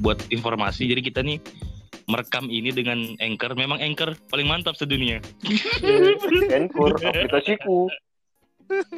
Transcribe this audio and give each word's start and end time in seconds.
buat 0.00 0.18
informasi. 0.30 0.88
Jadi 0.90 1.00
kita 1.02 1.20
nih 1.22 1.38
merekam 2.10 2.48
ini 2.50 2.70
dengan 2.74 3.14
Anchor. 3.22 3.54
Memang 3.54 3.78
Anchor 3.78 4.14
paling 4.28 4.46
mantap 4.48 4.74
sedunia. 4.74 5.22
Anchor 6.56 6.96
aplikasiku. 6.98 7.88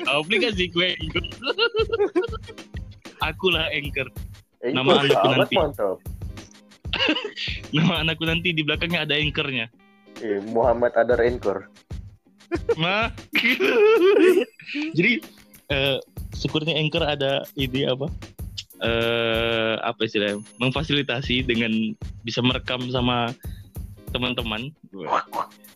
Aplikasi 0.07 0.71
gue 0.71 0.95
Anchor. 0.99 1.25
Akulah 3.23 3.67
Anchor. 3.73 4.09
Anchor 4.65 4.75
Nama 4.75 4.93
anakku 5.05 5.29
nanti. 5.29 5.55
mantap. 5.57 5.99
Nama 7.75 7.95
anakku 8.07 8.25
nanti 8.25 8.49
di 8.55 8.63
belakangnya 8.63 9.05
ada 9.05 9.15
Anchornya. 9.19 9.67
Eh, 10.23 10.39
Muhammad 10.47 10.95
Adar 10.95 11.19
Anchor. 11.21 11.67
Nah, 12.79 13.11
jadi 14.97 15.19
eh, 15.75 15.99
syukurnya 16.39 16.79
Anchor 16.79 17.03
ada 17.03 17.43
ini 17.59 17.83
apa? 17.83 18.07
Eh 18.83 19.75
apa 19.79 20.01
istilahnya? 20.07 20.43
Memfasilitasi 20.59 21.47
dengan 21.47 21.95
bisa 22.27 22.43
merekam 22.43 22.83
sama 22.91 23.31
teman-teman. 24.11 24.71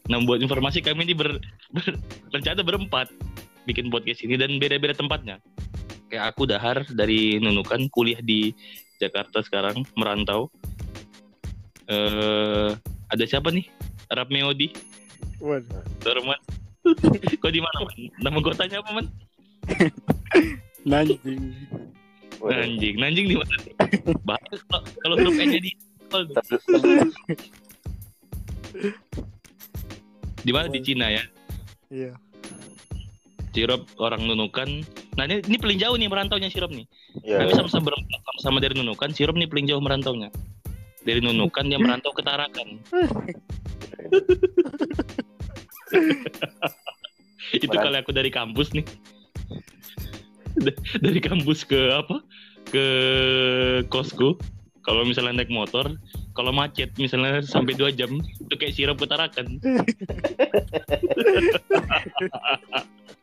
Nah, 0.08 0.18
buat 0.24 0.40
informasi 0.40 0.80
kami 0.80 1.10
ini 1.10 1.14
ber, 1.14 1.42
ber- 1.74 2.00
rencana 2.32 2.62
berempat 2.62 3.10
bikin 3.68 3.92
podcast 3.92 4.24
ini 4.24 4.38
dan 4.40 4.56
beda-beda 4.56 4.96
tempatnya. 4.96 5.36
Kayak 6.08 6.32
aku 6.32 6.48
Dahar 6.48 6.88
dari 6.88 7.36
Nunukan 7.42 7.92
kuliah 7.92 8.18
di 8.24 8.50
Jakarta 8.96 9.44
sekarang 9.44 9.84
merantau. 9.94 10.48
Eh 11.90 12.72
ada 13.08 13.24
siapa 13.24 13.52
nih? 13.52 13.68
Arab 14.08 14.32
Meodi, 14.32 14.72
Waduh. 15.40 15.84
Dorman. 16.00 16.40
Kau 17.44 17.52
di 17.52 17.60
mana, 17.60 17.78
Man? 17.84 18.08
Nama 18.24 18.38
kotanya 18.40 18.80
apa, 18.80 18.90
Man? 18.96 19.06
Nanjing. 20.88 21.52
Nanjing. 22.42 22.96
Nanjing 22.98 23.26
di 23.26 23.36
mana? 23.36 23.54
Bahaya 24.28 24.56
kalau 24.70 24.84
kalau 25.02 25.14
huruf 25.18 25.34
N-nya 25.38 25.60
di 25.60 25.70
Sabtu- 26.08 26.34
Sabtu- 26.38 27.12
di 30.38 30.50
mana 30.54 30.66
di 30.70 30.80
Cina 30.80 31.06
ya? 31.10 31.24
Iya. 31.90 32.12
Sirop 33.52 33.90
orang 33.98 34.22
Nunukan. 34.22 34.86
Nah, 35.18 35.26
ini, 35.26 35.42
ini 35.50 35.58
paling 35.58 35.82
jauh 35.82 35.98
nih 35.98 36.06
merantaunya 36.06 36.46
Sirop 36.46 36.70
nih. 36.70 36.86
Ya, 37.26 37.42
Kami 37.42 37.58
sama-sama 37.58 37.90
berempat 37.90 38.20
sama-sama 38.30 38.62
dari 38.62 38.78
Nunukan. 38.78 39.10
Sirop 39.10 39.34
nih 39.34 39.50
paling 39.50 39.66
jauh 39.66 39.82
merantaunya. 39.82 40.30
Dari 41.02 41.18
Nunukan 41.18 41.66
dia 41.66 41.78
merantau 41.82 42.14
ke 42.14 42.22
Tarakan. 42.22 42.78
Itu 47.56 47.66
kali 47.66 47.96
aku 47.98 48.12
dari 48.12 48.30
kampus 48.30 48.70
nih. 48.76 48.84
Da- 50.56 50.78
dari 51.04 51.20
kampus 51.20 51.64
ke 51.64 51.92
apa? 51.92 52.24
Ke 52.64 52.84
kosku. 53.88 54.38
Kalau 54.80 55.04
misalnya 55.04 55.44
naik 55.44 55.52
motor, 55.52 56.00
kalau 56.32 56.48
macet 56.48 56.88
misalnya 56.96 57.44
sampai 57.44 57.76
dua 57.76 57.92
jam, 57.92 58.08
itu 58.24 58.54
kayak 58.56 58.72
sirop 58.72 58.96
ke 58.96 59.04
Tarakan. 59.04 59.60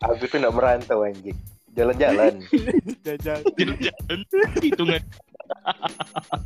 Aku 0.05 0.23
tuh 0.29 0.37
nggak 0.37 0.53
merantau 0.53 1.01
anjing. 1.01 1.33
Jalan-jalan. 1.73 2.37
Jajan. 3.01 3.41
Jalan 3.89 4.19
hitungan 4.61 5.01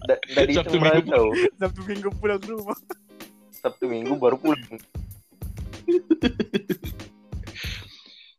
Da- 0.08 0.24
Dari 0.34 0.56
itu 0.56 0.60
Sabtu 0.64 0.76
Minggu. 0.76 0.88
merantau. 0.88 1.26
Sabtu 1.60 1.82
minggu 1.84 2.10
pulang 2.16 2.42
rumah. 2.42 2.80
Sabtu 3.52 3.86
Minggu 3.92 4.14
baru 4.16 4.40
pulang. 4.40 4.80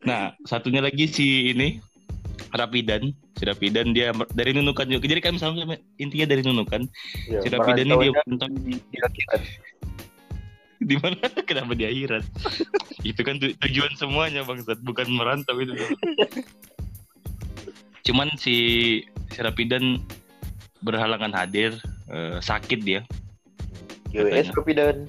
Nah, 0.01 0.33
satunya 0.49 0.81
lagi 0.81 1.05
si 1.07 1.53
ini 1.53 1.77
Rapidan, 2.51 3.15
si 3.39 3.43
Rapidan 3.47 3.95
dia 3.95 4.11
dari 4.35 4.51
Nunukan 4.51 4.87
juga. 4.91 5.07
Jadi 5.07 5.23
kami 5.23 5.39
sama 5.39 5.79
intinya 6.03 6.27
dari 6.27 6.43
Nunukan. 6.43 6.83
Ya, 7.31 7.41
Si 7.43 7.49
Rapidan 7.51 7.87
ini 7.87 8.11
dia 8.11 8.23
di, 8.51 8.75
di 8.79 8.99
akhirat. 8.99 9.43
di 10.81 10.97
mana? 10.99 11.27
Kenapa 11.49 11.73
di 11.77 11.85
akhirat? 11.87 12.25
itu 13.11 13.21
kan 13.23 13.39
tu- 13.39 13.55
tujuan 13.67 13.93
semuanya 13.95 14.43
bangsat, 14.43 14.83
bukan 14.83 15.07
merantau 15.15 15.55
itu. 15.63 15.73
Cuman 18.11 18.33
si 18.35 18.57
si 19.31 19.39
Rapidan 19.39 20.03
berhalangan 20.83 21.31
hadir, 21.37 21.79
eh, 22.11 22.43
sakit 22.43 22.81
dia. 22.83 23.07
GWS 24.11 24.51
kopi 24.51 24.75
dan 24.75 25.07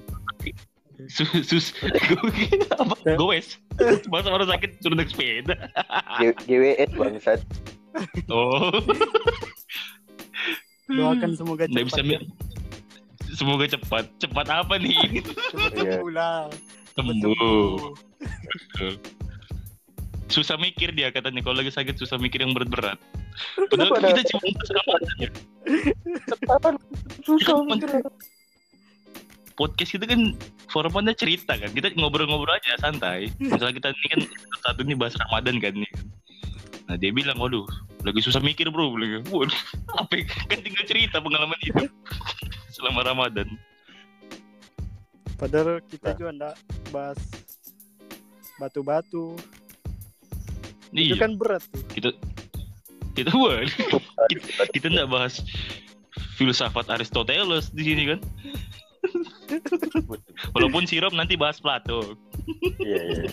Sus, 1.08 1.28
sus 1.42 1.66
apa? 2.72 2.94
Goes. 3.16 3.58
Masa 4.06 4.28
orang 4.28 4.46
sakit 4.46 4.78
suruh 4.78 4.94
naik 4.94 5.10
sepeda. 5.10 5.56
GWS 6.44 6.90
bangsat. 6.94 7.40
Oh. 8.28 8.70
Doakan 10.86 11.30
semoga 11.34 11.64
Nggak 11.66 11.86
bisa 11.88 12.00
cepat. 12.00 12.20
mi- 12.20 12.26
Semoga 13.32 13.64
cepat. 13.66 14.04
Cepat 14.20 14.46
apa 14.46 14.74
nih? 14.76 15.24
Cepat 15.50 15.72
Iya. 15.80 15.98
sembuh. 16.92 17.76
Cepat. 18.76 18.96
Susah 20.28 20.56
mikir 20.56 20.92
dia 20.92 21.08
katanya 21.08 21.40
kalau 21.40 21.60
lagi 21.60 21.68
sakit 21.68 21.96
susah 21.96 22.16
mikir 22.16 22.40
yang 22.40 22.52
berat-berat. 22.52 22.96
Padahal 23.68 24.12
kita 24.16 24.22
cuma 24.32 24.48
ramadan 24.48 25.16
ya. 25.18 25.30
Cepat. 26.28 26.74
Susah. 27.24 27.56
Cuma- 27.56 27.76
Podcast 29.62 29.94
itu 29.94 30.02
kan 30.02 30.34
formatnya 30.66 31.14
cerita 31.14 31.54
kan. 31.54 31.70
Kita 31.70 31.94
ngobrol-ngobrol 31.94 32.50
aja 32.50 32.74
santai. 32.82 33.30
Misalnya 33.38 33.78
kita 33.78 33.88
ini 33.94 34.06
kan 34.10 34.20
satu 34.66 34.82
ini 34.82 34.98
bahas 34.98 35.14
Ramadan 35.14 35.62
kan 35.62 35.70
nih. 35.78 35.92
Nah 36.90 36.98
dia 36.98 37.14
bilang, 37.14 37.38
waduh, 37.38 37.62
lagi 38.02 38.18
susah 38.18 38.42
mikir 38.42 38.66
bro. 38.74 38.90
Bilang, 38.90 39.22
waduh, 39.30 39.54
apa 40.02 40.18
ya? 40.18 40.26
kan 40.50 40.58
tinggal 40.66 40.82
cerita 40.90 41.22
pengalaman 41.22 41.54
hidup 41.62 41.86
selama 42.74 43.06
Ramadan. 43.06 43.46
Padahal 45.38 45.78
Nah. 45.78 45.86
kita 45.86 46.10
juga 46.18 46.30
enggak 46.34 46.54
bahas 46.90 47.20
batu-batu. 48.58 49.38
Iya. 50.90 51.14
Itu 51.14 51.22
kan 51.22 51.38
berat 51.38 51.62
tuh. 51.70 51.82
kita 51.94 52.10
kita 53.14 53.30
buat 53.30 53.64
kita, 54.34 54.62
kita 54.74 54.86
nggak 54.90 55.08
bahas 55.08 55.38
filsafat 56.34 56.90
Aristoteles 56.90 57.70
di 57.70 57.82
sini 57.86 58.02
kan 58.10 58.18
walaupun 60.54 60.84
sirup 60.88 61.12
nanti 61.12 61.36
bahas 61.36 61.60
Plato. 61.60 62.16
Iya, 62.80 63.00
iya. 63.02 63.30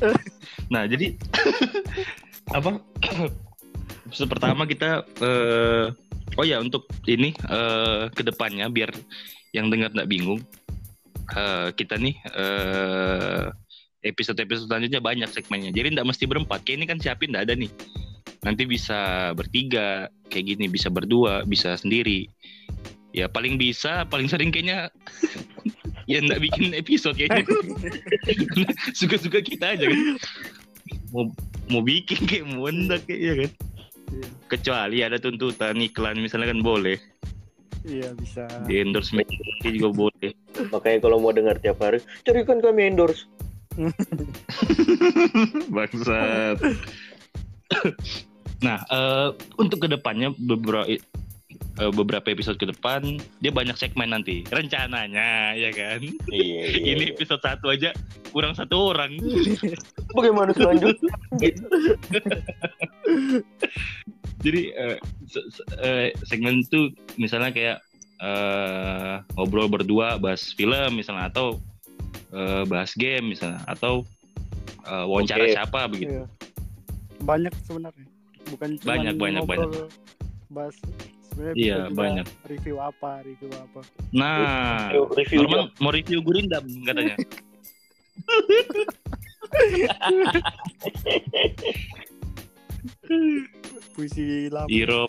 nah 0.72 0.88
jadi 0.88 1.16
apa? 2.56 2.80
Pertama 4.30 4.66
kita 4.66 5.06
eh, 5.22 5.86
oh 6.34 6.44
ya 6.46 6.58
untuk 6.58 6.88
ini 7.06 7.30
eh, 7.36 8.10
ke 8.10 8.22
depannya 8.26 8.66
biar 8.66 8.90
yang 9.54 9.70
dengar 9.70 9.94
nggak 9.94 10.10
bingung 10.10 10.42
eh, 11.36 11.68
kita 11.78 11.94
nih 12.00 12.16
eh, 12.34 13.46
episode-episode 14.00 14.66
selanjutnya 14.66 15.00
banyak 15.04 15.30
segmennya. 15.30 15.70
Jadi 15.70 15.94
nggak 15.94 16.08
mesti 16.08 16.24
berempat 16.24 16.64
kayak 16.64 16.76
ini 16.80 16.86
kan 16.88 16.98
siapin 16.98 17.30
nggak 17.36 17.44
ada 17.46 17.54
nih. 17.54 17.70
Nanti 18.40 18.64
bisa 18.64 19.30
bertiga 19.36 20.08
kayak 20.32 20.56
gini 20.56 20.66
bisa 20.72 20.88
berdua 20.88 21.44
bisa 21.44 21.76
sendiri 21.76 22.24
ya 23.10 23.26
paling 23.26 23.58
bisa 23.58 24.06
paling 24.06 24.30
sering 24.30 24.50
kayaknya 24.50 24.86
ya 26.10 26.18
nggak 26.22 26.42
bikin 26.42 26.74
episode 26.74 27.14
kayaknya 27.14 27.46
suka-suka 28.98 29.42
kita 29.42 29.78
aja 29.78 29.84
kan 29.86 30.00
mau 31.10 31.30
mau 31.70 31.82
bikin 31.82 32.26
kayak 32.26 32.44
mau 32.50 32.66
enggak 32.66 33.02
kayak 33.06 33.20
ya 33.20 33.34
kan 33.46 33.52
Iya. 34.10 34.26
kecuali 34.50 34.98
ada 35.06 35.22
tuntutan 35.22 35.78
iklan 35.78 36.18
misalnya 36.18 36.50
kan 36.50 36.66
boleh 36.66 36.98
Iya 37.86 38.10
bisa. 38.18 38.42
di 38.66 38.82
endorse 38.82 39.14
media 39.14 39.38
juga 39.70 39.94
boleh 39.94 40.34
Makanya 40.74 40.98
kalau 40.98 41.22
mau 41.22 41.30
dengar 41.30 41.56
tiap 41.62 41.78
hari, 41.78 42.02
carikan 42.26 42.58
kami 42.60 42.90
endorse. 42.90 43.24
bangsat 45.74 46.58
nah 48.60 48.82
eh, 48.90 49.28
untuk 49.56 49.86
ke 49.86 49.88
depannya 49.88 50.34
beberapa 50.36 50.84
eh, 51.80 51.90
beberapa 51.90 52.28
episode 52.28 52.56
ke 52.56 52.68
depan 52.68 53.16
dia 53.40 53.50
banyak 53.50 53.74
segmen 53.74 54.12
nanti 54.12 54.44
rencananya 54.48 55.56
ya 55.56 55.70
kan 55.72 56.00
Iya, 56.28 56.62
iya. 56.70 56.84
ini 56.94 57.04
episode 57.10 57.40
satu 57.40 57.72
aja 57.72 57.90
kurang 58.30 58.52
satu 58.54 58.92
orang 58.92 59.16
Bagaimana 60.16 60.50
selanjutnya? 60.52 61.14
jadi 64.44 64.60
eh, 64.72 64.96
se- 65.26 65.48
se- 65.50 65.68
eh, 65.78 66.08
segmen 66.24 66.60
itu 66.60 66.90
misalnya 67.16 67.50
kayak 67.52 67.78
eh, 68.20 69.14
ngobrol 69.36 69.68
berdua 69.68 70.16
bahas 70.16 70.52
film 70.52 70.96
misalnya 70.96 71.28
atau 71.28 71.56
eh, 72.32 72.62
bahas 72.66 72.92
game 72.94 73.34
misalnya 73.34 73.60
atau 73.66 74.04
eh, 74.84 75.04
wawancara 75.06 75.44
Oke. 75.44 75.54
siapa 75.54 75.80
begitu 75.88 76.12
Iya. 76.12 76.26
Banyak 77.20 77.52
sebenarnya. 77.68 78.08
Bukan 78.48 78.80
cuma 78.80 78.96
Banyak, 78.96 79.14
banyak, 79.20 79.42
ngobrol, 79.44 79.92
bahas 80.48 80.72
sebenarnya 81.40 81.56
Iya, 81.56 81.78
banyak. 81.88 82.26
Review 82.44 82.76
apa, 82.78 83.24
review 83.24 83.48
apa. 83.50 83.80
nah 84.12 84.92
Review- 84.92 85.08
review 85.16 85.40
Norman 85.42 85.72
mau 85.78 85.88
review 85.90 86.20
Gurindam 86.20 86.64
katanya 86.84 87.16
Puisi 93.92 94.48
lama. 94.48 94.68
Iro 94.68 95.06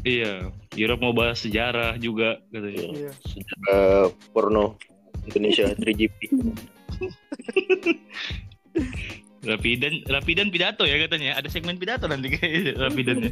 Iya, 0.00 0.48
Europe 0.72 1.02
mau 1.02 1.12
bahas 1.12 1.42
sejarah 1.42 1.98
juga 1.98 2.38
katanya. 2.48 2.86
Iya. 2.86 3.10
Sejarah 3.20 3.90
porno 4.30 4.78
Indonesia 5.26 5.66
3GP. 5.74 6.18
Rapidan, 9.40 9.94
Rapidan 10.06 10.48
pidato 10.48 10.86
ya 10.86 10.96
katanya. 10.98 11.34
Ada 11.34 11.50
segmen 11.50 11.76
pidato 11.76 12.06
nanti 12.06 12.30
kayak 12.30 12.78
Rapidannya. 12.78 13.30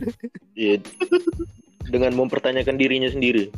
Iya. 0.53 0.83
Dengan 1.87 2.13
mempertanyakan 2.15 2.77
dirinya 2.77 3.09
sendiri. 3.09 3.47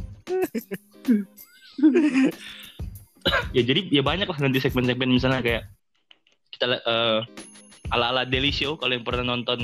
ya 3.57 3.63
jadi 3.63 3.81
ya 3.93 4.01
banyak 4.01 4.25
lah 4.25 4.39
nanti 4.41 4.59
segmen-segmen 4.59 5.09
misalnya 5.09 5.45
kayak 5.45 5.63
kita 6.53 6.81
eh, 6.81 7.21
ala-ala 7.93 8.25
Daily 8.25 8.53
Show 8.53 8.77
kalau 8.77 8.97
yang 8.97 9.05
pernah 9.05 9.25
nonton 9.25 9.61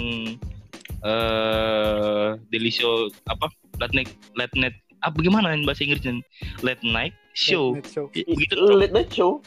eh 1.04 2.28
Daily 2.48 2.72
Show 2.72 3.12
apa 3.28 3.48
late 3.80 3.92
night 3.92 4.10
late 4.36 4.54
night 4.56 4.76
apa 5.04 5.16
gimana 5.20 5.52
yang 5.52 5.68
bahasa 5.68 5.84
Inggrisnya 5.84 6.24
late 6.64 6.80
night 6.80 7.12
show 7.36 7.76
Net 7.76 7.88
show. 7.90 8.08
Ya, 8.16 8.24
begitu 8.24 8.54
tuh. 8.56 8.72
Late 8.72 8.94
night 8.94 9.10
show. 9.12 9.40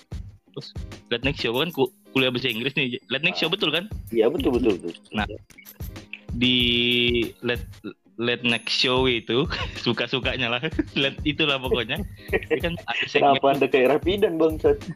late 1.13 1.21
night 1.21 1.37
show 1.37 1.53
kan 1.53 1.69
ku- 1.69 1.93
kuliah 2.13 2.33
bahasa 2.33 2.49
Inggris 2.49 2.73
nih 2.73 2.97
late 3.13 3.21
night 3.21 3.37
show 3.37 3.45
betul 3.45 3.69
kan 3.69 3.85
Iya 4.09 4.25
betul 4.29 4.57
betul 4.57 4.73
betul. 4.81 4.93
di 6.33 6.57
late 7.45 7.65
late 8.17 8.41
night 8.41 8.65
show 8.65 9.05
itu 9.05 9.45
suka 9.85 10.05
sukanya 10.05 10.49
lah 10.49 10.61
late 10.95 11.17
itulah 11.23 11.57
pokoknya 11.57 12.01
Dia 12.27 12.57
kan 12.59 12.73
ada 12.83 13.05
segmen 13.05 13.33
Kenapa 13.33 13.47
anda 13.47 13.67
kayak 13.67 13.87
rapidan 13.93 14.33
bangsat? 14.35 14.77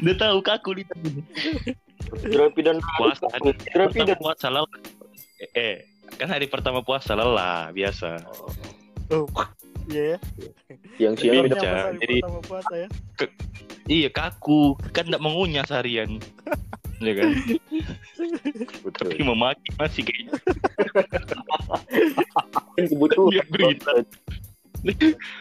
udah 0.00 0.16
tahu 0.16 0.38
kaku 0.40 0.70
di 0.74 0.84
Rapidan 2.28 2.76
puasa 2.98 3.24
hari 3.30 3.54
Rapidan. 3.72 4.10
pertama 4.10 4.18
puasa 4.18 4.46
lelah 4.48 4.80
eh 5.52 5.76
kan 6.12 6.28
hari 6.28 6.46
pertama 6.46 6.80
puasa 6.80 7.12
lelah 7.12 7.70
biasa 7.70 8.10
Oh. 9.08 9.28
Iya 9.84 10.14
ya. 10.14 10.18
Yang 10.96 11.14
siang 11.20 11.44
Beda. 11.44 11.92
jadi- 11.94 12.22
pertama 12.22 12.40
puasa 12.40 12.74
ya. 12.76 12.88
iya 13.84 14.08
kaku 14.08 14.62
kan 14.88 15.04
tidak 15.04 15.20
mengunyah 15.20 15.62
seharian 15.62 16.16
ya 17.02 17.14
kan 17.14 17.28
betul. 18.84 19.06
tapi 19.08 19.22
memaki 19.22 19.68
masih 19.76 20.02
kayaknya 20.02 20.32
Kebutuhan. 22.72 23.30
Lihat 23.30 23.48
berita. 23.48 23.92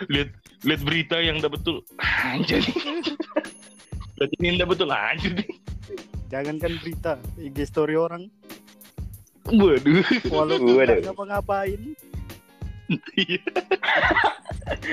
lihat 0.09 0.29
lihat 0.61 0.81
berita 0.83 1.15
yang 1.17 1.37
tidak 1.37 1.55
betul 1.55 1.81
anjir 2.27 2.61
lihat 4.15 4.31
ini 4.35 4.47
tidak 4.55 4.69
betul 4.69 4.89
anjir 4.89 5.33
Jangankan 6.27 6.79
berita, 6.79 7.13
IG 7.35 7.57
story 7.65 7.93
orang 7.93 8.31
waduh 9.45 9.99
walaupun 10.27 10.77
Waduh. 10.77 10.99
ngapa-ngapain 11.03 11.81
Iya. 13.13 13.39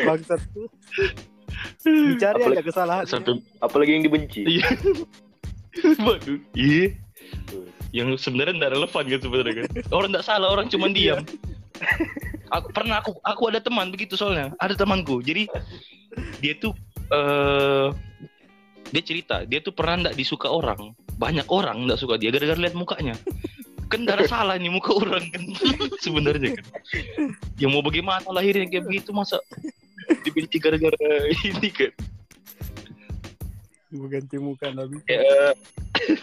bangsat 0.04 0.38
tuh. 0.48 0.70
Dicari 1.82 2.14
aja 2.38 2.46
Apalagi- 2.54 2.62
kesalahan. 2.64 3.04
satu 3.04 3.42
Apalagi 3.58 3.90
yang 3.92 4.04
dibenci. 4.04 4.62
Iya 5.78 6.02
waduh. 6.02 6.38
Iya. 6.54 6.86
Yang 7.94 8.08
sebenarnya 8.20 8.54
tidak 8.60 8.72
relevan 8.76 9.04
kan 9.08 9.20
sebenarnya 9.22 9.54
kan. 9.54 9.66
Orang 9.94 10.08
tidak 10.12 10.26
salah 10.26 10.48
orang 10.52 10.66
cuma 10.68 10.86
diam. 10.92 11.22
Aku 12.52 12.68
pernah 12.72 13.00
aku 13.00 13.16
aku 13.24 13.42
ada 13.48 13.60
teman 13.62 13.88
begitu 13.88 14.16
soalnya. 14.18 14.52
Ada 14.60 14.76
temanku. 14.76 15.24
Jadi 15.24 15.48
dia 16.42 16.54
tuh 16.58 16.72
eh 17.08 17.88
dia 18.88 19.02
cerita 19.04 19.44
dia 19.44 19.60
tuh 19.60 19.72
pernah 19.72 20.08
tidak 20.08 20.16
disuka 20.20 20.48
orang. 20.52 20.92
Banyak 21.18 21.48
orang 21.48 21.88
tidak 21.88 21.98
suka 22.00 22.14
dia 22.20 22.28
gara-gara 22.28 22.60
lihat 22.60 22.76
mukanya. 22.76 23.14
Kan 23.88 24.04
ada 24.04 24.28
salah 24.28 24.60
nih 24.60 24.68
muka 24.68 24.92
orang 24.92 25.24
kan 25.32 25.42
sebenarnya 26.04 26.60
kan. 26.60 26.66
Yang 27.56 27.70
mau 27.72 27.80
bagaimana 27.80 28.28
lahirnya 28.28 28.68
kayak 28.68 28.84
begitu 28.84 29.16
masa? 29.16 29.40
Dibenci 30.28 30.60
gara-gara 30.60 31.00
ini 31.48 31.72
kan 31.72 31.92
Gue 33.88 34.08
ganti 34.08 34.36
muka 34.36 34.68
nabi. 34.68 35.00
Ya, 35.04 35.56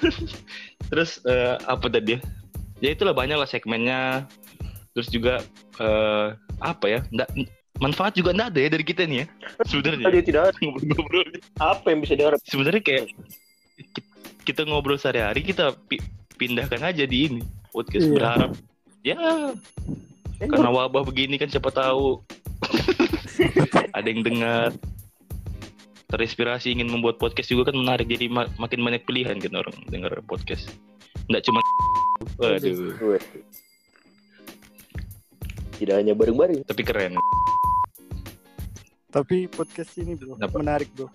terus 0.89 1.17
eh, 1.25 1.55
apa 1.65 1.85
tadi 1.87 2.15
ya? 2.15 2.19
Ya 2.79 2.89
itulah 2.91 3.15
banyak 3.15 3.35
lah 3.35 3.49
segmennya. 3.49 4.29
Terus 4.93 5.09
juga 5.09 5.41
eh, 5.77 6.27
apa 6.57 6.85
ya? 6.85 6.99
Nggak, 7.09 7.29
manfaat 7.77 8.13
juga 8.13 8.31
nggak 8.31 8.49
ada 8.53 8.59
ya 8.61 8.69
dari 8.69 8.85
kita 8.85 9.03
nih 9.03 9.17
ya. 9.21 9.27
Sebenarnya 9.65 10.07
Dia 10.09 10.23
tidak 10.23 10.41
ada. 10.49 10.57
ngobrol-ngobrol. 10.63 11.25
Apa 11.57 11.85
yang 11.89 11.99
bisa 11.99 12.13
diharap? 12.13 12.39
Sebenarnya 12.45 12.81
kayak 12.81 13.05
ki- 13.91 14.09
kita 14.45 14.61
ngobrol 14.63 14.95
sehari-hari 14.95 15.41
kita 15.41 15.73
pi- 15.89 16.03
pindahkan 16.37 16.85
aja 16.85 17.03
di 17.03 17.17
ini 17.25 17.41
podcast 17.71 18.05
Iya. 18.05 18.13
berharap 18.13 18.51
ya 19.01 19.17
karena 20.37 20.69
wabah 20.69 21.03
begini 21.03 21.35
kan 21.35 21.47
siapa 21.47 21.71
tahu 21.71 22.19
ada 23.97 24.07
yang 24.07 24.21
dengar 24.21 24.69
terinspirasi 26.07 26.71
ingin 26.71 26.87
membuat 26.87 27.17
podcast 27.17 27.47
juga 27.47 27.69
kan 27.69 27.77
menarik 27.77 28.05
jadi 28.05 28.27
ma- 28.27 28.51
makin 28.55 28.79
banyak 28.79 29.03
pilihan 29.03 29.35
kan 29.35 29.53
orang 29.55 29.75
dengar 29.87 30.13
podcast 30.21 30.69
nggak 31.27 31.41
cuma 31.41 31.59
waduh 32.39 33.19
Tidak 35.75 35.91
hanya 35.91 36.13
bareng-bareng. 36.13 36.63
tapi 36.63 36.81
keren 36.81 37.19
Tapi 39.09 39.47
podcast 39.47 39.95
ini 39.95 40.15
bro 40.15 40.35
Apa? 40.37 40.55
menarik 40.55 40.87
bro. 40.91 41.07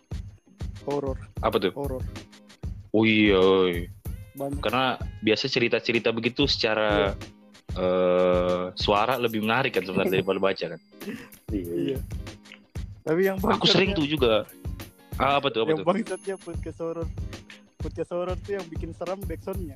Horor, 0.83 1.17
apa 1.39 1.57
tuh 1.59 1.73
horor. 1.73 2.01
oh 2.91 3.05
iya. 3.05 3.37
Banyak. 4.33 4.61
karena 4.61 4.97
biasa 5.21 5.45
cerita-cerita 5.47 6.09
begitu 6.09 6.45
secara 6.45 7.13
eh, 7.71 8.65
suara 8.75 9.17
lebih 9.17 9.41
menarik 9.41 9.77
kan 9.77 9.85
sebenarnya 9.85 10.13
daripada 10.19 10.41
baca 10.41 10.65
kan 10.71 10.81
Iya. 11.49 11.73
Iya. 11.77 11.99
Tapi 13.01 13.21
yang 13.23 13.37
aku 13.39 13.65
sering 13.65 13.93
tuh 13.93 14.05
juga 14.05 14.45
ah, 15.19 15.41
apa 15.41 15.49
tuh 15.51 15.67
apa 15.67 15.71
yang 15.75 15.83
bangsatnya 15.83 16.37
podcast 16.39 16.79
horor. 16.79 17.09
Podcast 17.81 18.11
horor 18.13 18.37
tuh 18.45 18.53
yang 18.61 18.67
bikin 18.69 18.93
seram 18.95 19.19
backsoundnya. 19.25 19.75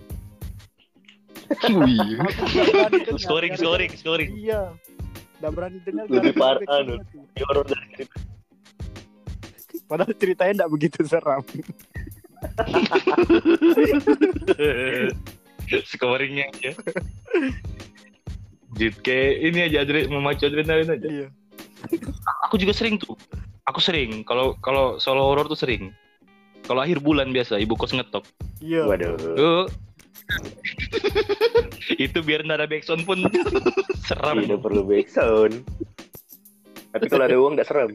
Wih. 1.69 2.17
Dengar, 2.55 2.91
scoring 3.21 3.53
scoring 3.59 3.91
scoring 3.97 4.31
Iya. 4.33 4.73
Udah 5.43 5.51
berani 5.53 5.79
dengar 5.85 6.07
Lebih 6.09 6.33
parah. 6.37 6.61
Ini 6.63 7.43
horor 7.51 7.65
dari 7.69 7.87
cerita. 7.99 8.17
Padahal 9.85 10.15
ceritanya 10.17 10.53
enggak 10.63 10.71
begitu 10.73 10.99
seram. 11.05 11.43
scoringnya 15.88 16.45
aja 16.53 16.71
Jit 18.75 18.99
kayak 19.00 19.33
ini 19.41 19.59
aja 19.71 19.87
adre 19.87 20.05
memacu 20.11 20.45
adrenalin 20.45 20.93
aja 20.93 21.09
Iya. 21.09 21.29
aku 22.45 22.61
juga 22.61 22.76
sering 22.76 23.00
tuh 23.00 23.17
aku 23.64 23.80
sering 23.80 24.25
kalau 24.25 24.56
kalau 24.61 25.00
solo 25.00 25.25
horor 25.25 25.49
tuh 25.49 25.59
sering 25.59 25.92
kalau 26.64 26.80
akhir 26.80 27.00
bulan 27.04 27.33
biasa 27.33 27.61
ibu 27.61 27.76
kos 27.76 27.92
ngetok 27.92 28.25
Iya. 28.64 28.88
Waduh. 28.88 29.16
oh. 29.37 29.66
itu 32.00 32.18
biar 32.25 32.49
nggak 32.49 32.64
ada 32.64 32.68
backsound 32.71 33.04
pun 33.04 33.28
seram 34.09 34.40
Tidak 34.40 34.56
perlu 34.56 34.80
backsound. 34.88 35.61
Tapi 36.97 37.04
kalau 37.12 37.25
ada 37.28 37.37
uang 37.37 37.61
nggak 37.61 37.68
seram. 37.68 37.92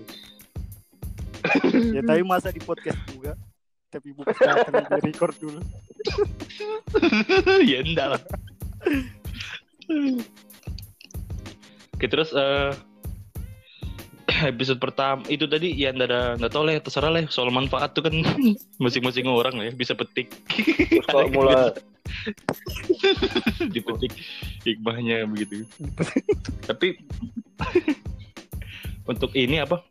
Ya 1.95 2.05
tapi 2.05 2.21
masa 2.21 2.53
di 2.53 2.61
podcast 2.61 3.01
juga. 3.09 3.33
Tapi 3.89 4.13
bukan 4.13 4.29
di 4.29 5.09
record 5.09 5.33
dulu. 5.41 5.57
ya 7.69 7.81
enggak 7.81 8.15
lah 8.15 8.21
Oke 11.97 12.05
terus 12.07 12.31
eh, 12.31 12.71
episode 14.47 14.79
pertama 14.79 15.25
itu 15.27 15.43
tadi 15.49 15.75
ya 15.75 15.91
nggak 15.91 16.09
ada 16.09 16.21
nggak 16.39 16.51
tahu 16.51 16.63
lah 16.67 16.73
ya, 16.77 16.81
terserah 16.81 17.11
lah 17.11 17.21
ya. 17.25 17.27
soal 17.27 17.51
manfaat 17.51 17.91
tuh 17.91 18.07
kan 18.07 18.15
masing-masing 18.83 19.27
orang 19.27 19.55
lah 19.59 19.65
ya 19.67 19.73
bisa 19.75 19.97
petik. 19.97 20.31
Kalau 21.09 21.27
mulai 21.35 21.75
dipetik 23.73 24.13
hikmahnya 24.63 25.27
begitu. 25.29 25.67
Tapi 26.65 26.97
untuk 29.09 29.33
ini 29.33 29.59
apa 29.61 29.81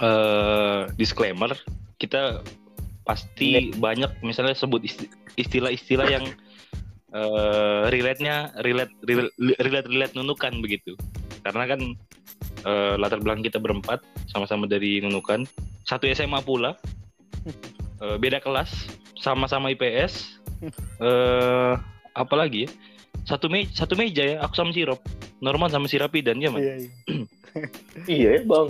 eh 0.00 0.88
disclaimer 0.96 1.56
kita 1.96 2.44
pasti 3.04 3.74
banyak 3.74 4.22
misalnya 4.22 4.54
sebut 4.54 4.84
isti- 4.84 5.10
istilah-istilah 5.40 6.06
yang 6.08 6.24
eh 7.10 7.82
relate-nya 7.90 8.54
relate 8.62 8.94
relate 9.02 9.34
relate 9.58 9.88
relate 9.88 10.14
nunukan 10.14 10.62
begitu. 10.62 10.94
Karena 11.42 11.64
kan 11.66 11.80
eh, 12.62 12.94
latar 12.96 13.20
belakang 13.20 13.42
kita 13.42 13.56
berempat 13.56 14.00
sama-sama 14.26 14.64
dari 14.64 15.00
nunukan. 15.00 15.44
Satu 15.84 16.06
SMA 16.08 16.40
pula. 16.40 16.76
Eh, 18.00 18.16
beda 18.16 18.40
kelas 18.40 18.68
sama-sama 19.16 19.68
IPS 19.70 20.40
eh 21.00 21.72
apa 22.12 22.34
lagi 22.36 22.64
ya? 22.64 22.70
Satu 23.24 23.48
meja 23.48 23.68
satu 23.74 23.96
meja 23.96 24.24
ya 24.24 24.36
aku 24.40 24.56
sama 24.56 24.72
Sirop 24.72 25.00
Norman 25.40 25.68
sama 25.68 25.88
Sirapi 25.88 26.20
dan 26.20 26.36
ya 26.36 26.48
man 26.48 26.60
Iya, 26.60 26.74
iya. 26.76 26.90
iya 28.16 28.28
ya 28.36 28.40
bang. 28.44 28.68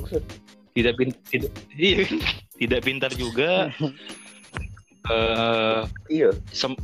tidak 0.70 0.92
pin 0.98 1.10
tidak 1.30 1.50
iya. 1.78 2.02
Tidak 2.58 2.80
pintar 2.82 3.10
juga. 3.14 3.70
Eh 5.10 5.82
Iya. 6.12 6.30
sem- 6.52 6.78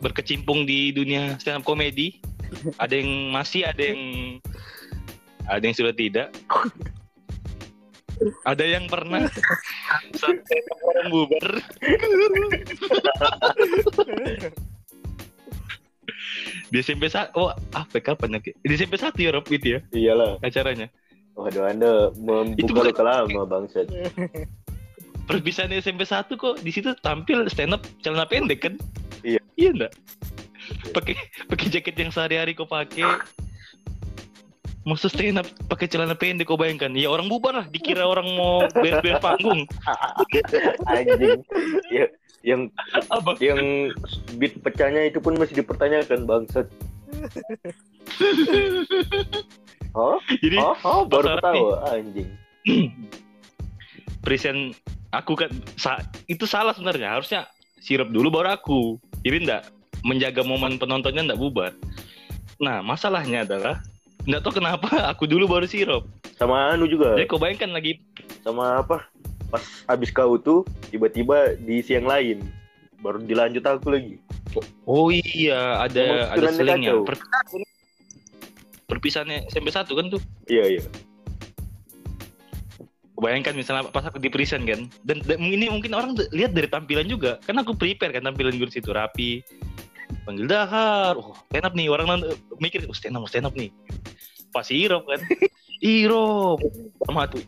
berkecimpung 0.00 0.68
di 0.68 0.92
dunia 0.92 1.40
stand 1.40 1.60
up 1.60 1.64
komedi. 1.64 2.20
Ada 2.76 3.00
yang 3.00 3.32
masih, 3.32 3.64
ada 3.64 3.80
yang 3.80 4.02
ada 5.48 5.64
yang 5.64 5.76
sudah 5.76 5.94
tidak. 5.94 6.28
Ada 8.46 8.62
yang 8.62 8.86
pernah 8.86 9.26
sampai 10.14 10.58
orang 10.86 11.10
bubar. 11.10 11.46
Di 16.70 16.78
SMP 16.82 17.10
sa 17.10 17.26
oh 17.34 17.50
apa 17.74 17.98
kapan 17.98 18.38
ya? 18.38 18.54
Di 18.62 18.74
SMP 18.78 18.94
satu 18.98 19.18
ya 19.18 19.34
Rob 19.34 19.46
itu 19.50 19.78
ya 19.78 19.80
Iyalah. 19.90 20.38
acaranya. 20.46 20.86
Waduh, 21.34 21.66
Anda 21.66 22.14
membuka 22.14 22.86
luka 22.86 23.02
lama, 23.02 23.42
bangsat. 23.42 23.90
Perpisahan 25.28 25.74
SMP 25.74 26.06
satu 26.06 26.38
kok 26.38 26.62
di 26.62 26.70
situ 26.70 26.94
tampil 27.02 27.50
stand 27.50 27.74
up 27.74 27.82
celana 28.04 28.28
pendek 28.30 28.62
kan? 28.62 28.74
Iya. 29.26 29.42
Iya 29.58 29.70
enggak? 29.74 29.92
Pakai 30.94 31.18
pakai 31.50 31.66
jaket 31.72 31.96
yang 31.98 32.14
sehari-hari 32.14 32.54
kau 32.54 32.68
pakai. 32.68 33.02
Maksud 34.84 35.16
stand 35.16 35.40
up 35.40 35.48
pakai 35.68 35.88
celana 35.88 36.12
pendek 36.12 36.44
kau 36.44 36.60
bayangkan. 36.60 36.92
Ya 36.92 37.08
orang 37.08 37.28
bubar 37.32 37.56
lah 37.56 37.66
dikira 37.72 38.04
orang 38.04 38.28
mau 38.36 38.68
beres-beres 38.76 39.20
panggung. 39.24 39.64
Anjing. 40.92 41.40
ya, 41.88 42.06
yang 42.44 42.68
Apa? 43.08 43.32
yang 43.40 43.88
beat 44.36 44.60
pecahnya 44.60 45.08
itu 45.08 45.24
pun 45.24 45.40
masih 45.40 45.64
dipertanyakan, 45.64 46.28
bangsat. 46.28 46.66
Oh, 49.94 50.18
Jadi 50.42 50.58
oh, 50.58 50.74
oh, 50.82 51.06
baru 51.06 51.38
tahu, 51.38 51.78
anjing. 51.86 52.26
present 54.26 54.74
aku 55.12 55.36
kan 55.38 55.52
sa- 55.78 56.02
itu 56.26 56.48
salah 56.48 56.72
sebenarnya 56.74 57.14
harusnya 57.14 57.46
sirup 57.78 58.08
dulu 58.10 58.32
baru 58.40 58.56
aku 58.56 58.96
jadi 59.22 59.36
enggak 59.44 59.62
menjaga 60.02 60.42
momen 60.42 60.80
penontonnya 60.80 61.30
enggak 61.30 61.38
bubar 61.40 61.72
nah 62.56 62.80
masalahnya 62.80 63.44
adalah 63.44 63.84
enggak 64.24 64.40
tahu 64.42 64.60
kenapa 64.60 64.88
aku 65.12 65.24
dulu 65.28 65.44
baru 65.48 65.66
sirup 65.68 66.04
Sama 66.34 66.74
anu 66.74 66.90
juga, 66.90 67.14
jadi 67.14 67.30
kau 67.30 67.38
bayangkan 67.38 67.70
lagi 67.70 68.02
sama 68.42 68.82
apa? 68.82 69.06
Pas 69.48 69.62
abis 69.86 70.10
kau 70.10 70.34
tuh, 70.34 70.66
tiba-tiba 70.90 71.54
di 71.62 71.78
siang 71.78 72.04
lain. 72.04 72.42
Baru 72.98 73.22
dilanjut 73.22 73.62
aku 73.62 73.94
lagi. 73.94 74.18
oh 74.82 75.14
iya 75.14 75.78
ada 75.78 76.30
ada 76.34 76.50
selingnya. 76.50 77.06
Per- 77.06 77.22
perpisahannya 78.84 79.46
SMP 79.48 79.70
satu 79.70 79.94
kan 79.98 80.06
tuh 80.10 80.20
Iya, 80.46 80.78
iya. 80.78 80.82
bayangkan 83.14 83.56
misalnya 83.56 83.88
pas 83.88 84.04
aku 84.04 84.20
di 84.20 84.28
present 84.28 84.68
kan 84.68 84.84
dan, 85.06 85.24
dan 85.24 85.38
ini 85.40 85.70
mungkin 85.72 85.96
orang 85.96 86.12
lihat 86.34 86.52
dari 86.52 86.68
tampilan 86.68 87.08
juga 87.08 87.40
kan 87.46 87.56
aku 87.56 87.72
prepare 87.72 88.12
kan 88.12 88.26
tampilan 88.26 88.52
gue 88.52 88.68
situ 88.68 88.92
rapi 88.92 89.40
panggil 90.24 90.46
dahar. 90.48 91.14
Oh 91.20 91.36
stand 91.52 91.64
up 91.68 91.74
nih. 91.76 91.86
Orang 91.92 92.06
nonton- 92.08 92.36
mikir 92.58 92.84
oh, 92.88 92.96
stand 92.96 93.16
up 93.16 93.28
stand 93.28 93.46
up 93.46 93.54
nih. 93.54 93.70
Pas 94.50 94.66
Irop 94.72 95.04
kan. 95.06 95.20
Irop 95.84 96.60
sama 97.04 97.28
tuh. 97.28 97.44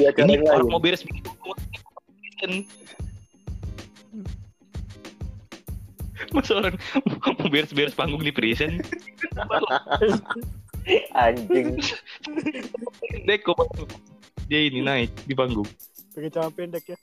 Ini 0.00 0.40
orang 0.40 0.66
lain. 0.66 0.72
mau 0.72 0.80
beres 0.80 1.04
masa 6.30 6.52
orang 6.62 6.76
mau 7.40 7.48
beres-beres 7.50 7.94
panggung 7.96 8.22
di 8.22 8.32
present? 8.32 8.80
Anjing. 11.12 11.76
deko 13.28 13.52
dia 14.50 14.66
ini 14.66 14.82
naik 14.82 15.10
di 15.26 15.34
panggung. 15.34 15.66
Pakai 16.10 16.30
celana 16.30 16.50
pendek 16.50 16.84
ya. 16.90 16.98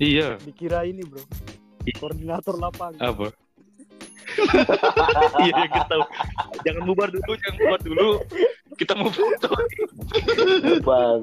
iya. 0.00 0.28
Dikira 0.40 0.88
ini 0.88 1.04
bro. 1.04 1.20
Koordinator 1.94 2.54
lapangan. 2.58 2.98
apa 2.98 3.28
iya 5.46 5.52
yang 5.54 5.70
kita 5.70 5.86
tahu 5.86 6.02
jangan 6.66 6.82
bubar 6.82 7.08
dulu 7.08 7.32
jangan 7.38 7.56
bubar 7.62 7.80
dulu 7.80 8.08
kita 8.76 8.92
mau 8.98 9.08
foto 9.08 9.50
Bang. 10.82 11.20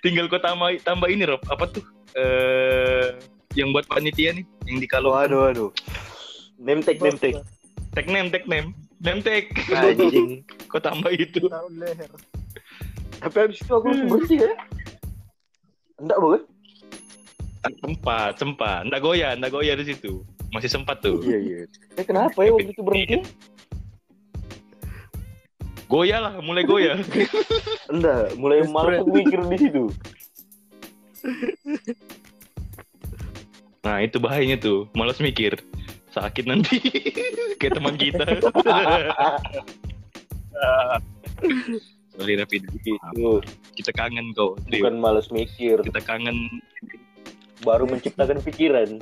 tinggal 0.00 0.30
kau 0.30 0.40
tambah 0.40 0.72
tambah 0.86 1.08
ini 1.10 1.28
Rob 1.28 1.42
apa 1.50 1.66
tuh 1.68 1.84
eh 2.16 3.18
yang 3.58 3.74
buat 3.74 3.84
panitia 3.90 4.32
nih 4.38 4.44
yang 4.64 4.78
di 4.80 4.88
kalau 4.88 5.12
tag, 5.18 6.98
name 7.02 7.18
tag. 7.20 7.34
tag 7.92 8.06
name 8.08 8.28
tag 8.32 8.44
name 8.48 8.72
name 9.02 9.20
tag 9.20 9.50
Anjing. 9.76 10.46
kau 10.70 10.80
tambah 10.80 11.12
itu 11.12 11.50
Taruh 11.50 11.68
leher. 11.74 12.08
Tapi 13.22 13.36
habis 13.38 13.62
itu 13.62 13.70
aku 13.70 13.86
langsung 13.86 14.10
bersih 14.10 14.38
ya. 14.42 14.50
Enggak, 16.02 16.18
bukan? 16.18 16.42
Sempat 17.62 18.32
sempat. 18.38 18.80
Ndak 18.90 19.00
goyah 19.02 19.32
ndak 19.38 19.50
goyah 19.54 19.74
di 19.78 19.94
situ. 19.94 20.26
Masih 20.52 20.68
sempat 20.68 21.00
tuh. 21.00 21.22
Iya, 21.24 21.38
iya. 21.38 21.58
Eh, 21.96 22.04
kenapa 22.04 22.44
ya 22.44 22.52
waktu 22.52 22.74
itu 22.74 22.82
berhenti? 22.82 23.18
goyah 25.92 26.24
lah 26.24 26.34
mulai 26.40 26.64
goyah. 26.64 26.96
Enggak, 27.92 28.32
mulai 28.40 28.64
malas 28.64 29.04
aku 29.04 29.12
mikir 29.12 29.44
di 29.44 29.58
situ. 29.60 29.84
nah 33.84 34.00
itu 34.00 34.16
bahayanya 34.16 34.56
tuh. 34.56 34.88
Malas 34.96 35.20
mikir. 35.20 35.60
Sakit 36.16 36.48
nanti. 36.48 36.80
Kayak 37.60 37.76
teman 37.76 38.00
kita. 38.00 38.24
Sorry 42.12 42.36
Rafi 42.36 42.60
Itu 42.60 43.40
kita 43.72 43.90
kangen 43.96 44.36
kau 44.36 44.52
bukan 44.68 45.00
malas 45.00 45.32
mikir, 45.32 45.80
kita 45.80 46.00
kangen 46.04 46.60
baru 47.62 47.86
menciptakan 47.86 48.42
pikiran. 48.42 48.98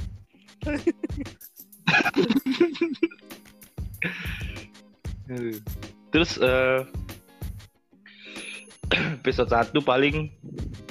terus 6.11 6.37
eh 6.38 6.83
episode 9.23 9.47
1 9.49 9.71
paling 9.81 10.26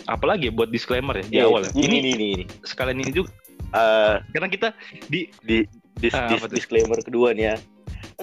apalagi 0.08 0.48
ya 0.48 0.54
buat 0.56 0.72
disclaimer 0.72 1.20
ya 1.20 1.26
di 1.28 1.38
awal 1.44 1.68
ya 1.68 1.72
Ini, 1.76 1.84
ini, 1.86 1.98
ini, 2.00 2.28
ini, 2.34 2.44
sekalian 2.64 3.00
ini 3.00 3.12
juga 3.14 3.32
Eh, 3.70 4.16
karena 4.34 4.50
kita 4.50 4.74
di 5.14 5.30
di 5.46 5.62
dis- 5.94 6.10
Ah, 6.10 6.26
dis- 6.26 6.50
disclaimer 6.50 6.98
kedua 7.06 7.38
nih 7.38 7.54
ya. 7.54 7.56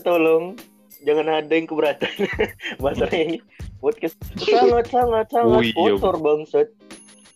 Tolong 0.03 0.59
jangan 1.07 1.39
ada 1.39 1.53
yang 1.55 1.71
keberatan 1.71 2.11
masalah 2.83 3.15
ini 3.15 3.39
podcast 3.79 4.19
sangat 4.43 4.91
sangat 4.91 5.31
sangat 5.31 5.55
Oh, 5.55 5.63
iya. 5.63 5.95
kotor 6.03 6.19
bangsat. 6.19 6.67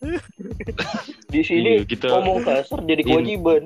Di 1.31 1.41
sini 1.41 1.79
Iya, 1.79 1.83
kita 1.85 2.05
ngomong 2.11 2.43
kasar 2.43 2.79
jadi 2.83 3.01
kewajiban. 3.01 3.63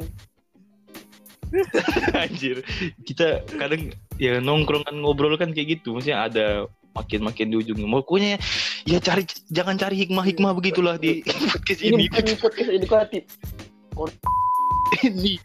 anjir. 2.16 2.62
Kita 3.02 3.28
kadang 3.50 3.90
ya 4.18 4.38
nongkrong 4.40 4.84
kan 4.84 4.96
ngobrol 4.96 5.36
kan 5.36 5.50
kayak 5.50 5.80
gitu. 5.80 5.96
Maksudnya 5.96 6.26
ada 6.26 6.46
makin-makin 6.94 7.52
di 7.52 7.60
ujungnya 7.60 7.84
pokoknya 7.92 8.40
ya 8.86 9.04
cari 9.04 9.28
jangan 9.52 9.76
cari 9.76 10.00
hikmah-hikmah 10.00 10.56
begitulah 10.56 10.96
di 10.96 11.20
podcast 11.28 11.84
Ini 11.84 11.92
ini. 11.92 12.04
bukan 12.08 12.24
podcast 12.40 12.70
edukatif. 12.72 13.24
ini 15.04 15.36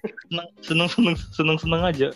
seneng 0.62 0.86
seneng 0.86 1.16
seneng 1.32 1.56
seneng 1.58 1.82
aja. 1.82 2.08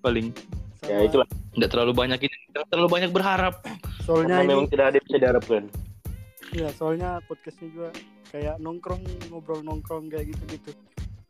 Paling. 0.00 0.34
Sama, 0.76 0.90
Ya 0.92 0.98
itulah. 1.04 1.26
nggak 1.54 1.70
terlalu 1.72 1.92
banyak 1.94 2.18
ini 2.20 2.36
nggak 2.52 2.66
terlalu 2.68 2.88
banyak 2.90 3.10
berharap. 3.10 3.54
Soalnya 4.02 4.38
Karena 4.38 4.42
ini, 4.42 4.50
memang 4.50 4.66
tidak 4.68 4.84
ada 4.84 4.96
yang 4.96 5.06
bisa 5.06 5.18
diharapkan. 5.18 5.62
ya 6.48 6.68
soalnya 6.72 7.10
podcastnya 7.26 7.68
juga 7.68 7.88
kayak 8.28 8.56
nongkrong 8.58 9.02
ngobrol 9.28 9.60
nongkrong 9.60 10.08
kayak 10.08 10.26
gitu-gitu. 10.30 10.70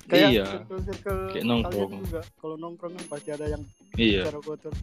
Kayak 0.06 0.28
Iya. 0.30 0.44
circle-circle 0.54 1.20
Kayak 1.34 1.44
nongkrong. 1.44 1.90
kalian 1.90 2.04
juga. 2.06 2.20
Kalau 2.36 2.56
nongkrong 2.56 2.92
kan 2.94 3.04
pasti 3.10 3.28
ada 3.30 3.46
yang 3.48 3.62
iya 3.98 4.22
bicara 4.22 4.38
kotor. 4.40 4.74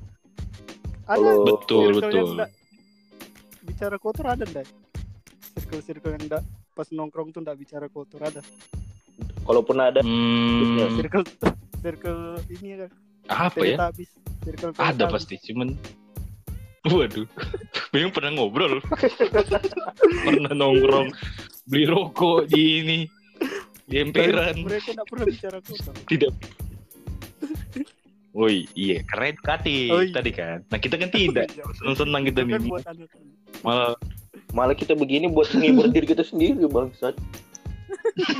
Ada 1.03 1.15
Kalau- 1.15 1.45
betul 1.45 1.83
circle 1.87 1.93
yang 1.93 2.03
betul 2.03 2.27
nggak 2.35 2.51
bicara 3.63 3.95
kotor 3.97 4.25
ada 4.27 4.43
enggak? 4.43 4.67
Circle-circle 5.53 6.11
yang 6.11 6.23
enggak 6.27 6.43
pas 6.73 6.87
nongkrong 6.89 7.27
tuh 7.31 7.39
enggak 7.39 7.57
bicara 7.57 7.87
kotor 7.87 8.19
ada. 8.19 8.41
Kalaupun 9.43 9.77
ada 9.77 9.99
hmm, 9.99 10.95
Circle 10.97 11.23
circle 11.79 12.21
ini 12.49 12.79
kan 12.79 12.91
apa 13.27 13.59
ya 13.59 13.75
Teletubbies. 13.77 14.11
Circle 14.43 14.71
ada 14.75 15.03
pasti 15.07 15.35
cuman 15.39 15.75
waduh 16.85 17.27
Bang 17.89 18.11
pernah 18.11 18.31
ngobrol 18.33 18.83
pernah 20.19 20.51
nongkrong 20.51 21.09
beli 21.63 21.85
rokok 21.85 22.45
di 22.45 22.61
ini 22.79 22.99
di 23.83 23.99
emperan 23.99 24.55
Mereka 24.57 24.91
enggak 24.91 25.07
pernah 25.07 25.25
bicara 25.25 25.57
kotor. 25.59 25.93
tidak 26.05 26.31
Woi, 28.33 28.65
iya 28.73 29.05
keren 29.05 29.37
kati 29.37 29.93
Oh, 29.93 30.01
iya. 30.01 30.09
tadi 30.09 30.33
kan. 30.33 30.65
Nah 30.65 30.79
kita 30.79 30.97
kan 30.97 31.05
tidak 31.07 31.53
senang-senang 31.77 32.25
kita 32.25 32.41
kan 32.41 32.57
nih. 32.57 32.65
buat 32.65 32.81
anak. 32.83 33.09
Malah 33.61 33.93
malah 34.49 34.73
kita 34.73 34.97
begini 34.97 35.29
buat 35.29 35.53
menghibur 35.53 35.85
diri 35.87 36.07
kita 36.07 36.25
sendiri 36.25 36.65
bangsat. 36.65 37.13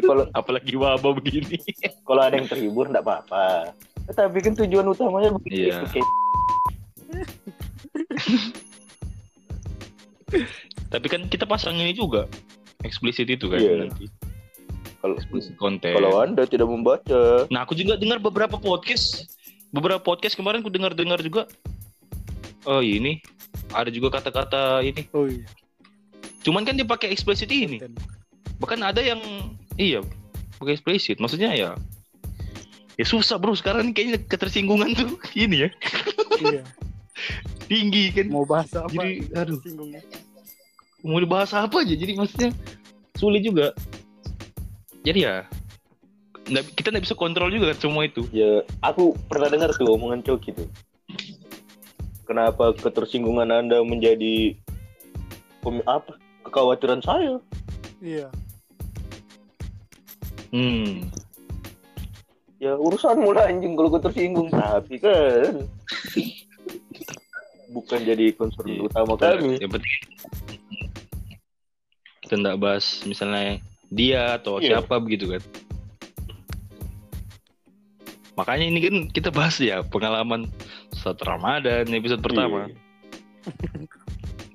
Kalau 0.00 0.24
apalagi 0.32 0.72
wabah 0.74 1.12
begini. 1.12 1.60
kalau 2.02 2.22
ada 2.22 2.38
yang 2.38 2.46
terhibur 2.46 2.86
enggak 2.86 3.04
apa-apa. 3.04 3.74
Tapi 4.06 4.38
kan 4.40 4.54
tujuan 4.56 4.86
utamanya 4.86 5.36
Iya. 5.44 5.84
Tapi 10.86 11.06
kan 11.06 11.26
kita 11.26 11.46
pasang 11.46 11.76
ini 11.76 11.92
juga 11.92 12.26
eksplisit 12.82 13.26
itu 13.26 13.46
kan 13.46 13.58
Iya. 13.58 13.86
nanti. 13.86 14.06
Kalau 14.98 15.14
konten. 15.54 15.92
kalau 15.94 16.18
Anda 16.18 16.42
tidak 16.44 16.66
membaca, 16.66 17.46
Nah, 17.46 17.62
aku 17.62 17.78
juga 17.78 17.94
dengar 17.94 18.18
beberapa 18.18 18.58
podcast. 18.58 19.28
Beberapa 19.70 20.00
podcast 20.00 20.34
kemarin 20.34 20.62
aku 20.62 20.72
dengar-dengar 20.72 21.20
juga. 21.20 21.46
Oh, 22.66 22.82
ini 22.82 23.22
ada 23.70 23.86
juga 23.88 24.18
kata-kata 24.18 24.82
ini. 24.82 25.06
Oh 25.14 25.30
iya. 25.30 25.46
Cuman 26.42 26.66
kan 26.66 26.74
dia 26.74 26.86
pakai 26.86 27.10
eksplisit 27.10 27.50
ini. 27.50 27.78
konten. 27.78 27.94
Bahkan 28.58 28.80
ada 28.82 28.98
yang 28.98 29.20
iya, 29.76 30.02
pakai 30.58 30.74
eksplisit. 30.74 31.22
Maksudnya 31.22 31.54
ya 31.54 31.70
ya 32.96 33.04
susah 33.04 33.36
bro 33.36 33.52
sekarang 33.52 33.92
kayaknya 33.92 34.24
ketersinggungan 34.24 34.96
tuh 34.96 35.20
ini 35.36 35.68
ya 35.68 35.70
Iya. 36.40 36.62
Tinggi 37.66 38.10
kan 38.10 38.26
Mau 38.28 38.44
bahas 38.44 38.70
apa? 38.72 38.90
Jadi, 38.90 39.30
aduh. 39.32 39.60
Singgungnya. 39.60 40.02
mau 41.00 41.16
dibahas 41.16 41.54
apa 41.54 41.86
aja 41.86 41.94
jadi 41.94 42.12
maksudnya 42.14 42.50
sulit 43.14 43.38
juga 43.40 43.70
jadi 45.00 45.18
ya 45.22 45.36
nggak- 46.44 46.74
kita 46.74 46.90
nggak 46.90 47.04
bisa 47.04 47.14
kontrol 47.14 47.46
juga 47.46 47.70
kan 47.70 47.78
semua 47.78 48.02
itu 48.02 48.26
ya 48.30 48.60
aku 48.80 49.14
pernah 49.26 49.46
dengar 49.46 49.70
tuh 49.70 49.86
omongan 49.88 50.20
Coki 50.20 50.50
tuh. 50.52 50.66
Kenapa 52.22 52.74
ketersinggungan 52.74 53.46
Anda 53.46 53.78
menjadi 53.80 54.58
pem- 55.62 55.86
apa? 55.86 56.18
Kekhawatiran 56.42 56.98
saya. 56.98 57.38
Iya. 58.02 58.26
hmm 60.50 61.06
Ya 62.56 62.74
urusan 62.74 63.20
mulai 63.20 63.52
anjing 63.52 63.78
kalau 63.78 63.92
gue 63.92 64.02
tersinggung 64.02 64.48
tapi 64.48 64.98
kan 64.98 65.70
bukan 67.76 68.00
jadi 68.00 68.32
concern 68.32 68.64
Iya. 68.66 68.80
utama 68.88 69.12
kami. 69.14 69.60
yang 69.60 69.68
penting 69.68 69.94
kita 72.24 72.34
nggak 72.36 72.58
bahas 72.58 72.86
misalnya 73.04 73.60
dia 73.86 74.34
atau 74.34 74.56
Iya. 74.58 74.80
siapa 74.80 74.96
begitu 74.98 75.30
kan 75.30 75.42
makanya 78.36 78.64
ini 78.66 78.78
kan 78.80 78.96
kita 79.08 79.28
bahas 79.28 79.56
ya 79.56 79.80
pengalaman 79.82 80.48
saat 80.92 81.20
Ramadan 81.20 81.88
episode 81.88 82.20
pertama 82.20 82.68
Iya. 82.68 82.76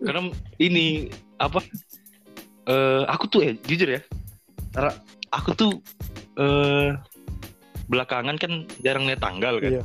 karena 0.01 0.21
ini 0.57 1.07
apa 1.37 1.61
eh 2.65 3.03
aku 3.05 3.25
tuh 3.27 3.41
ya 3.41 3.53
jujur 3.65 3.89
ya 3.89 4.01
Ra- 4.73 4.99
aku 5.29 5.53
tuh 5.53 5.71
eh 6.37 6.93
belakangan 7.85 8.37
kan 8.37 8.65
jarang 8.81 9.05
lihat 9.05 9.21
tanggal 9.21 9.57
kan 9.57 9.71
Iya. 9.79 9.83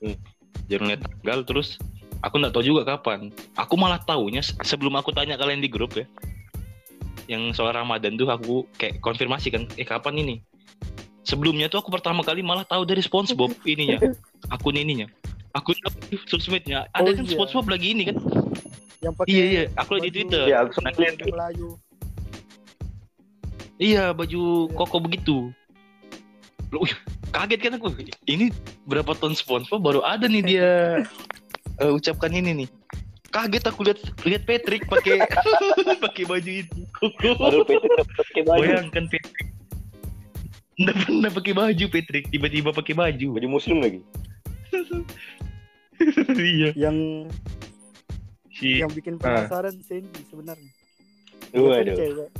Hmm. 0.00 0.16
jarang 0.68 0.86
lihat 0.88 1.02
tanggal 1.04 1.38
terus 1.44 1.76
aku 2.24 2.40
nggak 2.40 2.56
tahu 2.56 2.64
juga 2.64 2.82
kapan 2.88 3.28
aku 3.54 3.76
malah 3.76 4.00
taunya 4.00 4.40
se- 4.40 4.56
sebelum 4.64 4.96
aku 4.96 5.12
tanya 5.12 5.36
kalian 5.36 5.60
di 5.60 5.68
grup 5.68 5.92
ya 5.92 6.08
yang 7.28 7.52
soal 7.52 7.72
Ramadan 7.72 8.16
tuh 8.16 8.24
aku 8.26 8.64
kayak 8.74 9.00
konfirmasi 9.00 9.48
kan 9.48 9.68
eh 9.76 9.84
kapan 9.84 10.16
ini 10.18 10.34
sebelumnya 11.22 11.68
tuh 11.68 11.80
aku 11.80 11.92
pertama 11.92 12.20
kali 12.20 12.40
malah 12.40 12.64
tahu 12.64 12.84
dari 12.84 13.00
SpongeBob 13.00 13.52
ininya 13.68 14.00
akun 14.48 14.76
ininya 14.76 15.08
akun 15.52 15.76
sosmednya 16.26 16.88
ada 16.92 17.04
Oh, 17.04 17.12
kan 17.12 17.24
iya. 17.24 17.32
SpongeBob 17.32 17.66
lagi 17.68 17.92
ini 17.92 18.02
kan 18.08 18.16
Yang 19.04 19.14
pakai 19.20 19.28
iya 19.30 19.44
iya 19.44 19.62
aku 19.76 19.90
lihat 19.96 20.04
di 20.04 20.12
Twitter 20.16 20.44
Iya, 20.48 20.56
aku 20.64 20.80
Nah, 20.80 20.92
Melayu. 21.28 21.68
Iya 23.76 24.04
baju 24.14 24.40
Iya. 24.70 24.76
koko 24.78 24.96
begitu. 25.02 25.36
Loh, 26.70 26.86
kaget 27.30 27.60
kan 27.60 27.72
aku. 27.76 27.90
Ini 28.24 28.48
berapa 28.86 29.12
ton 29.14 29.34
sponsor 29.34 29.76
baru 29.76 30.00
ada 30.00 30.24
nih 30.24 30.42
dia 30.42 30.70
eh, 31.80 31.92
ucapkan 31.92 32.30
ini 32.30 32.64
nih. 32.64 32.68
Kaget 33.34 33.64
aku 33.66 33.82
lihat 33.82 33.98
lihat 34.22 34.42
Patrick 34.46 34.86
pakai 34.86 35.18
pakai 36.04 36.22
baju 36.22 36.50
itu. 36.62 36.80
Baru 37.34 37.66
Peter 37.66 37.90
dapat 37.90 38.14
pakai 38.14 38.42
baju. 38.46 38.60
Bayangkan 38.62 39.04
Patrick. 39.10 39.48
Nggak 40.74 40.96
pernah 41.06 41.30
pakai 41.30 41.52
baju 41.54 41.84
Patrick, 41.90 42.24
tiba-tiba 42.30 42.70
pakai 42.70 42.94
baju. 42.94 43.26
Baju 43.38 43.48
muslim 43.50 43.82
lagi. 43.82 44.00
iya. 46.38 46.70
Yang 46.78 47.30
Si 48.54 48.78
yang 48.78 48.90
bikin 48.94 49.18
penasaran 49.18 49.74
Sandy 49.82 50.22
sebenarnya. 50.30 50.70
Waduh. 51.58 52.30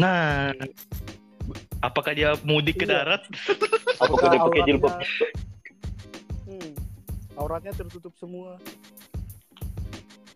Nah, 0.00 0.52
apakah 1.84 2.16
dia 2.16 2.32
mudik 2.40 2.80
ke 2.80 2.88
Iya. 2.88 3.04
darat? 3.04 3.22
Apakah 4.00 4.26
dia 4.32 4.40
pakai 4.40 4.60
jilbab? 4.64 4.96
Auratnya 7.38 7.70
tertutup 7.70 8.10
semua. 8.18 8.58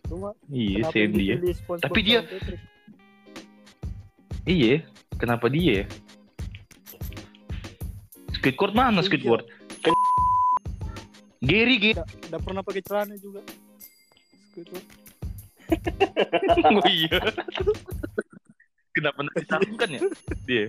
Cuma 0.06 0.30
Iya, 0.46 0.86
ya. 0.86 1.06
dipilih 1.08 1.54
SpongeBob 1.56 1.82
Tapi 1.82 2.00
dia- 2.04 2.22
Patrick? 2.22 2.60
Iya, 4.42 4.74
kenapa 5.16 5.46
dia 5.48 5.82
ya? 5.82 5.86
Squidward 8.36 8.74
mana 8.74 9.00
Iya. 9.00 9.06
Squidward? 9.06 9.44
Gary 11.42 11.74
gitu. 11.80 12.02
Nggak 12.30 12.42
pernah 12.46 12.62
pakai 12.62 12.82
celana 12.86 13.14
juga. 13.18 13.42
Squidward. 14.50 14.86
oh 16.70 16.86
iya. 16.86 17.18
Kenapa 18.92 19.18
nggak 19.24 19.36
disarungkan 19.42 19.88
ya? 19.90 20.00
Dia. 20.46 20.66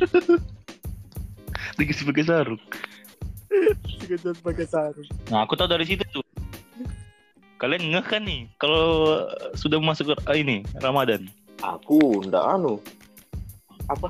Lagi 1.78 1.92
sebagai 1.94 2.24
sarung. 2.26 2.58
Squidward 3.86 4.38
pakai 4.46 4.66
sarung. 4.66 5.08
Nah, 5.28 5.42
aku 5.42 5.58
tahu 5.58 5.66
dari 5.66 5.82
situ 5.82 6.06
tuh. 6.14 6.22
Kalian 7.60 7.92
ngeh 7.92 8.04
kan 8.06 8.24
nih 8.24 8.48
kalau 8.56 9.20
sudah 9.52 9.76
masuk 9.82 10.14
ke- 10.14 10.22
ah, 10.24 10.36
ini 10.38 10.64
Ramadan. 10.80 11.28
Aku 11.60 12.24
ndak 12.24 12.40
anu. 12.40 12.80
Apa? 13.90 14.08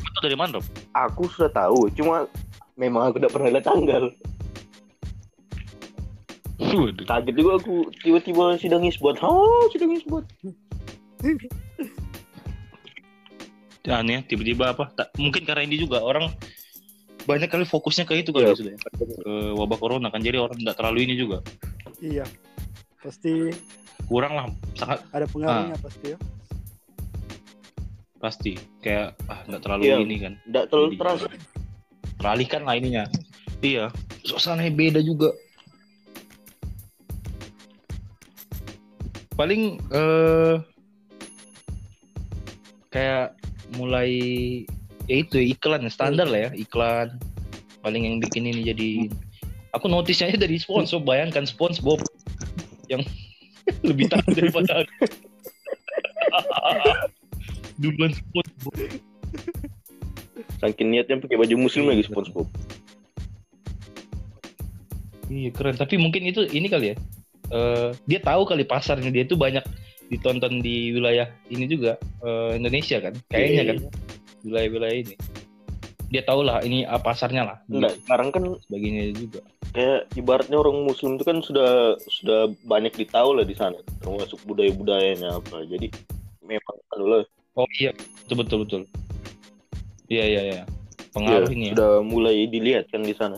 Itu 0.00 0.18
dari 0.18 0.34
mana, 0.34 0.58
Rob? 0.58 0.66
Aku 0.96 1.30
sudah 1.30 1.52
tahu, 1.52 1.86
cuma 1.94 2.26
memang 2.74 3.12
aku 3.12 3.22
tidak 3.22 3.38
pernah 3.38 3.54
lihat 3.54 3.66
tanggal. 3.68 4.10
Waduh. 6.58 7.06
Kaget 7.06 7.34
juga 7.38 7.52
aku 7.62 7.86
tiba-tiba 8.02 8.58
sidang 8.58 8.82
isbat. 8.82 9.22
Oh, 9.22 9.70
sidang 9.70 9.94
isbat. 9.94 10.26
Aneh, 13.88 14.20
tiba-tiba 14.28 14.76
apa? 14.76 14.90
Tak, 14.92 15.16
mungkin 15.16 15.48
karena 15.48 15.64
ini 15.64 15.80
juga 15.80 16.04
orang 16.04 16.28
banyak 17.28 17.46
kali 17.46 17.62
fokusnya 17.62 18.08
ke 18.08 18.16
itu 18.16 18.32
kali 18.32 18.48
Iya. 18.48 18.50
ya, 18.50 18.56
sudah 18.56 18.72
ya. 18.72 18.80
ke 19.20 19.32
wabah 19.52 19.76
corona 19.76 20.08
kan 20.08 20.18
jadi 20.18 20.40
orang 20.40 20.56
tidak 20.56 20.74
terlalu 20.74 20.98
ini 21.04 21.14
juga 21.14 21.44
Iya. 22.00 22.24
Pasti 22.98 23.52
kurang 24.08 24.32
lah 24.32 24.46
sangat 24.74 25.04
ada 25.12 25.26
pengaruhnya 25.26 25.76
Ah. 25.76 25.80
pasti 25.80 26.06
ya. 26.08 26.18
pasti 28.18 28.52
kayak 28.80 29.14
ah 29.28 29.44
nggak 29.44 29.60
terlalu 29.60 29.82
Iya. 29.84 29.96
ini 30.00 30.16
kan 30.18 30.32
Tidak 30.42 30.64
terlalu 30.66 30.88
terasa. 30.96 31.26
teralihkan 32.18 32.62
lah 32.64 32.74
ininya 32.74 33.04
iya 33.60 33.92
suasananya 34.24 34.72
beda 34.72 34.98
juga 34.98 35.30
paling 39.34 39.62
eh 39.92 40.54
kayak 42.90 43.38
mulai 43.76 44.10
ya 45.08 45.24
itu 45.24 45.40
iklan 45.40 45.88
standar 45.88 46.28
lah 46.28 46.48
ya 46.48 46.50
iklan 46.54 47.16
paling 47.80 48.04
yang 48.04 48.16
bikin 48.20 48.44
ini 48.44 48.60
jadi 48.68 48.90
aku 49.72 49.88
notice 49.88 50.20
aja 50.20 50.36
dari 50.36 50.60
sponsor 50.60 51.00
bayangkan 51.00 51.48
SpongeBob 51.48 52.04
yang 52.92 53.00
lebih 53.88 54.08
tahu 54.12 54.28
daripada 54.36 54.84
aku. 54.84 54.94
duluan 57.82 58.12
SpongeBob 58.12 58.76
Saking 60.58 60.90
niatnya 60.90 61.22
pakai 61.22 61.38
baju 61.38 61.54
muslim 61.54 61.86
lagi 61.86 62.02
SpongeBob. 62.02 62.50
Iya 65.30 65.54
keren. 65.54 65.78
Tapi 65.78 65.94
mungkin 66.02 66.26
itu 66.26 66.42
ini 66.50 66.66
kali 66.66 66.92
ya. 66.92 66.96
Eh 67.54 67.94
dia 68.10 68.18
tahu 68.18 68.42
kali 68.42 68.66
pasarnya 68.66 69.14
dia 69.14 69.22
tuh 69.22 69.38
banyak 69.38 69.62
ditonton 70.10 70.58
di 70.58 70.90
wilayah 70.90 71.30
ini 71.46 71.70
juga 71.70 71.94
eh, 72.26 72.58
Indonesia 72.58 72.98
kan. 72.98 73.14
Kayaknya 73.30 73.54
Iya, 73.54 73.62
kan 73.70 73.78
wilayah-wilayah 74.48 74.96
ini. 74.98 75.14
Dia 76.08 76.24
tahu 76.24 76.40
lah 76.40 76.64
ini 76.64 76.82
ah, 76.82 76.96
pasarnya 76.96 77.44
lah. 77.44 77.56
Enggak, 77.68 78.00
sekarang 78.02 78.28
kan 78.32 78.42
Sebagainya 78.64 79.12
juga. 79.12 79.40
kayak 79.68 80.08
ibaratnya 80.16 80.56
orang 80.56 80.80
muslim 80.82 81.14
itu 81.14 81.24
kan 81.24 81.44
sudah 81.44 81.92
sudah 82.08 82.48
banyak 82.64 82.96
ditahu 82.96 83.36
lah 83.36 83.44
di 83.44 83.52
sana 83.52 83.76
termasuk 84.00 84.40
budaya 84.42 84.72
budayanya 84.72 85.36
apa 85.36 85.60
jadi 85.68 85.92
memang 86.40 86.76
anu 86.96 87.04
lah 87.06 87.22
Oh 87.52 87.68
iya, 87.76 87.92
betul 88.24 88.36
betul 88.40 88.58
betul. 88.64 88.82
Iya 90.08 90.24
iya 90.24 90.42
iya. 90.42 90.62
Pengaruh 91.12 91.50
Iya, 91.50 91.52
ini 91.52 91.64
ya. 91.68 91.72
sudah 91.76 91.90
mulai 92.00 92.48
dilihat 92.48 92.88
kan 92.88 93.04
di 93.04 93.12
sana 93.12 93.36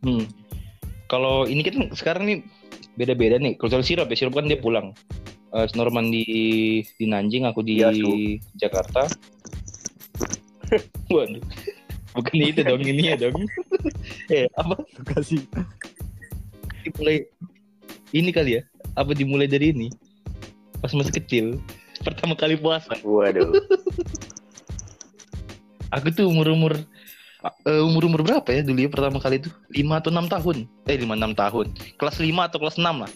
Hmm. 0.00 0.24
Kalau 1.06 1.44
ini 1.44 1.60
kan 1.60 1.90
sekarang 1.90 2.24
nih 2.24 2.38
beda-beda 2.94 3.36
nih. 3.36 3.58
Kalau 3.58 3.82
sirup 3.82 4.06
ya 4.06 4.16
sirup 4.16 4.32
kan 4.32 4.46
dia 4.46 4.56
pulang. 4.56 4.94
Eh 5.50 5.66
Norman 5.74 6.14
di 6.14 6.22
di 6.94 7.04
Nanjing, 7.10 7.42
aku 7.42 7.66
di 7.66 7.82
Iya, 7.82 7.90
Su. 7.90 8.38
Jakarta. 8.54 9.10
Waduh. 11.14 11.42
Bukan 12.14 12.34
itu 12.42 12.62
dong 12.62 12.82
ini 12.82 13.10
ya 13.10 13.16
dong. 13.18 13.34
eh 14.34 14.46
apa 14.58 14.82
Kasih. 15.14 15.42
dimulai 16.86 17.26
ini 18.14 18.30
kali 18.34 18.58
ya? 18.58 18.62
Apa 18.98 19.14
dimulai 19.14 19.46
dari 19.46 19.70
ini? 19.74 19.88
Pas 20.82 20.90
masih 20.94 21.14
kecil. 21.18 21.46
Pertama 22.00 22.32
kali 22.38 22.56
puasa. 22.56 22.94
waduh 23.04 23.52
Aku 25.98 26.06
tuh 26.14 26.30
umur-umur 26.30 26.78
eh, 27.66 27.82
umur-umur 27.82 28.22
berapa 28.22 28.46
ya 28.54 28.62
dulu 28.62 28.86
ya 28.86 28.90
pertama 28.90 29.18
kali 29.18 29.42
itu? 29.42 29.50
5 29.74 29.98
atau 29.98 30.10
6 30.14 30.30
tahun. 30.30 30.56
Eh 30.86 30.96
5 30.98 31.18
6 31.18 31.34
tahun. 31.34 31.66
Kelas 31.98 32.16
5 32.22 32.46
atau 32.46 32.58
kelas 32.62 32.78
6 32.78 32.86
lah. 32.86 33.10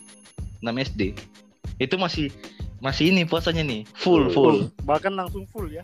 6 0.63 0.87
SD. 0.91 1.15
Itu 1.79 1.99
masih 1.99 2.31
masih 2.79 3.11
ini 3.11 3.25
puasanya 3.25 3.65
nih, 3.65 3.89
full 3.97 4.31
full. 4.31 4.71
Bahkan 4.85 5.15
langsung 5.17 5.49
full 5.51 5.71
ya. 5.73 5.83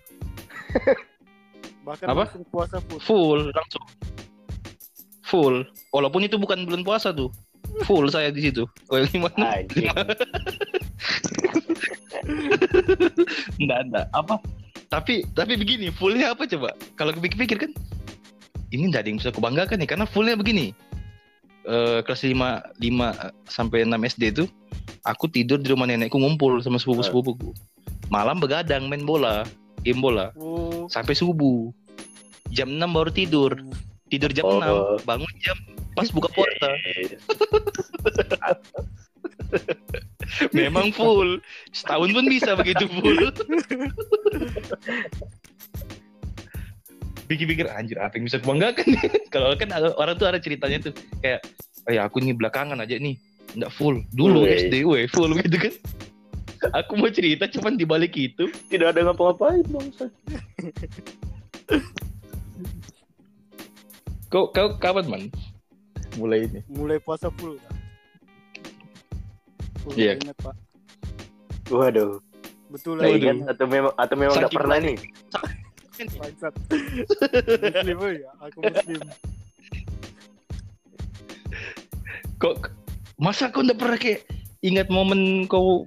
Bahkan 1.86 2.06
Apa? 2.12 2.28
langsung 2.28 2.44
puasa 2.52 2.76
full. 2.84 3.00
Full 3.00 3.40
langsung. 3.50 3.84
Full. 5.26 5.56
Walaupun 5.94 6.26
itu 6.26 6.36
bukan 6.36 6.66
bulan 6.66 6.82
puasa 6.84 7.14
tuh. 7.14 7.30
Full 7.86 8.10
saya 8.10 8.34
di 8.34 8.50
situ. 8.50 8.66
Oh, 8.90 8.98
5 8.98 9.30
Anjing. 9.38 9.86
Enggak 13.62 13.78
ada. 13.88 14.00
Apa? 14.12 14.36
Tapi 14.90 15.22
tapi 15.38 15.54
begini, 15.54 15.94
fullnya 15.94 16.34
apa 16.34 16.50
coba? 16.50 16.74
Kalau 16.98 17.14
kepikir-pikir 17.14 17.62
kan 17.62 17.70
ini 18.74 18.90
enggak 18.90 19.06
ada 19.06 19.08
yang 19.14 19.18
bisa 19.22 19.30
kubanggakan 19.30 19.78
nih 19.78 19.88
karena 19.88 20.06
fullnya 20.06 20.34
begini. 20.34 20.74
Eh 21.62 22.02
kelas 22.02 22.26
5 22.26 22.34
5 22.82 23.46
sampai 23.46 23.86
6 23.86 24.10
SD 24.10 24.22
itu 24.34 24.44
aku 25.04 25.28
tidur 25.30 25.58
di 25.60 25.68
rumah 25.72 25.88
nenekku 25.88 26.16
ngumpul 26.16 26.60
sama 26.60 26.76
sepupu-sepupuku. 26.76 27.52
Malam 28.10 28.42
begadang 28.42 28.90
main 28.90 29.06
bola, 29.06 29.46
game 29.86 30.02
bola 30.02 30.34
Oh, 30.36 30.90
sampai 30.90 31.14
subuh. 31.14 31.70
Jam 32.50 32.66
6 32.74 32.82
baru 32.90 33.10
tidur. 33.14 33.52
Tidur 34.10 34.34
jam 34.34 34.44
Oh. 34.48 34.98
6, 34.98 35.06
bangun 35.06 35.32
jam 35.38 35.54
pas 35.94 36.10
buka 36.10 36.28
puasa. 36.34 36.68
Memang 40.54 40.94
full. 40.94 41.38
Setahun 41.74 42.10
pun 42.14 42.26
bisa 42.26 42.54
begitu 42.58 42.86
full. 42.90 43.30
Pikir-pikir 47.30 47.70
anjir 47.70 47.98
apa 48.02 48.18
yang 48.18 48.26
bisa 48.26 48.42
kubanggakan 48.42 48.86
nih? 48.90 49.06
Kalau 49.34 49.54
kan 49.54 49.70
orang 49.74 50.18
tuh 50.18 50.26
ada 50.26 50.42
ceritanya 50.42 50.90
tuh 50.90 50.92
kayak 51.22 51.38
ya 51.86 52.06
aku 52.06 52.18
nih 52.18 52.34
belakangan 52.34 52.82
aja 52.82 52.98
nih 52.98 53.14
nggak 53.56 53.72
full. 53.74 54.02
Dulu 54.14 54.46
Weh. 54.46 54.68
SD 54.68 54.74
we 54.86 55.06
full 55.10 55.30
gitu 55.34 55.56
kan. 55.58 55.74
Aku 56.76 56.92
mau 57.00 57.08
cerita 57.08 57.48
cuman 57.48 57.80
di 57.80 57.88
balik 57.88 58.12
itu 58.20 58.52
Tidak 58.68 58.92
ada 58.92 59.00
ngapa-ngapain 59.08 59.64
bangsa. 59.64 60.12
kau 64.30 64.52
kau 64.52 64.76
kapan 64.78 65.06
man 65.08 65.22
mulai 66.14 66.46
ini? 66.46 66.60
mulai 66.68 66.98
puasa 67.00 67.32
full. 67.38 67.56
Iya. 69.96 70.20
ingat, 70.20 70.36
Pak. 70.44 70.54
Waduh. 71.72 72.20
Betul 72.70 73.00
lah. 73.00 73.10
ingat 73.10 73.56
atau 73.56 73.66
memang 73.66 73.92
atau 73.96 74.14
memang 74.18 74.34
nggak 74.38 74.54
pernah 74.54 74.78
nih. 74.78 74.98
Bangsat. 76.00 76.54
Muslim 77.60 77.96
woy, 78.00 78.16
aku 78.40 78.58
muslim. 78.64 79.00
Kok 82.40 82.72
masa 83.20 83.52
kau 83.52 83.60
nggak 83.60 83.76
pernah 83.76 83.98
kayak 83.98 84.24
ingat 84.60 84.88
momen 84.88 85.44
kau 85.46 85.84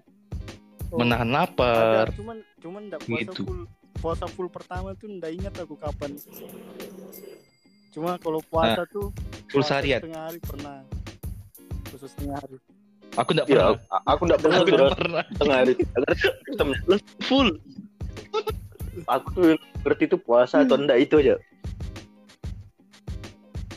Oh, 0.88 1.02
menahan 1.02 1.26
ada, 1.28 1.50
lapar? 1.50 2.14
cuman 2.14 2.38
cuman 2.62 2.82
enggak 2.86 3.02
puasa 3.02 3.18
Gitu. 3.26 3.42
full. 3.42 3.62
Puasa 3.96 4.26
full 4.30 4.46
pertama 4.48 4.94
tuh 4.94 5.10
enggak 5.10 5.34
ingat 5.34 5.54
aku 5.58 5.74
kapan. 5.74 6.14
Cuma 7.90 8.14
kalau 8.16 8.38
puasa 8.44 8.86
tuh 8.88 9.10
Full 9.50 9.62
seharian. 9.64 9.98
Setengah 10.00 10.22
hari 10.24 10.38
pernah. 10.40 10.86
Khusus 11.90 12.14
setengah 12.14 12.38
hari. 12.38 12.58
Aku 13.16 13.30
nggak 13.32 13.48
Ya, 13.48 13.50
pernah. 13.50 13.70
aku- 13.72 13.82
aku 14.06 14.22
nggak 14.24 14.40
pernah 14.40 14.54
Aku 14.56 14.68
sudah 14.68 14.88
pernah. 14.92 15.24
setengah 15.28 15.58
hari. 15.58 15.74
Full. 17.24 17.50
Aku 19.10 19.28
tuh 19.32 19.44
ngerti 19.84 20.04
itu 20.06 20.18
puasa 20.20 20.56
atau 20.62 20.78
enggak 20.78 20.98
itu 21.00 21.16
aja. 21.20 21.36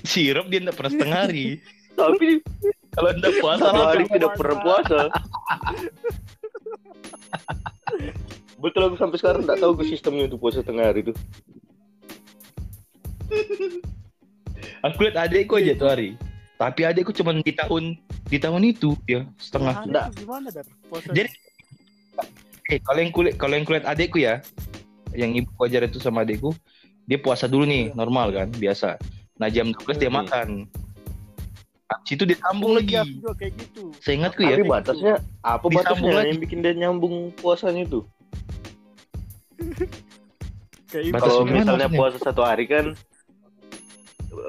Sirup 0.03 0.47
dia 0.47 0.61
nggak 0.61 0.77
pernah 0.77 0.92
setengah 0.92 1.19
hari. 1.23 1.47
Tapi 1.92 2.45
Kalau 2.97 3.09
nggak 3.13 3.35
puasa 3.45 3.61
satu 3.69 3.83
hari 3.85 4.05
tidak 4.09 4.33
pernah 4.41 4.57
puasa. 4.65 4.99
Betul 8.57 8.89
aku 8.89 8.97
sampai 8.97 9.17
sekarang 9.21 9.45
nggak 9.45 9.61
tahu 9.61 9.73
ke 9.77 9.85
sistemnya 9.85 10.33
untuk 10.33 10.41
puasa 10.41 10.65
setengah 10.65 10.89
hari 10.89 11.05
itu. 11.05 11.13
Aku 14.81 14.97
lihat 15.05 15.29
adekku 15.29 15.61
aja 15.61 15.77
tuh 15.77 15.89
hari. 15.93 16.17
Tapi 16.57 16.89
adekku 16.89 17.13
cuma 17.13 17.37
di 17.37 17.53
tahun 17.53 18.01
di 18.27 18.39
tahun 18.41 18.63
itu 18.65 18.97
ya 19.05 19.29
setengah. 19.37 19.85
Nah, 19.85 20.09
gimana 20.17 20.49
dar? 20.49 20.65
Puasa 20.89 21.13
Jadi 21.13 21.29
Eh 22.67 22.83
kalau 22.83 22.99
yang 22.99 23.15
kulit 23.15 23.39
kalau 23.39 23.55
yang 23.55 23.63
kulit 23.63 23.87
adekku 23.87 24.19
ya, 24.19 24.43
yang 25.15 25.31
ibu 25.39 25.47
ajar 25.63 25.87
itu 25.87 26.03
sama 26.03 26.27
adekku, 26.27 26.51
dia 27.07 27.15
puasa 27.15 27.47
dulu 27.47 27.63
nih 27.63 27.93
Iya. 27.93 27.95
normal 27.95 28.35
kan 28.35 28.49
biasa. 28.51 28.99
Nah 29.39 29.47
jam 29.47 29.71
12 29.71 30.01
dia 30.03 30.11
Hmm. 30.11 30.19
makan. 30.25 30.49
Habis 31.87 32.11
itu 32.12 32.22
dia 32.27 32.38
sambung 32.42 32.75
lagi. 32.75 32.92
Iya, 32.92 33.03
aku 33.03 33.14
juga 33.14 33.33
kayak 33.38 33.53
gitu. 33.62 33.83
Seingatku 34.03 34.40
ya. 34.42 34.51
Tapi 34.53 34.64
batasnya 34.66 35.14
apa 35.40 35.64
Disambung 35.64 35.79
batasnya 35.79 36.12
lagi. 36.12 36.29
yang 36.29 36.40
bikin 36.40 36.59
dia 36.61 36.72
nyambung 36.75 37.14
puasanya 37.33 37.83
itu? 37.85 38.01
Kalau 41.12 41.42
misalnya 41.44 41.87
maksudnya? 41.87 41.99
puasa 41.99 42.18
satu 42.22 42.42
hari 42.42 42.64
kan 42.66 42.94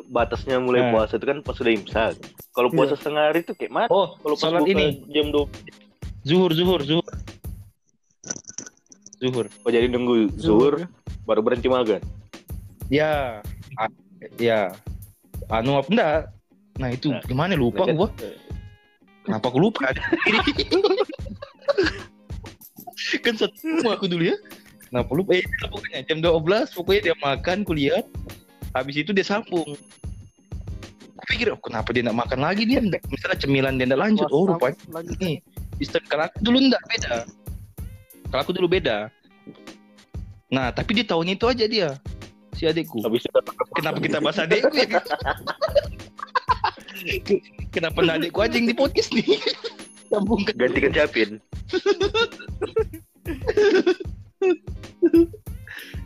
batasnya 0.07 0.57
mulai 0.57 0.81
Nah. 0.81 0.91
puasa 0.93 1.17
itu 1.17 1.25
kan 1.25 1.37
pas 1.41 1.53
sudah 1.53 1.73
imsak. 1.73 2.13
Kalau 2.51 2.69
puasa 2.69 2.93
Iya. 2.93 2.99
setengah 2.99 3.23
hari 3.27 3.39
itu 3.41 3.53
kayak 3.53 3.71
mana? 3.71 3.87
Oh, 3.89 4.17
Kalau 4.17 4.35
pas 4.35 4.41
sholat 4.43 4.61
ini 4.65 4.85
jam 5.09 5.29
2 5.29 5.45
zuhur 6.23 6.51
zuhur 6.51 6.81
zuhur. 6.81 7.05
Zuhur. 9.17 9.45
oh 9.65 9.69
jadi 9.69 9.89
nunggu 9.89 10.29
zuhur 10.35 10.77
ya. 10.77 10.87
baru 11.23 11.41
berhenti 11.41 11.65
makan. 11.67 12.01
Ya. 12.87 13.41
Ya. 14.37 14.73
Anu 15.47 15.77
apa 15.77 15.89
enggak? 15.89 16.17
Nah 16.77 16.89
itu 16.93 17.09
Nah, 17.09 17.21
gimana 17.25 17.53
lupa 17.57 17.83
Nah, 17.83 17.93
gua. 17.93 18.09
Kenapa 19.25 19.45
aku 19.51 19.59
lupa? 19.59 19.91
kan 23.25 23.33
satu 23.35 23.83
aku 23.91 24.07
dulu 24.07 24.23
ya. 24.31 24.37
Kenapa 24.87 25.11
lupa? 25.11 25.35
Eh, 25.35 25.43
pokoknya 25.67 25.99
jam 26.07 26.23
12 26.23 26.71
pokoknya 26.71 27.01
dia 27.11 27.15
makan 27.19 27.67
kuliah. 27.67 28.01
Habis 28.71 29.03
itu 29.03 29.11
dia 29.11 29.25
sambung. 29.25 29.75
Aku 31.17 31.25
pikir, 31.27 31.51
oh, 31.51 31.59
kenapa 31.59 31.91
dia 31.91 32.05
enggak 32.07 32.19
makan 32.23 32.39
lagi 32.39 32.63
dia? 32.63 32.79
Nggak- 32.79 33.03
Misalnya 33.09 33.37
cemilan 33.41 33.75
dia 33.75 33.85
enggak 33.89 34.01
lanjut. 34.05 34.29
Oh, 34.31 34.47
rupanya 34.47 34.77
lanjut. 34.93 35.17
nih. 35.19 35.37
Sistem 35.75 36.01
kalau 36.07 36.23
aku 36.29 36.37
dulu 36.39 36.57
enggak 36.63 36.83
beda. 36.87 37.15
Kalau 38.31 38.41
aku 38.47 38.53
dulu 38.55 38.67
beda. 38.69 38.97
Nah, 40.47 40.71
tapi 40.71 40.95
di 40.95 41.03
tahun 41.03 41.35
itu 41.35 41.43
aja 41.51 41.65
dia 41.67 41.89
si 42.55 42.63
adikku. 42.63 43.03
Habis 43.03 43.27
itu 43.27 43.39
Kenapa 43.75 43.99
kita 43.99 44.23
bahas 44.23 44.39
adikku 44.39 44.71
ya? 44.71 44.87
Kenapa 47.71 48.03
aja 48.03 48.55
yang 48.55 48.67
di 48.67 48.75
podcast 48.75 49.11
nih? 49.13 49.39
Sambung 50.11 50.43
ke 50.47 50.55
ganti 50.55 50.79
ke 50.79 50.89
Japin. 50.91 51.39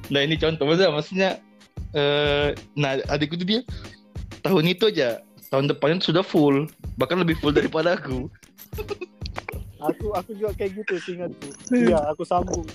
Nah 0.09 0.21
ini 0.25 0.35
contoh 0.41 0.65
maksudnya, 0.65 0.89
maksudnya 0.91 1.29
eh 1.91 2.55
nah 2.79 2.95
adikku 3.11 3.35
tuh 3.35 3.45
dia 3.45 3.61
tahun 4.47 4.71
itu 4.71 4.87
aja 4.89 5.19
tahun 5.51 5.67
depannya 5.67 5.99
sudah 5.99 6.23
full 6.23 6.65
bahkan 6.95 7.19
lebih 7.21 7.37
full 7.37 7.53
daripada 7.53 7.99
aku. 7.99 8.31
Aku 9.81 10.13
aku 10.13 10.31
juga 10.37 10.53
kayak 10.57 10.77
gitu 10.77 10.93
seingatku. 11.01 11.49
Iya, 11.73 11.97
aku 12.13 12.21
sambung. 12.21 12.65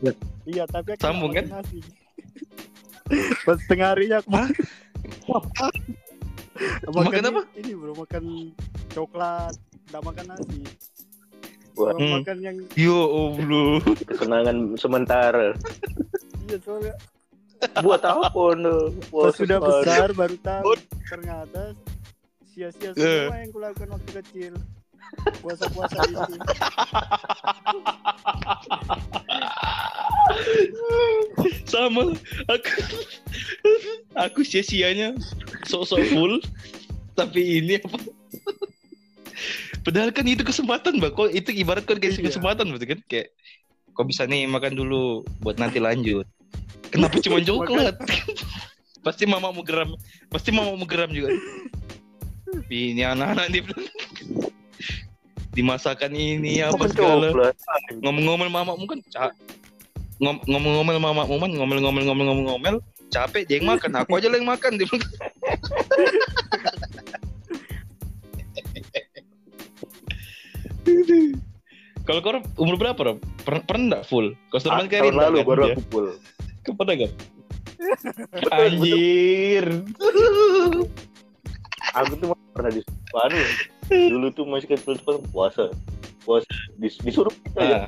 Ya. 0.00 0.12
Iya, 0.48 0.64
tapi 0.64 0.96
aku 0.96 1.04
Sambung, 1.04 1.36
nasi. 1.36 1.84
Pas 3.44 3.56
setengah 3.64 3.92
harinya 3.92 4.24
aku 4.24 4.32
makan, 6.84 7.02
Makan 7.02 7.18
ini- 7.18 7.28
apa? 7.28 7.42
Ini 7.54 7.70
bro, 7.72 7.92
makan 7.94 8.24
coklat, 8.88 9.54
nggak 9.88 10.02
makan 10.02 10.24
nasi. 10.26 10.60
Bro, 11.72 11.94
Hmm. 11.94 12.10
makan 12.18 12.36
yang 12.38 12.56
Yo 12.74 12.98
Allah. 13.08 13.80
kenangan 14.12 14.56
sementara. 14.76 15.54
iya 16.44 16.58
soalnya 16.58 16.94
Buat 17.78 18.02
apa 18.02 18.42
no? 18.54 18.90
pas 19.08 19.32
sudah 19.32 19.56
besar 19.56 20.12
baru 20.12 20.36
tahu 20.36 20.74
ternyata 21.06 21.72
sia-sia 22.44 22.90
Eh. 22.92 23.24
semua 23.24 23.38
yang 23.38 23.50
kulakukan 23.50 23.88
waktu 23.88 24.10
kecil. 24.18 24.52
Puasa-puasa 25.38 26.02
itu. 26.02 26.34
Sama 31.64 32.12
aku 32.46 32.72
aku 34.14 34.40
sia-sianya 34.42 35.16
sok-sok 35.64 36.02
full 36.10 36.34
tapi 37.12 37.60
ini 37.60 37.76
apa? 37.76 37.98
Padahal 39.82 40.14
kan 40.14 40.22
itu 40.24 40.46
kesempatan, 40.46 41.02
Mbak. 41.02 41.12
Kok 41.12 41.28
itu 41.34 41.50
ibarat 41.52 41.82
kan 41.82 41.98
kayak 41.98 42.14
Iya. 42.14 42.30
kesempatan 42.30 42.70
berarti 42.70 42.86
kan 42.86 43.00
kayak 43.10 43.28
kok 43.92 44.06
bisa 44.06 44.22
nih 44.24 44.46
makan 44.46 44.78
dulu 44.78 45.26
buat 45.42 45.58
nanti 45.58 45.82
lanjut. 45.82 46.22
Kenapa 46.94 47.18
cuma 47.18 47.42
coklat? 47.48 47.98
pasti 49.02 49.26
mama 49.26 49.50
mau 49.50 49.66
geram. 49.66 49.98
Pasti 50.30 50.54
mama 50.54 50.78
mau 50.78 50.86
geram 50.86 51.10
juga. 51.10 51.34
Ini 52.70 53.10
anak-anak 53.10 53.46
di 53.50 53.60
dimasakan 55.52 56.12
ini 56.14 56.62
apa 56.62 56.86
segala. 56.86 57.52
Ngomong-ngomong 57.98 58.48
mamamu 58.48 58.84
kan 58.86 58.98
ca- 59.10 59.34
ngom- 59.34 59.61
ngomel-ngomel 60.22 60.94
sama 61.02 61.10
Mak 61.18 61.28
Muman 61.28 61.50
ngomel-ngomel 61.50 62.04
ngomel-ngomel 62.06 62.44
ngomel 62.46 62.76
capek 63.12 63.44
dia 63.44 63.58
yang 63.60 63.68
makan 63.68 63.92
aku 63.98 64.16
aja 64.16 64.30
lah 64.30 64.38
yang 64.40 64.48
makan 64.48 64.72
dia. 64.78 64.88
Kalau 72.02 72.18
kau 72.18 72.34
umur 72.58 72.74
berapa 72.74 72.98
Rob? 72.98 73.18
Pernah 73.46 73.62
pernah 73.62 73.84
nggak 73.94 74.04
full? 74.10 74.34
Kau 74.50 74.58
Ah, 74.58 74.62
Sulaiman 74.62 74.86
kan 74.90 75.00
tahun 75.06 75.14
lalu 75.14 75.36
kan 75.38 75.46
baru 75.46 75.62
dia? 75.62 75.74
aku 75.74 75.82
full. 75.86 76.08
Kau 76.66 76.74
pernah 76.74 76.94
betul. 76.98 77.10
Anjir. 78.50 79.66
Aku 81.92 82.12
tuh 82.18 82.26
pernah 82.50 82.70
disuruh. 82.72 83.46
Dulu 83.86 84.26
tuh 84.34 84.44
masih 84.48 84.68
kecil 84.70 84.98
kan 84.98 85.22
puasa. 85.30 85.70
Puasa 86.22 86.46
dis- 86.78 86.98
disuruh 87.02 87.30
kita 87.30 87.60
ya. 87.62 87.80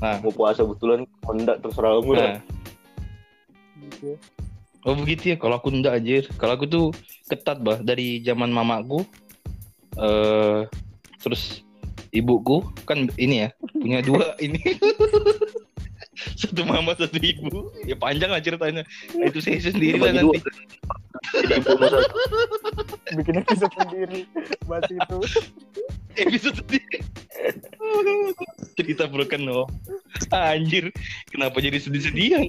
Nah, 0.00 0.16
nah, 0.16 0.18
Mau 0.24 0.32
puasa 0.32 0.64
betulan 0.64 1.04
hendak 1.28 1.60
terserah 1.60 2.00
kamu 2.00 2.12
nah. 2.16 2.40
Gitu. 3.80 4.16
Oh 4.88 4.96
begitu 4.96 5.32
ya. 5.32 5.36
Kalau 5.36 5.60
aku 5.60 5.68
enggak 5.68 6.00
anjir. 6.00 6.24
Kalau 6.40 6.56
aku 6.56 6.64
tuh 6.64 6.86
ketat 7.28 7.60
bah 7.60 7.76
dari 7.84 8.24
zaman 8.24 8.48
mamaku. 8.48 9.04
Eh 10.00 10.64
terus 11.20 11.60
ibuku 12.16 12.64
kan 12.88 13.12
ini 13.20 13.44
ya 13.46 13.48
punya 13.76 14.00
dua 14.08 14.32
ini. 14.40 14.60
satu 16.40 16.64
mama 16.64 16.96
satu 16.96 17.20
ibu. 17.20 17.68
Ya 17.84 17.96
panjang 17.96 18.32
lah 18.32 18.40
ceritanya. 18.40 18.82
Itu 19.20 19.44
saya 19.44 19.60
sendiri 19.60 20.00
lah 20.00 20.16
nanti. 20.16 20.40
Bikin 23.20 23.44
episode 23.44 23.74
sendiri 23.76 24.24
bahas 24.64 24.88
itu. 24.88 25.18
Episode 26.16 26.56
sendiri. 26.64 27.04
Cerita 28.74 29.10
broken 29.10 29.46
no. 29.46 29.66
Anjir. 30.34 30.90
Kenapa 31.30 31.58
jadi 31.58 31.78
sedih-sedihan? 31.80 32.46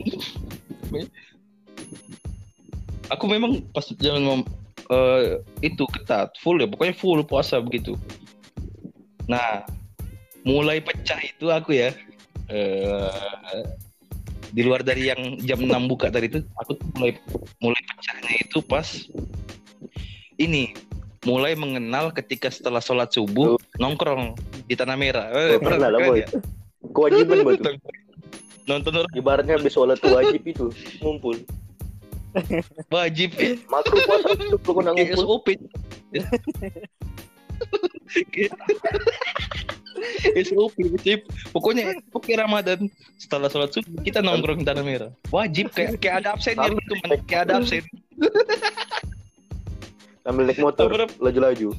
Aku 3.12 3.28
memang 3.28 3.64
pas 3.76 3.84
jalan 4.00 4.24
mem- 4.24 4.62
eh, 4.92 5.40
itu 5.64 5.84
ketat 5.88 6.36
full 6.44 6.60
ya 6.60 6.68
pokoknya 6.68 6.96
full 6.96 7.24
puasa 7.24 7.64
begitu 7.64 7.96
nah 9.26 9.64
mulai 10.44 10.84
pecah 10.84 11.22
itu 11.24 11.48
aku 11.48 11.80
ya 11.80 11.96
eh, 12.52 13.64
di 14.52 14.62
luar 14.68 14.84
dari 14.84 15.08
yang 15.08 15.40
jam 15.48 15.64
6 15.64 15.72
buka 15.88 16.12
tadi 16.12 16.28
itu 16.28 16.44
aku 16.60 16.76
mulai 17.00 17.16
mulai 17.64 17.82
pecahnya 17.96 18.34
itu 18.44 18.60
pas 18.60 18.88
ini 20.36 20.76
mulai 21.22 21.54
mengenal 21.54 22.10
ketika 22.10 22.50
setelah 22.50 22.82
sholat 22.82 23.14
subuh 23.14 23.58
nongkrong 23.78 24.34
di 24.66 24.74
tanah 24.74 24.98
merah. 24.98 25.30
Eh, 25.30 25.58
Oh, 25.58 25.62
pernah 25.62 25.90
lah, 25.94 26.00
kan 26.02 26.10
boy. 26.10 26.22
ya? 26.26 26.28
kewajiban 26.92 27.46
betul. 27.46 27.76
nonton 28.70 28.92
orang. 29.02 29.14
Ibaratnya 29.14 29.54
habis 29.58 29.74
sholat 29.74 29.98
tuh 30.02 30.14
wajib 30.18 30.42
itu 30.42 30.66
ngumpul. 31.02 31.38
wajib. 32.96 33.30
Makro 33.70 33.96
puasa 34.08 34.34
itu 34.34 34.56
nak 34.58 34.94
kayak 34.98 35.14
ngumpul. 35.20 35.22
SOP 35.22 35.48
SOP 40.42 40.76
wajib. 40.98 41.20
Pokoknya 41.54 41.94
pokoknya 42.10 42.38
Ramadan. 42.50 42.80
Setelah 43.22 43.54
sholat 43.54 43.70
subuh 43.78 44.02
kita 44.02 44.26
nongkrong 44.26 44.62
di 44.62 44.66
tanah 44.66 44.82
merah. 44.82 45.12
Wajib 45.30 45.70
kayak 45.70 46.02
kayak 46.02 46.26
ada 46.26 46.34
absennya 46.34 46.74
gitu 46.74 46.94
kayak 47.30 47.42
ada 47.46 47.62
absen 47.62 47.86
Sambil 50.22 50.44
naik 50.46 50.62
motor, 50.62 50.90
laju-laju. 51.18 51.74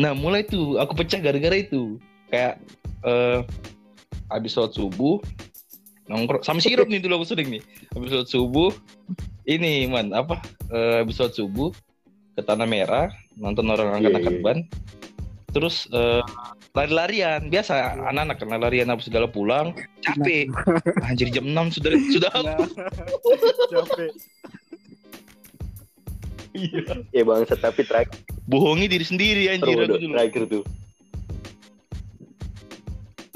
nah 0.00 0.16
mulai 0.16 0.42
tuh 0.48 0.80
aku 0.80 0.96
pecah 0.96 1.20
gara-gara 1.20 1.60
itu. 1.60 2.00
Kayak 2.32 2.56
eh 3.04 3.44
habis 4.32 4.56
sholat 4.56 4.72
subuh 4.72 5.20
nongkrong 6.08 6.42
sama 6.42 6.58
sirup 6.64 6.88
nih 6.88 7.04
dulu 7.04 7.20
aku 7.20 7.26
sering 7.36 7.52
nih. 7.52 7.62
Habis 7.92 8.08
sholat 8.16 8.28
subuh 8.32 8.70
ini 9.44 9.84
man 9.86 10.16
apa? 10.16 10.40
Eh, 10.72 11.04
habis 11.04 11.20
sholat 11.20 11.36
subuh 11.36 11.68
ke 12.32 12.40
tanah 12.40 12.64
merah 12.64 13.12
nonton 13.36 13.68
orang 13.68 13.92
Iya, 13.92 14.08
angkat-angkat 14.08 14.34
iya. 14.40 14.42
ban. 14.44 14.58
Terus 15.52 15.84
eh, 15.92 16.24
lari-larian 16.72 17.52
biasa 17.52 18.00
anak-anak 18.00 18.36
kan 18.40 18.48
larian 18.56 18.88
apa 18.88 19.04
segala 19.04 19.28
pulang 19.28 19.76
capek 20.00 20.48
anjir 21.08 21.28
jam 21.28 21.44
6 21.44 21.76
sudah 21.76 21.92
sudah 22.08 22.32
Nah, 22.42 22.56
capek. 23.68 24.10
Iya. 26.52 26.92
Ya 27.12 27.22
bangsa 27.24 27.56
tapi 27.56 27.84
terakhir 27.84 28.12
bohongi 28.44 28.88
diri 28.88 29.04
sendiri 29.04 29.48
anjir 29.52 29.72
Rodo, 29.72 29.96
aku 29.96 30.00
dulu 30.00 30.12
terakhir 30.16 30.42
tuh. 30.48 30.64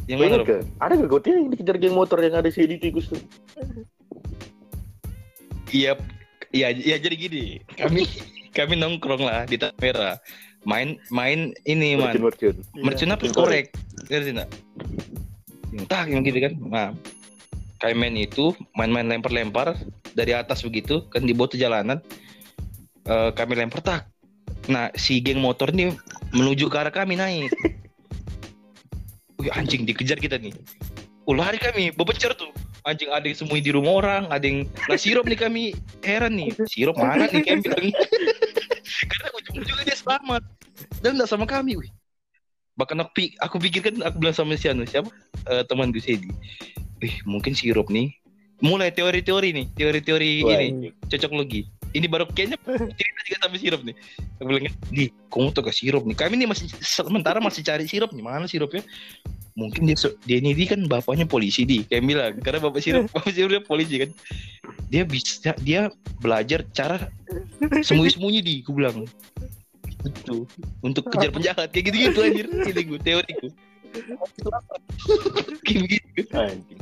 yang 0.07 0.23
mana 0.23 0.39
ke? 0.47 0.63
Ada 0.79 0.93
gak 1.03 1.09
kau 1.11 1.19
yang 1.27 1.51
dikejar 1.51 1.77
geng 1.83 1.97
motor 1.99 2.23
yang 2.23 2.39
ada 2.39 2.47
si 2.47 2.63
Edi 2.63 2.79
Tikus 2.79 3.11
tuh? 3.11 3.19
Iya, 5.75 5.99
iya, 6.55 6.71
iya 6.71 6.97
jadi 7.03 7.17
gini. 7.19 7.59
Kami 7.75 8.07
kami 8.57 8.79
nongkrong 8.79 9.27
lah 9.27 9.43
di 9.51 9.59
Tanah 9.59 9.75
Merah. 9.83 10.15
Main 10.67 10.99
main 11.15 11.55
ini 11.63 11.95
man. 11.95 12.19
Iya. 12.19 12.53
Mercun 12.83 13.15
apa? 13.15 13.23
Yang 13.23 13.37
Korek. 13.39 13.67
Ngerti 14.11 14.31
enggak? 14.35 14.51
Entah 15.71 16.03
yang 16.11 16.27
gitu 16.27 16.39
kan. 16.43 16.53
Nah, 16.59 16.89
kayak 17.79 17.97
main 17.97 18.19
itu 18.19 18.51
main-main 18.75 19.07
lempar-lempar 19.07 19.79
dari 20.19 20.35
atas 20.35 20.67
begitu 20.67 21.07
kan 21.09 21.23
di 21.23 21.31
bawah 21.31 21.55
jalanan. 21.55 22.03
Eh, 23.07 23.31
kami 23.39 23.55
lempar 23.55 23.81
tak. 23.81 24.03
Nah, 24.67 24.91
si 24.99 25.23
geng 25.23 25.39
motor 25.39 25.71
ini 25.71 25.95
menuju 26.35 26.67
ke 26.67 26.77
arah 26.77 26.91
kami 26.91 27.15
naik. 27.15 27.55
Wih, 29.39 29.53
anjing 29.55 29.87
dikejar 29.87 30.19
kita 30.19 30.43
nih. 30.43 30.51
Oh, 31.31 31.35
lari 31.39 31.63
kami, 31.63 31.95
bebencer 31.95 32.35
tuh. 32.35 32.51
Anjing 32.83 33.11
ada 33.11 33.27
yang 33.27 33.39
sembunyi 33.39 33.63
di 33.63 33.73
rumah 33.75 33.99
orang, 33.99 34.23
ada 34.31 34.43
yang 34.47 34.67
lah 34.87 34.99
sirup 34.99 35.27
nih 35.27 35.39
kami 35.39 35.75
heran 36.03 36.39
nih. 36.39 36.55
Sirup 36.71 36.99
mana 36.99 37.27
nih 37.31 37.43
kami 37.43 37.63
bilang. 37.63 37.87
Ujung-ujungnya 39.57 39.85
dia 39.89 39.97
selamat. 39.97 40.43
Dan 41.01 41.17
enggak 41.17 41.33
sama 41.33 41.49
kami, 41.49 41.81
wih. 41.81 41.91
Bahkan 42.77 43.01
aku, 43.01 43.33
aku 43.41 43.57
pikirkan 43.57 44.05
aku 44.05 44.21
bilang 44.21 44.37
sama 44.37 44.53
si 44.61 44.69
Anu, 44.69 44.85
siapa? 44.85 45.09
Eh, 45.49 45.65
teman 45.65 45.89
gue 45.89 46.05
Sedi. 46.05 46.29
Wih, 47.01 47.17
mungkin 47.25 47.57
sirup 47.57 47.89
nih. 47.89 48.13
Mulai 48.61 48.93
teori-teori 48.93 49.53
nih, 49.53 49.67
teori-teori 49.73 50.31
ini 50.45 50.93
cocok 51.09 51.33
logi. 51.33 51.69
Ini 51.97 52.07
baru 52.13 52.29
kayaknya 52.29 52.61
cerita 52.93 53.21
juga 53.25 53.37
sama 53.41 53.57
sirup 53.57 53.81
nih. 53.89 53.97
Aku 54.37 54.47
bilang, 54.53 54.65
di, 54.93 55.05
kamu 55.33 55.49
tuh 55.57 55.65
ke 55.65 55.73
sirup 55.73 56.05
nih. 56.05 56.17
Kami 56.17 56.35
nih 56.37 56.49
masih 56.49 56.69
sementara 56.85 57.41
masih 57.41 57.65
cari 57.65 57.89
sirup 57.89 58.13
nih. 58.13 58.21
Mana 58.21 58.45
sirupnya? 58.45 58.85
Mungkin 59.57 59.89
dia 59.89 59.97
dia 60.29 60.37
ini 60.37 60.53
dia 60.53 60.77
kan 60.77 60.85
bapaknya 60.85 61.25
polisi 61.25 61.65
di, 61.65 61.89
kayak 61.89 62.05
bilang. 62.05 62.35
Karena 62.45 62.61
bapak 62.69 62.81
sirup, 62.85 63.09
bapak 63.17 63.33
sirupnya 63.33 63.65
polisi 63.65 63.97
kan. 64.05 64.11
Dia 64.93 65.03
bisa 65.09 65.57
dia 65.65 65.89
belajar 66.21 66.69
cara 66.77 67.09
sembunyi-sembunyi 67.81 68.41
di, 68.45 68.55
aku 68.61 68.77
bilang. 68.77 69.09
Itu 70.05 70.45
untuk 70.85 71.09
kejar 71.09 71.33
penjahat 71.33 71.73
kayak 71.73 71.85
gitu-gitu 71.89 72.19
anjir. 72.21 72.47
Ini 72.53 72.83
gue 72.85 73.01
teoriku. 73.01 73.49
kayak 75.65 75.81
begitu. 75.89 76.21
Anjing. 76.37 76.81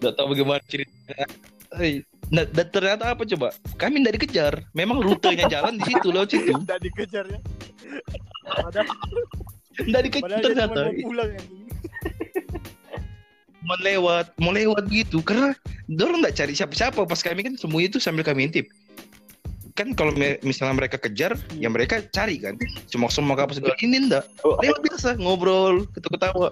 Nggak 0.00 0.12
tahu 0.16 0.26
bagaimana 0.32 0.60
ceritanya. 0.64 1.26
Nah, 2.34 2.44
dan 2.44 2.66
ternyata 2.68 3.14
apa 3.14 3.22
coba? 3.24 3.54
Kami 3.78 4.02
tidak 4.02 4.14
dikejar. 4.18 4.52
Memang 4.74 4.98
rutenya 4.98 5.46
jalan 5.46 5.78
di 5.78 5.84
situ, 5.86 6.10
lewat 6.10 6.28
situ. 6.28 6.50
Udah 6.52 6.78
dikejar 6.82 7.24
ya. 7.30 7.38
Padahal, 8.44 8.86
Tidak 9.74 10.02
dikejar 10.02 10.22
padahal 10.26 10.42
ternyata. 10.42 10.80
mau 10.82 10.94
pulang. 11.00 11.30
Mau 13.64 13.78
lewat, 13.80 14.26
mau 14.36 14.52
lewat 14.52 14.84
gitu. 14.90 15.24
Karena 15.24 15.56
dorong 15.88 16.20
nggak 16.20 16.36
cari 16.36 16.52
siapa-siapa. 16.52 17.00
Pas 17.00 17.20
kami 17.22 17.40
kan 17.42 17.54
semua 17.56 17.80
itu 17.80 17.96
sambil 17.96 18.20
kami 18.20 18.50
intip. 18.50 18.68
Kan 19.72 19.96
kalau 19.96 20.12
me- 20.12 20.38
misalnya 20.42 20.76
mereka 20.76 21.00
kejar, 21.00 21.34
ya 21.56 21.66
mereka 21.66 22.04
cari 22.10 22.38
kan. 22.38 22.54
Cuma 22.86 23.08
semua 23.08 23.34
apa 23.34 23.56
segala 23.56 23.74
ini 23.80 24.04
enggak. 24.04 24.26
Oh, 24.42 24.54
Lewat 24.60 24.84
biasa, 24.84 25.16
ngobrol, 25.16 25.86
ketawa-ketawa. 25.96 26.50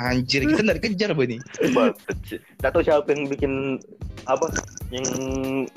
Anjir, 0.00 0.40
kita 0.42 0.60
nggak 0.62 0.78
dikejar 0.80 1.12
apa 1.12 1.22
ini? 1.22 1.36
Nggak 2.56 2.70
tahu 2.70 2.80
siapa 2.80 3.04
yang 3.06 3.28
bikin 3.28 3.52
apa 4.24 4.48
yang 4.88 5.04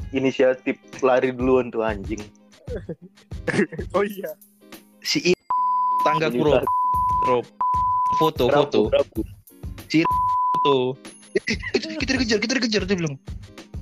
inisiatif 0.10 0.76
lari 1.00 1.30
duluan 1.30 1.68
tuh 1.68 1.84
anjing. 1.84 2.24
Oh 3.92 4.02
iya. 4.02 4.32
Si 5.04 5.20
I 5.22 5.34
tangga 6.02 6.32
kuro. 6.32 6.64
Foto, 8.16 8.48
foto. 8.48 8.88
Rabu, 8.88 8.90
Rabu. 8.90 9.22
foto 10.54 10.76
eh, 11.36 11.58
kita 11.98 12.16
dikejar 12.16 12.40
kita 12.40 12.54
dikejar 12.56 12.84
dia 12.86 12.96
bilang 12.96 13.18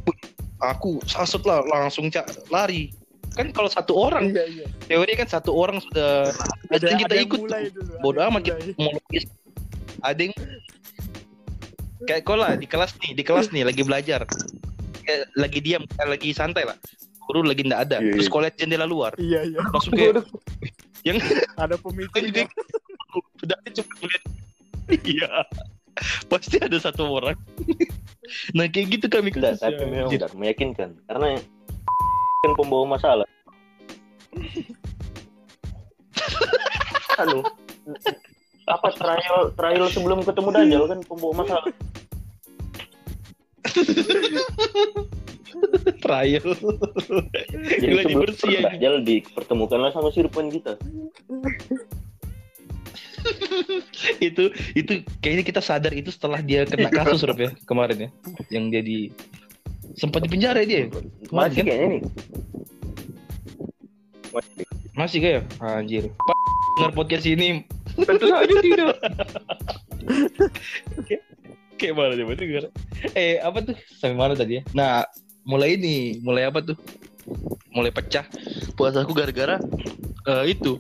"Wih, 0.04 0.18
aku 0.58 0.98
sasut 1.06 1.44
lah 1.44 1.62
langsung 1.64 2.08
ca- 2.08 2.26
lari 2.48 2.90
kan 3.32 3.52
kalau 3.52 3.68
satu 3.68 3.94
orang 3.94 4.32
Iya 4.32 4.44
iya. 4.46 4.66
teori 4.88 5.14
kan 5.14 5.28
satu 5.30 5.52
orang 5.52 5.80
sudah 5.80 6.32
Ada, 6.68 6.96
kita 6.98 7.12
ada 7.12 7.16
ikut 7.22 7.40
tuh. 7.44 8.00
bodoh 8.00 8.24
amat 8.28 8.42
kita 8.44 8.56
mau 8.76 8.92
lukis 8.92 9.24
ada 10.02 10.20
yang 10.20 10.34
kayak 12.04 12.22
kau 12.26 12.34
lah 12.34 12.54
di 12.54 12.66
kelas 12.66 12.98
nih 12.98 13.14
di 13.14 13.22
kelas 13.22 13.50
nih 13.50 13.62
lagi 13.62 13.82
belajar 13.82 14.26
kayak 15.02 15.26
lagi 15.34 15.60
diam 15.62 15.82
kayak 15.88 16.10
lagi 16.12 16.30
santai 16.34 16.66
lah 16.66 16.76
guru 17.30 17.46
lagi 17.46 17.64
ndak 17.64 17.88
ada 17.88 17.98
Iya, 18.02 18.12
terus 18.12 18.26
iya. 18.26 18.32
kau 18.34 18.42
lihat 18.42 18.56
jendela 18.58 18.84
luar 18.84 19.14
Iya 19.16 19.40
iya. 19.46 19.60
langsung 19.70 19.94
kayak 19.96 20.20
Waduh, 20.20 20.26
Ada 21.58 21.76
pemicunya. 21.78 22.46
sudah 23.38 23.58
cuma 23.72 23.92
melihat 24.00 24.24
Iya. 24.92 25.30
Pasti 26.28 26.58
ada 26.58 26.76
satu 26.76 27.08
orang. 27.08 27.38
nah 28.56 28.66
kayak 28.66 29.00
gitu 29.00 29.06
kami 29.08 29.30
Tidak, 29.30 29.58
tapi 29.58 29.82
memang 29.82 30.08
Anjir. 30.08 30.20
tidak 30.20 30.32
meyakinkan 30.36 30.90
karena 31.06 31.38
kan 32.42 32.52
pembawa 32.58 32.86
masalah. 32.90 33.28
anu 37.22 37.46
apa 38.70 38.88
trial 38.94 39.40
trial 39.58 39.86
sebelum 39.90 40.22
ketemu 40.22 40.50
Dajjal 40.54 40.84
kan 40.90 41.00
pembawa 41.06 41.34
masalah. 41.42 41.74
trial. 46.04 46.48
Jadi 47.82 47.94
Lagi 47.94 48.06
sebelum 48.06 48.22
bersih 48.26 48.54
aja. 48.58 48.70
Dajjal 48.74 48.96
dipertemukanlah 49.06 49.90
sama 49.94 50.10
si 50.14 50.22
Irfan 50.22 50.50
kita. 50.54 50.78
itu 54.18 54.50
itu 54.74 55.06
kayaknya 55.22 55.44
kita 55.46 55.62
sadar 55.62 55.94
itu 55.94 56.10
setelah 56.10 56.42
dia 56.42 56.66
kena 56.66 56.90
kasus 56.90 57.22
Rob 57.22 57.38
ya 57.38 57.54
kemarin 57.70 58.10
ya 58.10 58.10
yang 58.50 58.74
dia 58.74 58.82
di 58.82 59.14
sempat 59.94 60.26
di 60.26 60.30
penjara 60.30 60.66
dia 60.66 60.86
ya? 60.86 60.98
Masih 61.30 61.62
kan? 61.62 61.66
kayaknya 61.70 61.88
nih. 61.88 62.02
Masih. 64.32 64.64
masih 64.98 65.18
kayak 65.20 65.42
anjir 65.60 66.04
Pak 66.18 66.38
dengar 66.80 66.92
podcast 66.96 67.26
ini 67.28 67.68
tentu 67.98 68.26
saja 68.28 68.56
tidak. 68.60 68.96
Kayak- 71.08 71.26
kayak 71.78 71.94
mana 71.98 72.14
coba 72.14 72.34
dengar 72.38 72.64
eh 73.18 73.42
apa 73.42 73.58
tuh? 73.66 73.76
Sampai 73.98 74.18
mana 74.18 74.34
tadi 74.38 74.60
ya? 74.60 74.64
Nah 74.74 75.06
mulai 75.44 75.76
ini. 75.76 76.22
Mulai 76.22 76.50
apa 76.50 76.62
tuh? 76.62 76.78
Mulai 77.74 77.90
pecah. 77.90 78.26
Puasaku 78.78 79.12
gara-gara 79.14 79.58
eh, 80.28 80.44
itu. 80.52 80.78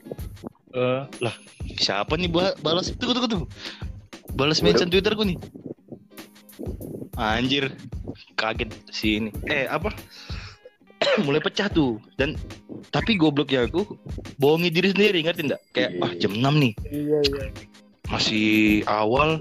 Eh 0.71 1.01
lah 1.19 1.35
siapa 1.77 2.15
nih 2.15 2.29
ba- 2.29 2.55
balas 2.61 2.93
tunggu 2.95 3.17
tunggu 3.17 3.29
tunggu 3.29 3.47
balas 4.33 4.61
mention 4.61 4.87
twitterku 4.87 5.25
nih. 5.25 5.37
Anjir. 7.17 7.73
Kaget 8.35 8.73
sini 8.91 9.29
eh 9.47 9.69
apa 9.69 9.93
mulai 11.25 11.41
pecah 11.41 11.67
tuh. 11.67 11.97
Dan 12.15 12.37
tapi 12.93 13.17
gobloknya 13.17 13.65
aku 13.65 13.97
bohongi 14.37 14.69
diri 14.69 14.93
sendiri 14.93 15.25
ngerti 15.25 15.49
nggak? 15.49 15.61
Kayak 15.73 15.91
Iya. 15.97 16.05
ah 16.05 16.11
jam 16.17 16.31
6 16.37 16.53
nih. 16.61 16.73
Iya 16.89 17.19
iya. 17.25 17.45
masih 18.11 18.83
awal 18.91 19.39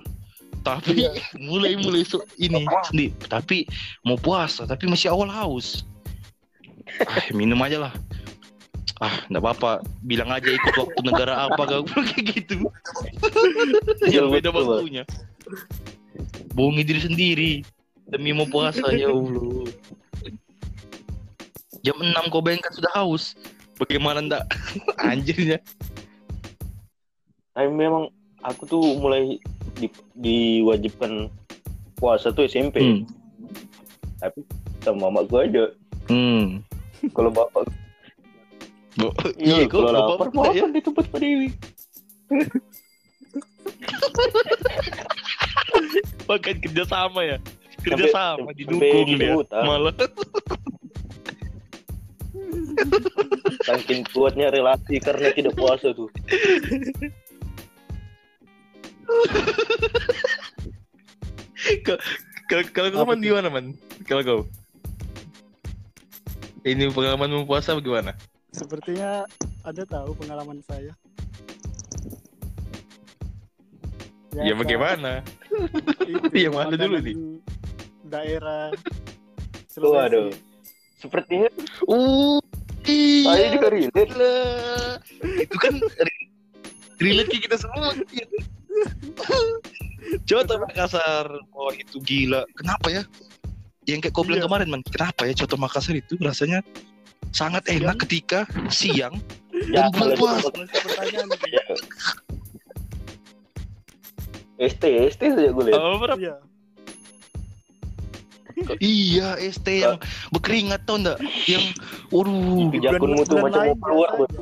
tapi 0.63 1.03
Iya. 1.03 1.11
mulai 1.51 1.75
mulai 1.81 2.07
so, 2.07 2.23
ini 2.39 2.65
sendiri. 2.87 3.13
Tapi 3.29 3.67
mau 4.07 4.17
puasa 4.17 4.65
tapi 4.65 4.87
masih 4.89 5.11
awal 5.13 5.29
haus. 5.29 5.85
Ah 7.07 7.23
minum 7.35 7.61
aja 7.63 7.89
lah. 7.89 7.93
Ah 9.01 9.25
nggak 9.33 9.43
apa-apa. 9.43 9.85
Bilang 10.05 10.31
aja 10.33 10.49
ikut 10.49 10.75
waktu 10.77 11.01
negara 11.05 11.49
apa 11.49 11.61
gak 11.65 11.81
kayak 11.93 12.25
gitu. 12.37 12.69
Yang 14.15 14.27
beda 14.39 14.49
waktunya. 14.53 15.05
Bohongi 16.53 16.83
diri 16.85 17.01
sendiri. 17.01 17.53
Demi 18.11 18.35
mau 18.35 18.43
puasa 18.43 18.91
ya 18.91 19.07
Allah 19.07 19.60
jam 21.81 21.97
6 21.97 22.13
kau 22.29 22.41
bayangkan 22.41 22.73
sudah 22.73 22.93
haus 22.95 23.33
bagaimana 23.77 24.21
ndak 24.21 24.45
anjirnya 25.11 25.59
Tapi 27.51 27.69
memang 27.69 28.09
aku 28.41 28.63
tuh 28.65 28.83
mulai 28.97 29.37
di, 29.77 29.89
diwajibkan 30.15 31.29
puasa 31.95 32.31
tuh 32.31 32.47
SMP. 32.47 32.81
hmm. 32.81 33.03
Tapi 34.17 34.41
sama 34.81 35.09
mamaku 35.09 35.35
aja. 35.41 35.65
hmm. 36.09 36.63
Kalau 37.13 37.29
bapak 37.29 37.69
Bo- 38.97 39.15
iya, 39.37 39.65
kok 39.65 39.81
kalau 39.83 40.17
bapak 40.17 40.29
pernah 40.31 40.53
ya? 40.53 40.67
di 40.69 40.81
tempat 40.81 41.05
Pak 41.09 41.19
Dewi. 41.19 41.49
Bahkan 46.29 46.57
kerja 46.61 46.85
sama 46.87 47.21
ya. 47.25 47.37
Kerja 47.81 48.07
sama 48.13 48.51
didukung 48.53 48.81
dia. 49.09 49.33
disebutan. 49.33 49.63
Malah 49.65 49.95
Saking 53.67 54.05
kuatnya 54.13 54.51
relasi 54.51 55.01
karena 55.01 55.33
tidak 55.35 55.55
puasa 55.57 55.93
tuh. 55.93 56.09
kalau 62.49 62.63
kalau 62.73 62.89
kau 62.95 63.07
man 63.07 63.21
gimana 63.21 63.49
man? 63.53 63.77
Kalau 64.07 64.23
kau 64.25 64.41
ini 66.65 66.93
pengalaman 66.93 67.49
puasa 67.49 67.73
bagaimana? 67.73 68.13
Sepertinya 68.53 69.25
ada 69.65 69.83
tahu 69.89 70.13
pengalaman 70.17 70.61
saya. 70.69 70.93
Ya 74.37 74.55
Biasa, 74.55 74.61
bagaimana? 74.63 75.13
itu, 76.07 76.37
Yang 76.37 76.55
mana 76.55 76.75
dulu 76.77 76.97
nih? 77.03 77.17
Daerah. 78.07 78.71
Waduh. 79.81 80.31
Sepertinya 81.01 81.49
Uh, 81.89 82.39
saya 83.25 83.45
iya. 83.47 83.51
juga 83.55 83.69
relate. 83.71 84.13
lah. 84.17 84.95
Itu 85.41 85.57
kan 85.59 85.75
re- 85.81 86.27
relate 86.99 87.31
ke 87.31 87.39
kita 87.45 87.57
semua. 87.59 87.95
gitu. 88.11 88.37
Coto 90.27 90.55
Makassar, 90.59 91.27
oh 91.55 91.71
itu 91.75 92.01
gila. 92.03 92.43
Kenapa 92.57 92.89
ya? 92.91 93.03
Yang 93.87 94.09
kayak 94.09 94.15
kau 94.15 94.25
bilang 94.27 94.41
Iya. 94.43 94.47
kemarin 94.49 94.69
man, 94.71 94.83
kenapa 94.87 95.27
ya 95.27 95.35
Coto 95.35 95.57
Makassar 95.59 95.95
itu 95.97 96.15
rasanya 96.21 96.61
sangat 97.31 97.63
enak 97.71 97.95
Siang. 97.95 98.03
ketika 98.03 98.41
siang 98.71 99.15
Ya, 99.71 99.87
dan 99.87 99.95
bulan 99.95 100.17
puasa. 100.19 100.49
ST, 104.61 104.83
ST 105.15 105.23
saja 105.25 105.51
gue 105.53 105.65
lihat. 105.69 105.79
Oh, 105.81 105.97
berapa? 106.01 106.50
Iya. 108.61 108.77
Iya, 108.79 109.51
ST 109.51 109.67
yang 109.69 109.97
berkeringat 110.31 110.85
tau 110.85 110.97
ndak? 110.97 111.17
Yang, 111.45 111.65
waduh, 112.09 112.69
Jakunmu 112.75 113.23
tuh 113.23 113.37
Bulan- 113.37 113.45
macam 113.47 113.63
mau 113.65 113.77
keluar, 113.81 114.11
aja. 114.21 114.41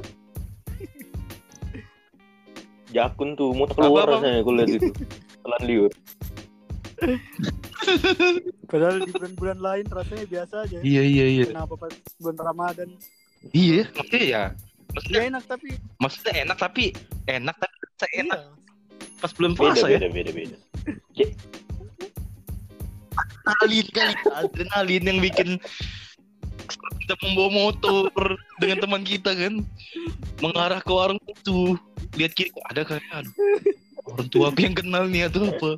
Jakun 2.88 3.28
tuh 3.34 3.52
mau 3.52 3.68
keluar 3.68 4.08
Apa-apa? 4.08 4.16
rasanya 4.18 4.40
gue 4.40 4.54
lihat 4.54 4.70
itu. 4.72 4.90
Telan 5.38 5.62
liur. 5.62 5.92
Padahal 8.66 8.96
di 8.98 9.10
bulan-bulan 9.10 9.58
lain 9.58 9.86
rasanya 9.86 10.26
biasa 10.26 10.54
aja. 10.66 10.78
iya 10.82 11.00
iya 11.00 11.26
iya, 11.30 11.44
Kenapa 11.46 11.78
pas 11.78 11.92
bulan 12.18 12.36
Ramadan? 12.42 12.88
iya, 13.54 13.86
maksudnya 13.94 14.24
ya, 14.24 14.42
maksudnya, 14.90 15.14
Ya 15.14 15.26
enak 15.30 15.44
tapi 15.46 15.68
maksudnya 15.96 16.32
enak 16.42 16.58
tapi 16.58 16.84
enak 17.24 17.54
tapi 17.54 17.76
saya 17.94 18.12
enak 18.18 18.40
iya. 18.40 18.50
pas 19.16 19.30
belum 19.30 19.52
Beda, 19.54 19.60
puasa 19.62 19.86
ya. 19.86 19.98
beda, 20.00 20.08
beda, 20.10 20.30
beda. 20.34 20.56
Adrenalin 23.18 23.86
kali, 23.90 24.14
adrenalin 24.30 25.02
yang 25.02 25.18
bikin 25.18 25.48
kita 27.04 27.14
membawa 27.24 27.50
motor 27.50 28.36
dengan 28.62 28.78
teman 28.84 29.02
kita 29.02 29.34
kan. 29.34 29.64
Mengarah 30.38 30.78
ke 30.78 30.92
warung 30.92 31.20
itu. 31.26 31.74
Lihat 32.14 32.32
kiri 32.38 32.54
kok 32.54 32.66
ada 32.70 32.82
kayak 32.86 33.04
aduh, 33.12 33.32
orang 34.08 34.28
tua 34.30 34.48
aku 34.54 34.60
yang 34.64 34.76
kenal 34.76 35.04
nih 35.10 35.26
atau 35.26 35.50
apa. 35.50 35.70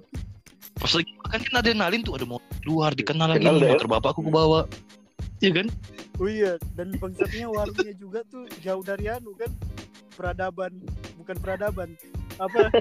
Pas 0.81 0.93
lagi 0.97 1.13
makan 1.27 1.41
kan 1.45 1.55
adrenalin 1.61 2.03
tuh 2.05 2.15
ada 2.17 2.27
motor 2.29 2.51
luar 2.65 2.93
dikenal 2.93 3.37
lagi 3.37 3.45
Kenal 3.45 3.61
motor 3.61 3.89
bapakku 3.89 4.21
ke 4.25 4.33
bawah 4.33 4.65
iya 5.41 5.51
kan? 5.57 5.67
Oh 6.21 6.29
iya, 6.29 6.61
dan 6.77 6.93
bangsatnya 7.01 7.49
warungnya 7.49 7.97
juga 7.97 8.21
tuh 8.29 8.45
jauh 8.61 8.85
dari 8.85 9.09
anu 9.09 9.33
kan? 9.33 9.49
Peradaban, 10.13 10.85
bukan 11.17 11.37
peradaban. 11.41 11.97
Apa? 12.41 12.73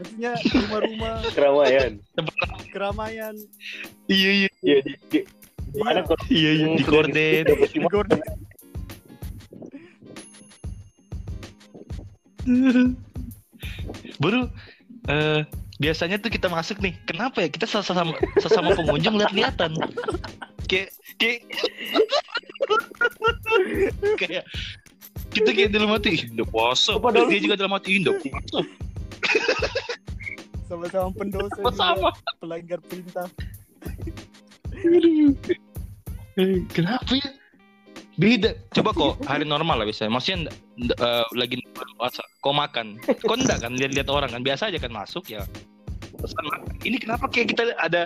Maksudnya 0.00 0.32
rumah-rumah 0.40 1.14
Keramaian. 1.36 1.92
keramaian. 2.72 3.34
iya 4.08 4.30
iya 4.44 4.50
Iya, 4.64 4.78
di, 4.80 4.92
di, 5.08 5.18
di 5.68 5.80
mana 5.80 6.00
Iya. 6.00 6.16
iya 6.32 6.50
iya 6.56 6.66
di 6.72 6.84
gorden 6.84 7.44
Di 7.68 7.80
gorden. 7.84 8.20
baru 14.18 14.48
eh 15.08 15.40
biasanya 15.78 16.18
tuh 16.18 16.32
kita 16.32 16.50
masuk 16.50 16.82
nih 16.82 16.96
kenapa 17.06 17.44
ya 17.44 17.48
kita 17.48 17.64
sesama 17.64 18.10
sesama 18.42 18.74
pengunjung 18.74 19.14
lihat-lihatan 19.14 19.78
kayak 20.66 20.90
kayak 21.16 21.46
kayak 24.20 24.44
kita 25.28 25.50
kayak 25.50 25.70
dalam 25.70 25.90
hati. 25.90 26.08
"Ih, 26.16 26.22
udah 26.34 26.46
puasa 26.46 26.92
Padahal- 26.96 27.28
dia 27.28 27.40
juga 27.40 27.56
dalam 27.56 27.72
hati. 27.72 28.00
Udah 28.00 28.14
puasa. 28.22 28.58
Sama-sama 30.64 31.08
pendosa 31.12 31.60
sama 31.72 32.10
pelanggar 32.38 32.80
perintah. 32.84 33.26
Eh, 36.38 36.62
kenapa 36.70 37.12
ya? 37.18 37.28
Beda 38.18 38.50
coba 38.74 38.90
kok 38.90 39.14
hari 39.24 39.46
normal 39.46 39.78
lah 39.78 39.86
biasanya. 39.86 40.10
Maksudnya 40.10 40.50
eh, 40.78 41.26
lagi 41.34 41.56
puasa. 41.96 42.22
Kau 42.42 42.52
makan. 42.52 42.98
Kau 43.22 43.34
enggak 43.34 43.62
kan 43.62 43.72
lihat-lihat 43.74 44.08
orang 44.10 44.30
kan? 44.30 44.42
Biasa 44.42 44.70
aja 44.70 44.78
kan 44.78 44.90
masuk 44.90 45.30
ya. 45.30 45.42
Pesan 46.18 46.44
makan. 46.50 46.66
ini 46.82 46.98
kenapa 46.98 47.30
kayak 47.30 47.54
kita 47.54 47.62
ada 47.78 48.02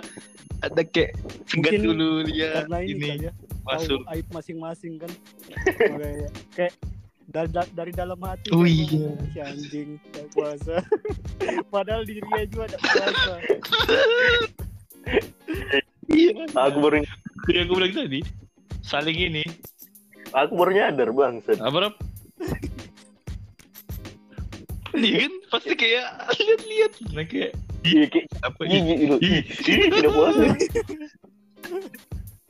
ada 0.61 0.81
kayak 0.85 1.17
segan 1.49 1.81
dulu 1.81 2.21
lihat 2.29 2.69
Karena 2.69 2.77
ini, 2.85 2.93
ini 2.93 3.07
kali 3.09 3.25
ya, 3.25 3.31
masuk. 3.65 3.99
Aib 4.05 4.27
masing-masing 4.29 4.93
kan. 5.01 5.11
Kayak 6.53 6.73
dari, 7.33 7.49
da- 7.49 7.73
dari 7.73 7.91
dalam 7.91 8.19
hati 8.21 8.53
Oh 8.53 8.61
kan, 8.61 8.69
iya. 8.69 9.09
si 9.33 9.39
anjing 9.41 9.89
gak 10.13 10.27
puasa 10.31 10.75
padahal 11.73 12.05
dirinya 12.05 12.45
juga 12.45 12.65
gak 12.69 12.81
puasa 12.81 13.33
Iya. 16.05 16.45
Aku 16.53 16.77
baru 16.79 17.01
Jadi 17.43 17.57
aku 17.59 17.73
bilang 17.73 17.91
tadi 17.91 18.21
saling 18.79 19.17
ini 19.17 19.43
aku 20.29 20.53
baru 20.53 20.71
nyadar 20.71 21.09
bang. 21.09 21.41
apa? 21.41 21.89
Iya 24.93 25.25
kan 25.25 25.33
pasti 25.49 25.73
kayak 25.73 26.05
lihat-lihat 26.31 26.91
nah 27.11 27.25
kayak 27.25 27.51
Iya 27.81 28.03
kayak 28.07 28.27
apa 28.41 28.61
ini? 28.63 28.77
Ih. 29.19 29.41
Ih, 29.41 29.41
tidak 29.89 30.11
puasa. 30.13 30.43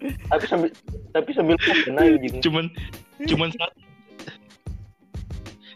Tapi 0.03 0.43
sambil 0.45 0.69
tapi 1.09 1.29
sambil 1.31 1.55
makan 1.55 1.95
anjing. 1.95 2.43
cuman 2.43 2.65
cuman 3.23 3.49
satu 3.49 3.79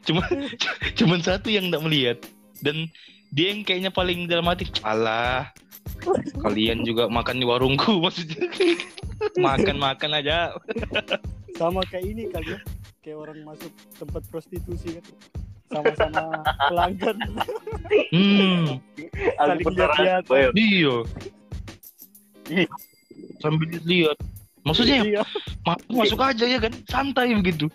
cuman 0.08 0.24
cuman 1.00 1.20
satu 1.20 1.52
yang 1.52 1.68
nggak 1.68 1.84
melihat. 1.84 2.18
Dan 2.64 2.88
dia 3.36 3.52
yang 3.52 3.62
kayaknya 3.68 3.92
paling 3.92 4.26
dalam 4.26 4.48
hati 4.48 4.66
alah 4.82 5.52
kalian 6.44 6.84
juga 6.84 7.12
makan 7.12 7.44
di 7.44 7.46
warungku 7.46 8.00
maksudnya. 8.04 8.48
Makan 9.38 9.78
makan 9.78 10.12
aja. 10.16 10.56
Sama 11.60 11.82
kayak 11.90 12.06
ini 12.06 12.24
kali 12.32 12.56
ya. 12.56 12.60
Kayak 13.02 13.18
orang 13.28 13.40
masuk 13.44 13.72
tempat 13.98 14.24
prostitusi 14.30 15.00
kan. 15.00 15.06
Sama-sama 15.68 16.24
pelanggan. 16.72 17.18
Hmm. 18.16 18.80
Aku 19.36 19.70
Saling. 19.76 20.24
Bayo. 20.24 20.50
iya. 20.56 20.96
Iya. 22.48 22.64
sambil 23.44 23.68
lihat 23.84 24.16
maksudnya 24.64 25.04
iya. 25.04 25.24
Masuk 25.92 26.16
aja 26.24 26.48
ya 26.48 26.64
kan. 26.64 26.72
Santai 26.88 27.36
begitu 27.36 27.68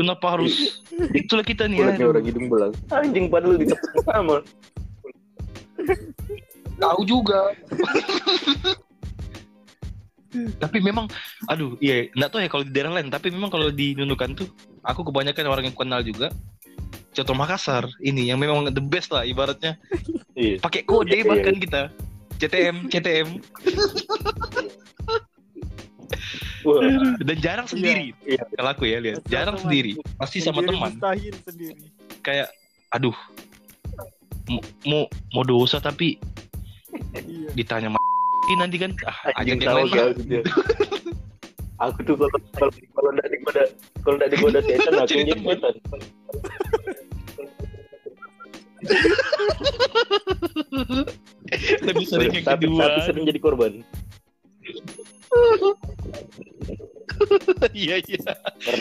kenapa 0.00 0.26
harus 0.32 0.80
itulah 1.20 1.44
kita 1.44 1.68
nih 1.68 1.84
Kulitnya 1.84 2.06
orang 2.08 2.24
hidung 2.24 2.46
belang. 2.48 2.72
Anjing 2.88 3.28
padahal 3.28 3.60
di 3.60 3.66
sama. 4.02 4.40
tahu 6.80 7.00
juga 7.04 7.52
tapi 10.56 10.78
memang 10.78 11.04
aduh 11.44 11.74
iya 11.78 12.06
nggak 12.14 12.30
tahu 12.30 12.40
ya 12.40 12.48
kalau 12.48 12.64
di 12.64 12.72
daerah 12.72 12.92
lain 12.94 13.10
tapi 13.10 13.28
memang 13.28 13.50
kalau 13.50 13.68
di 13.68 13.92
Nunukan 13.92 14.32
tuh 14.32 14.48
aku 14.80 15.04
kebanyakan 15.04 15.44
orang 15.44 15.64
yang 15.68 15.76
kenal 15.76 16.00
juga 16.00 16.30
contoh 17.10 17.34
Makassar 17.34 17.84
ini 18.00 18.30
yang 18.30 18.38
memang 18.38 18.70
the 18.70 18.80
best 18.80 19.10
lah 19.10 19.26
ibaratnya 19.26 19.76
Iya. 20.32 20.62
pakai 20.62 20.86
kode 20.86 21.10
Iya, 21.10 21.20
iya. 21.20 21.28
bahkan 21.28 21.56
kita 21.58 21.80
CTM 22.38 22.76
CTM 22.88 23.28
dan 27.24 27.36
jarang 27.40 27.66
sendiri 27.66 28.12
Iya. 28.26 28.42
kalau 28.58 28.70
aku 28.74 28.84
ya 28.86 28.98
lihat 29.00 29.22
jarang 29.26 29.56
teman. 29.56 29.64
sendiri 29.66 29.92
pasti 30.18 30.38
sama 30.42 30.60
teman 30.62 30.92
sendiri 31.46 31.78
kayak 32.20 32.48
aduh 32.90 33.14
mau 34.50 34.60
mau, 34.84 35.02
mau 35.32 35.44
dosa 35.46 35.78
tapi 35.78 36.18
iya 37.14 37.48
ditanya 37.54 37.88
sama 37.94 37.98
nanti 38.60 38.76
kan 38.82 38.90
ah 39.06 39.16
ajak 39.38 39.62
yang 39.62 39.78
lain. 39.78 40.42
Aku 41.80 42.04
tuh 42.04 42.12
kalau 42.12 42.28
kalau 42.52 42.72
kalau 42.92 43.08
enggak 43.16 43.28
digoda 43.32 43.64
kalau 44.04 44.14
enggak 44.20 44.30
digoda 44.36 44.58
setan 44.60 44.94
aku 45.00 45.08
Jadi 45.16 45.32
setan. 45.32 45.74
lebih 51.80 52.06
sering 52.06 52.32
yang 52.36 52.46
kedua 52.46 52.84
tapi 52.84 53.00
sering 53.08 53.24
jadi 53.24 53.40
korban. 53.40 53.72
iya 57.76 58.02
iya. 58.02 58.18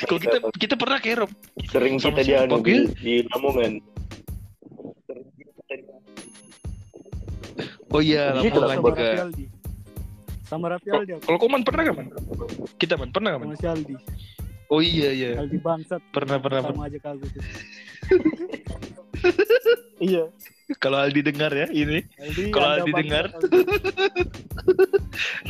Kalau 0.08 0.20
kita 0.22 0.38
kita 0.58 0.76
pernah 0.80 0.98
kayak 0.98 1.18
Rob? 1.26 1.32
Sering 1.70 2.02
kita 2.02 2.22
di 2.26 2.34
anu 2.34 2.58
di, 2.64 2.88
di 2.98 3.22
Lamongan. 3.30 3.74
oh 7.90 8.06
iya 8.06 8.38
lah 8.38 8.46
Lamongan 8.46 8.70
sama 8.70 8.90
juga. 8.94 9.10
Sama 10.50 10.66
Raffi 10.74 10.90
Aldi 10.90 11.22
kalau 11.22 11.38
Koman 11.38 11.62
pernah 11.62 11.82
nggak 11.86 11.98
man? 11.98 12.08
Kita 12.82 12.98
man 12.98 13.10
pernah 13.14 13.38
nggak 13.38 13.42
man? 13.46 13.54
Sama 13.54 13.62
si 13.62 13.68
Aldi. 13.70 13.96
Oh 14.70 14.82
iya 14.82 15.10
iya. 15.14 15.32
Aldi 15.38 15.58
bangsat. 15.62 16.02
Pernah 16.10 16.42
pernah, 16.42 16.66
pernah. 16.66 16.74
sama 16.74 16.90
aja 16.90 16.98
kagak 17.02 17.30
tuh 17.30 17.44
iya 20.00 20.24
kalau 20.78 21.02
Aldi 21.02 21.22
dengar 21.24 21.50
ya 21.52 21.66
ini 21.68 22.06
Kalau 22.50 22.78
Aldi 22.78 22.92
dengar, 22.94 23.26
Aldi. 23.34 23.58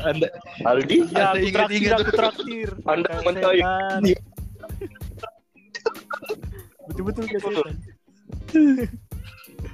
anda 0.09 0.27
Aldi, 0.63 0.95
ya 0.95 1.05
Anda 1.05 1.23
aku 1.27 1.43
ingat- 1.43 1.55
traktir 1.55 1.79
ingat 1.81 1.99
aku 1.99 2.11
traktir 2.13 2.69
Anda 2.83 3.09
setan. 3.19 4.01
betul-betul 6.87 7.23
kayak 7.25 7.41
setan 7.43 7.75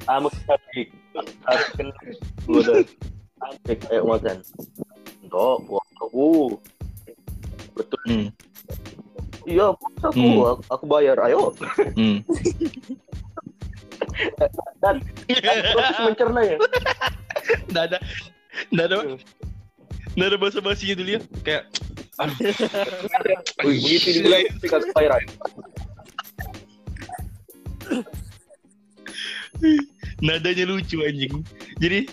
amak 0.05 0.34
tapi 0.45 0.91
harus 1.45 1.69
kan 1.73 1.88
goda. 2.45 2.73
Asik 3.36 3.78
kayak 3.86 4.03
makan. 4.03 4.38
Entok, 5.21 5.57
aku. 5.99 6.57
Betul. 7.73 7.99
hmm. 8.07 8.28
Iya, 9.45 9.76
puasa 9.78 10.05
aku. 10.09 10.17
Hmm. 10.17 10.41
Aku, 10.49 10.61
aku 10.71 10.86
bayar. 10.88 11.17
Ayo. 11.21 11.53
Hmm. 11.93 12.19
Dan 14.83 14.95
proses 15.73 15.97
mencerna 16.03 16.41
ya. 16.43 16.57
nggak 17.71 17.83
ada. 17.91 17.97
Nggak 18.71 18.85
ada 18.91 18.97
nggak 20.15 20.27
ada 20.31 20.37
bahasa 20.39 20.59
basinya 20.63 20.95
dulu 20.95 21.19
ya. 21.19 21.21
Kayak 21.43 21.63
aduh. 22.23 22.37
Begitu 23.59 24.23
aku 24.71 24.87
bayar. 24.95 25.19
ayo. 25.19 25.27
nadanya 30.23 30.63
lucu 30.67 31.03
anjing. 31.03 31.43
Jadi 31.83 32.07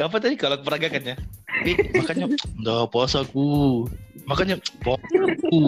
apa 0.00 0.16
tadi? 0.16 0.34
Kalau 0.40 0.56
aku 0.56 0.64
peragakan 0.64 1.12
ya? 1.12 1.16
Nih, 1.62 1.76
makanya 1.94 2.26
udah 2.64 2.88
puasaku 2.88 3.86
makanya 4.24 4.56
puasaku 4.80 5.16
aku. 5.28 5.60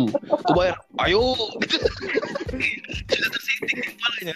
Bayar 0.56 0.80
ayo. 1.04 1.36
Gitu 2.54 3.26
di 3.66 3.82
kepalanya 3.82 4.34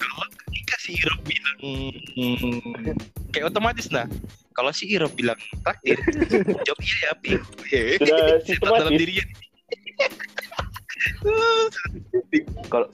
kalau 0.00 0.26
ketika 0.48 0.74
si 0.80 0.90
Irop 0.96 1.20
bilang. 1.28 1.56
Hmm, 1.60 1.92
kayak 3.30 3.52
otomatis 3.52 3.86
nah 3.92 4.08
kalau 4.56 4.74
si 4.74 4.90
Irop 4.90 5.14
bilang 5.14 5.38
traktir 5.62 5.96
jawab 6.66 6.80
iya 6.82 6.96
ya 7.00 7.12
Pi 7.16 7.32
Sudah 7.96 8.76
dalam 8.84 8.94
dirinya 8.98 9.24
Kalau 12.68 12.86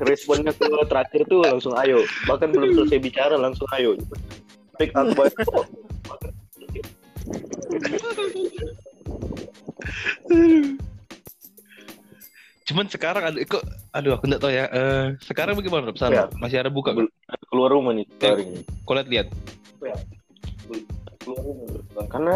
responnya 0.00 0.52
ke 0.56 0.64
terakhir 0.88 1.28
tuh 1.28 1.44
langsung 1.44 1.76
ayo. 1.76 2.08
Bahkan 2.24 2.56
belum 2.56 2.72
selesai 2.72 2.98
bicara 3.04 3.36
langsung 3.36 3.68
ayo. 3.76 4.00
Pick 4.80 4.96
aku 4.96 5.12
bayar. 5.12 5.44
Cuman 12.70 12.86
sekarang 12.86 13.22
ada 13.24 13.34
kok 13.42 13.66
aduh 13.90 14.14
aku 14.14 14.30
enggak 14.30 14.40
tahu 14.40 14.52
ya. 14.54 14.70
Eh 14.70 15.04
sekarang 15.20 15.58
bagaimana 15.58 15.90
Rob? 15.90 15.98
Sana 15.98 16.14
Ya. 16.14 16.24
masih 16.38 16.62
ada 16.62 16.70
buka 16.70 16.94
nggak? 16.94 17.10
keluar 17.50 17.74
rumah 17.74 17.90
nih 17.90 18.06
sekarang. 18.14 18.62
Kau 18.86 18.94
lihat 18.94 19.08
lihat. 19.10 19.26
Keluar 21.18 21.42
rumah. 21.42 21.66
Karena 22.06 22.34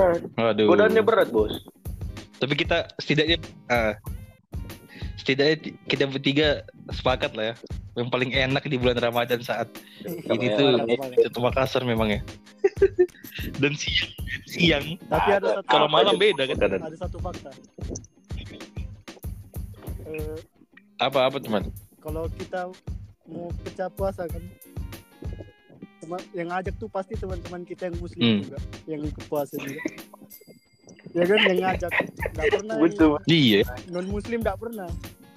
Aduh. 0.50 0.66
godaannya 0.66 1.02
berat, 1.02 1.30
Bos. 1.30 1.54
Tapi 2.36 2.54
kita 2.54 2.90
setidaknya 2.98 3.38
eh, 3.70 3.94
setidaknya 5.16 5.56
ti- 5.56 5.76
kita 5.86 6.10
bertiga 6.10 6.66
sepakat 6.90 7.32
lah 7.32 7.44
ya. 7.50 7.56
Yang 7.94 8.08
paling 8.10 8.30
enak 8.34 8.66
di 8.66 8.74
bulan 8.74 8.98
Ramadan 8.98 9.38
saat 9.38 9.70
ini 10.02 10.50
Sama 10.50 10.58
tuh 10.58 10.68
yang 10.74 10.98
lain. 10.98 11.22
Soto 11.22 11.38
Makassar 11.40 11.82
memang 11.86 12.10
ya. 12.10 12.20
Dan 13.62 13.78
siang 13.78 14.10
siang 14.44 14.84
tapi 15.06 15.30
ada 15.32 15.58
satu 15.58 15.68
kalau 15.68 15.86
malam 15.86 16.14
beda 16.14 16.42
kan? 16.44 16.58
ada 16.58 16.96
satu 16.96 17.18
fakta 17.18 17.50
Apa 20.96 21.26
apa 21.26 21.38
teman? 21.38 21.68
kalau 21.98 22.28
kita 22.30 22.68
mau 23.24 23.48
pecah 23.64 23.88
puasa 23.88 24.28
kan 24.28 24.44
teman 25.98 26.20
yang 26.30 26.52
ngajak 26.52 26.76
tuh 26.76 26.86
pasti 26.86 27.16
teman-teman 27.16 27.64
kita 27.64 27.88
yang 27.88 27.96
muslim 27.96 28.20
Hmm. 28.20 28.40
juga 28.42 28.58
yang 28.84 29.00
ikut 29.02 29.24
puasa 29.24 29.56
juga 29.56 29.80
ya 31.10 31.24
kan 31.24 31.38
yang 31.46 31.58
ngajak 31.62 31.92
nggak 32.30 32.46
pernah 32.52 32.74
yang 32.74 32.84
Betul. 32.84 33.12
Iya. 33.24 33.60
non 33.88 34.06
muslim 34.06 34.38
nggak 34.40 34.58
pernah 34.58 34.90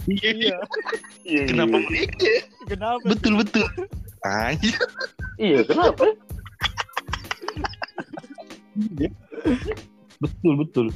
Iya. 0.06 0.32
iya 0.34 0.58
Iya, 1.24 1.42
Kenapa 1.46 1.76
iya. 1.76 1.86
mereka? 1.86 2.32
kenapa 2.66 3.04
Betul 3.06 3.34
betul. 3.38 3.66
Anjir. 4.24 4.76
Iya, 5.38 5.60
kenapa? 5.64 6.06
Betul 10.18 10.54
betul. 10.58 10.88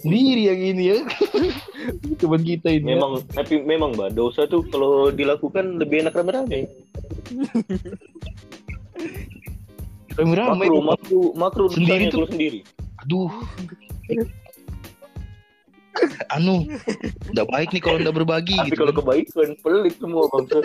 Sendiri 0.00 0.42
yang 0.46 0.60
ini 0.60 0.82
ya. 0.86 0.96
Teman 2.20 2.40
kita 2.40 2.68
ini. 2.68 2.86
ya. 2.86 2.88
Memang 2.96 3.10
tapi 3.28 3.60
memang 3.60 3.92
Mbak, 3.92 4.08
dosa 4.12 4.44
tuh 4.44 4.60
kalau 4.68 5.08
dilakukan 5.08 5.76
lebih 5.76 6.02
enak 6.02 6.12
rame-rame. 6.12 6.68
rame-rame. 10.14 10.60
Makro, 10.60 10.78
makro, 10.80 11.20
makro 11.34 11.64
Sendiri 11.68 12.08
tuh- 12.08 12.26
sendiri. 12.26 12.60
Aduh. 13.00 13.28
anu 16.28 16.66
nggak 17.30 17.46
baik 17.46 17.70
nih 17.70 17.78
kalau 17.78 17.96
nggak 17.96 18.12
berbagi 18.12 18.52
Tapi 18.52 18.66
gitu 18.66 18.76
kalau 18.76 18.92
kan. 18.92 18.98
kebaikan 19.00 19.48
pelit 19.62 19.94
semua 19.96 20.26
bangsa. 20.26 20.58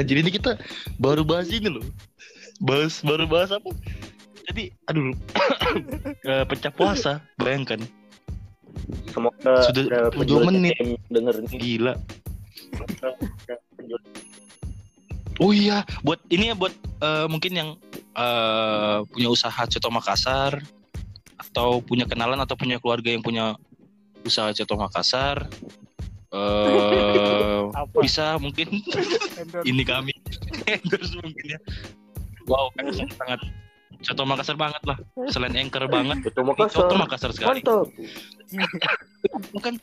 Anjir 0.00 0.16
ini 0.20 0.30
kita 0.32 0.56
baru 0.96 1.22
bahas 1.26 1.52
ini 1.52 1.68
loh. 1.68 1.84
Bahas 2.62 3.02
baru 3.04 3.28
bahas 3.28 3.52
apa? 3.52 3.70
Jadi 4.48 4.74
aduh 4.90 5.14
eh, 6.30 6.44
pecah 6.48 6.72
puasa, 6.74 7.22
bayangkan 7.38 7.78
Semoga 9.12 9.52
Sudah 9.68 9.82
ada 9.86 10.00
22 10.16 10.18
penjual 10.24 10.42
menit. 10.48 10.74
CTM 10.80 10.90
denger 11.12 11.34
nih. 11.44 11.58
gila. 11.60 11.94
Oh 15.40 15.52
iya, 15.52 15.84
buat 16.06 16.20
ini 16.32 16.52
ya 16.52 16.54
buat 16.56 16.72
eh, 17.02 17.26
mungkin 17.28 17.52
yang 17.52 17.68
eh, 18.16 18.98
punya 19.08 19.28
usaha 19.28 19.62
Coto 19.68 19.88
Makassar 19.92 20.60
atau 21.36 21.84
punya 21.84 22.08
kenalan 22.08 22.40
atau 22.40 22.56
punya 22.56 22.80
keluarga 22.80 23.12
yang 23.12 23.20
punya 23.20 23.56
usaha 24.24 24.54
Coto 24.56 24.74
Makassar 24.78 25.50
eh 26.32 27.68
Apa? 27.76 27.98
bisa 28.00 28.40
mungkin 28.40 28.80
ini 29.68 29.82
kami 29.84 30.12
endorse 30.72 31.12
mungkin 31.20 31.44
ya. 31.56 31.60
Wow, 32.48 32.72
kan 32.74 32.90
sangat 32.90 33.14
sangat 33.20 33.40
Coto 34.02 34.26
Makassar 34.26 34.56
banget 34.58 34.82
lah. 34.82 34.98
Selain 35.30 35.54
anchor 35.54 35.86
banget, 35.86 36.26
Betul 36.26 36.42
ini 36.42 36.50
Makassar. 36.50 36.78
Coto 36.82 36.94
Makassar 36.98 37.30
sekali. 37.30 37.62
Mantap. 37.62 37.86
Bukan 39.54 39.74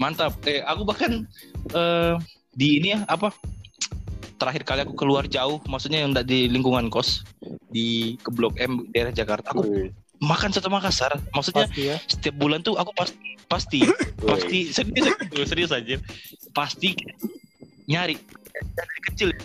mantap. 0.00 0.32
Eh, 0.50 0.58
aku 0.66 0.82
bahkan 0.82 1.28
eh, 1.70 2.14
di 2.56 2.82
ini 2.82 2.98
ya 2.98 3.06
apa? 3.06 3.30
Terakhir 4.40 4.64
kali 4.64 4.80
aku 4.82 4.96
keluar 4.96 5.28
jauh, 5.28 5.60
maksudnya 5.68 6.00
yang 6.02 6.16
enggak 6.16 6.26
di 6.26 6.48
lingkungan 6.48 6.88
kos 6.88 7.22
di 7.70 8.16
ke 8.24 8.32
Blok 8.32 8.56
M 8.58 8.88
daerah 8.90 9.12
Jakarta. 9.14 9.52
Aku 9.54 9.62
Wih, 9.62 9.92
makan 10.18 10.50
soto 10.50 10.72
Makassar. 10.72 11.12
Maksudnya 11.36 11.68
Pasti 11.70 11.82
ya. 11.86 11.96
setiap 12.08 12.34
bulan 12.40 12.64
tuh 12.66 12.74
aku 12.80 12.90
pasti 12.96 13.36
pasti 13.50 13.82
pasti 14.30 14.70
serius 14.70 15.10
serius, 15.10 15.48
serius 15.50 15.70
aja. 15.74 15.96
Pasti 16.54 16.94
nyari 17.90 18.14
dari 18.78 19.00
kecil. 19.10 19.34
ya. 19.34 19.42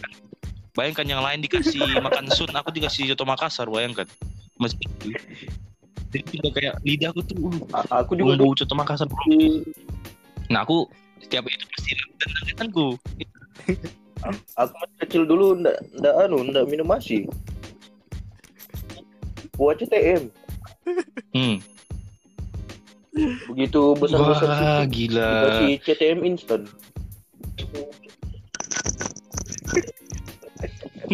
Bayangkan 0.76 1.08
yang 1.08 1.24
lain 1.24 1.40
dikasih 1.42 1.82
makan 2.06 2.30
sun, 2.30 2.52
aku 2.54 2.70
dikasih 2.70 3.16
soto 3.16 3.26
Makassar, 3.26 3.66
bayangkan. 3.72 4.06
Meski. 4.62 4.86
Jadi 6.14 6.40
juga 6.40 6.50
kayak 6.56 6.80
lidahku 6.88 7.20
tuh 7.28 7.36
uh, 7.76 7.84
Aku 8.04 8.16
juga 8.16 8.40
bumbu 8.40 8.56
soto 8.56 8.76
Makassar. 8.78 9.10
Nah 10.52 10.62
aku 10.62 10.86
setiap 11.24 11.48
itu 11.50 11.66
pasti 11.74 11.92
langgananku. 12.22 12.88
aku 14.60 14.74
masih 14.78 14.98
kecil 15.08 15.24
dulu 15.26 15.58
ndak 15.60 15.80
ndak 15.98 16.14
anu 16.28 16.44
ndak 16.46 16.68
minum 16.68 16.92
asi. 16.92 17.26
Buat 19.58 19.80
CTM. 19.80 20.28
Hmm. 21.32 21.64
Begitu 23.48 23.82
besar-besar 23.96 24.50
Wah 24.50 24.84
gila. 24.86 25.32
dikasih 25.32 25.74
CTM 25.82 26.20
instan. 26.26 26.62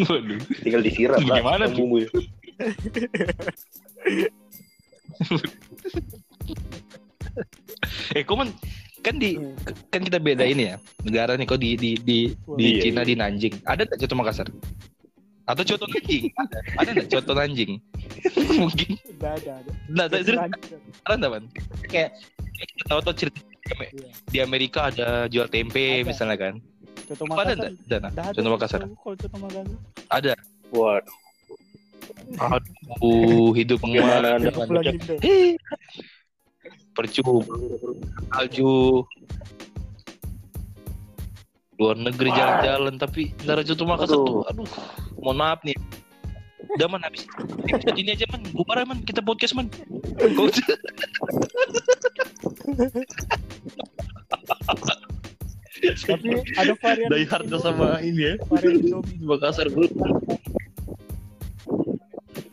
Waduh. 0.01 0.39
Tinggal 0.63 0.81
disiram 0.81 1.21
lah. 1.21 1.37
Gimana 1.37 1.63
sama 1.63 1.71
tuh? 1.71 1.77
bumbu. 1.77 1.97
Eh 8.15 8.23
kok 8.23 8.35
man- 8.35 8.55
kan 9.01 9.17
di 9.17 9.33
kan 9.89 10.05
kita 10.05 10.21
beda 10.21 10.45
ini 10.45 10.69
ya 10.69 10.75
negara 11.01 11.33
nih 11.33 11.49
kok 11.49 11.57
di 11.57 11.73
di 11.73 11.97
di 11.97 12.19
di 12.53 12.65
Iya, 12.69 12.81
Cina 12.85 13.01
iya. 13.01 13.09
di 13.09 13.15
Nanjing 13.17 13.53
ada 13.65 13.81
nggak 13.81 13.97
coto 13.97 14.13
Makassar 14.13 14.47
atau 15.51 15.63
coto 15.67 15.85
Nanjing 15.85 16.23
ada. 16.33 16.57
Ada 16.79 16.89
nggak 16.95 17.07
coto 17.11 17.31
Nanjing 17.35 17.71
mungkin. 18.61 18.89
Udah 19.19 19.31
ada, 19.35 19.51
ada. 19.59 19.71
nggak 19.91 20.05
ada. 20.07 20.17
Ada 21.03 21.13
nggak 21.17 21.31
man 21.31 21.43
kayak 21.87 22.09
kita 22.55 22.83
tahu 22.87 22.99
tuh 23.01 23.15
cerita 23.15 23.39
di 23.39 23.49
Iya. 23.71 24.09
di 24.27 24.37
Amerika 24.43 24.91
ada 24.91 25.31
jual 25.31 25.47
tempe 25.47 26.01
Ada. 26.01 26.07
misalnya 26.07 26.35
kan? 26.35 26.53
Ada 27.07 27.23
Makassar. 27.23 27.55
nggak 27.55 27.71
ada 27.71 27.95
nggak? 27.95 28.11
Ada. 28.11 28.31
coto 28.35 28.49
Makassar. 28.49 28.79
Kalau 28.81 29.15
Coto 29.15 29.37
Makassar. 29.37 29.65
ada. 30.09 30.33
Waduh, 30.71 31.15
aduh 32.39 33.51
hidup 33.53 33.79
Gimana 33.83 34.39
percuma. 36.91 37.43
Salju. 38.31 39.03
Luar 41.79 41.97
negeri 41.97 42.29
jalan-jalan 42.29 42.93
tapi 42.95 43.33
negara 43.41 43.63
Coto 43.63 43.83
Makassar 43.87 44.17
tuh. 44.19 44.43
Aduh 44.45 44.67
mohon 45.21 45.37
maaf 45.37 45.59
nih 45.61 45.77
udah 46.71 46.87
man 46.87 47.01
habis 47.01 47.27
episode 47.67 47.97
ini 47.97 48.11
aja 48.11 48.25
man 48.27 48.41
bubar 48.51 48.77
ya, 48.77 48.85
man 48.85 48.99
kita 49.03 49.19
podcast 49.19 49.53
man 49.53 49.67
Tapi 55.81 56.27
ada 56.61 56.73
varian. 56.77 57.09
dari 57.09 57.25
harga 57.25 57.57
sama 57.59 57.97
ini 58.01 58.21
ya 58.23 58.33
varian 58.45 58.77
Indomie. 58.77 59.17
Makassar 59.19 59.65
bro 59.67 59.85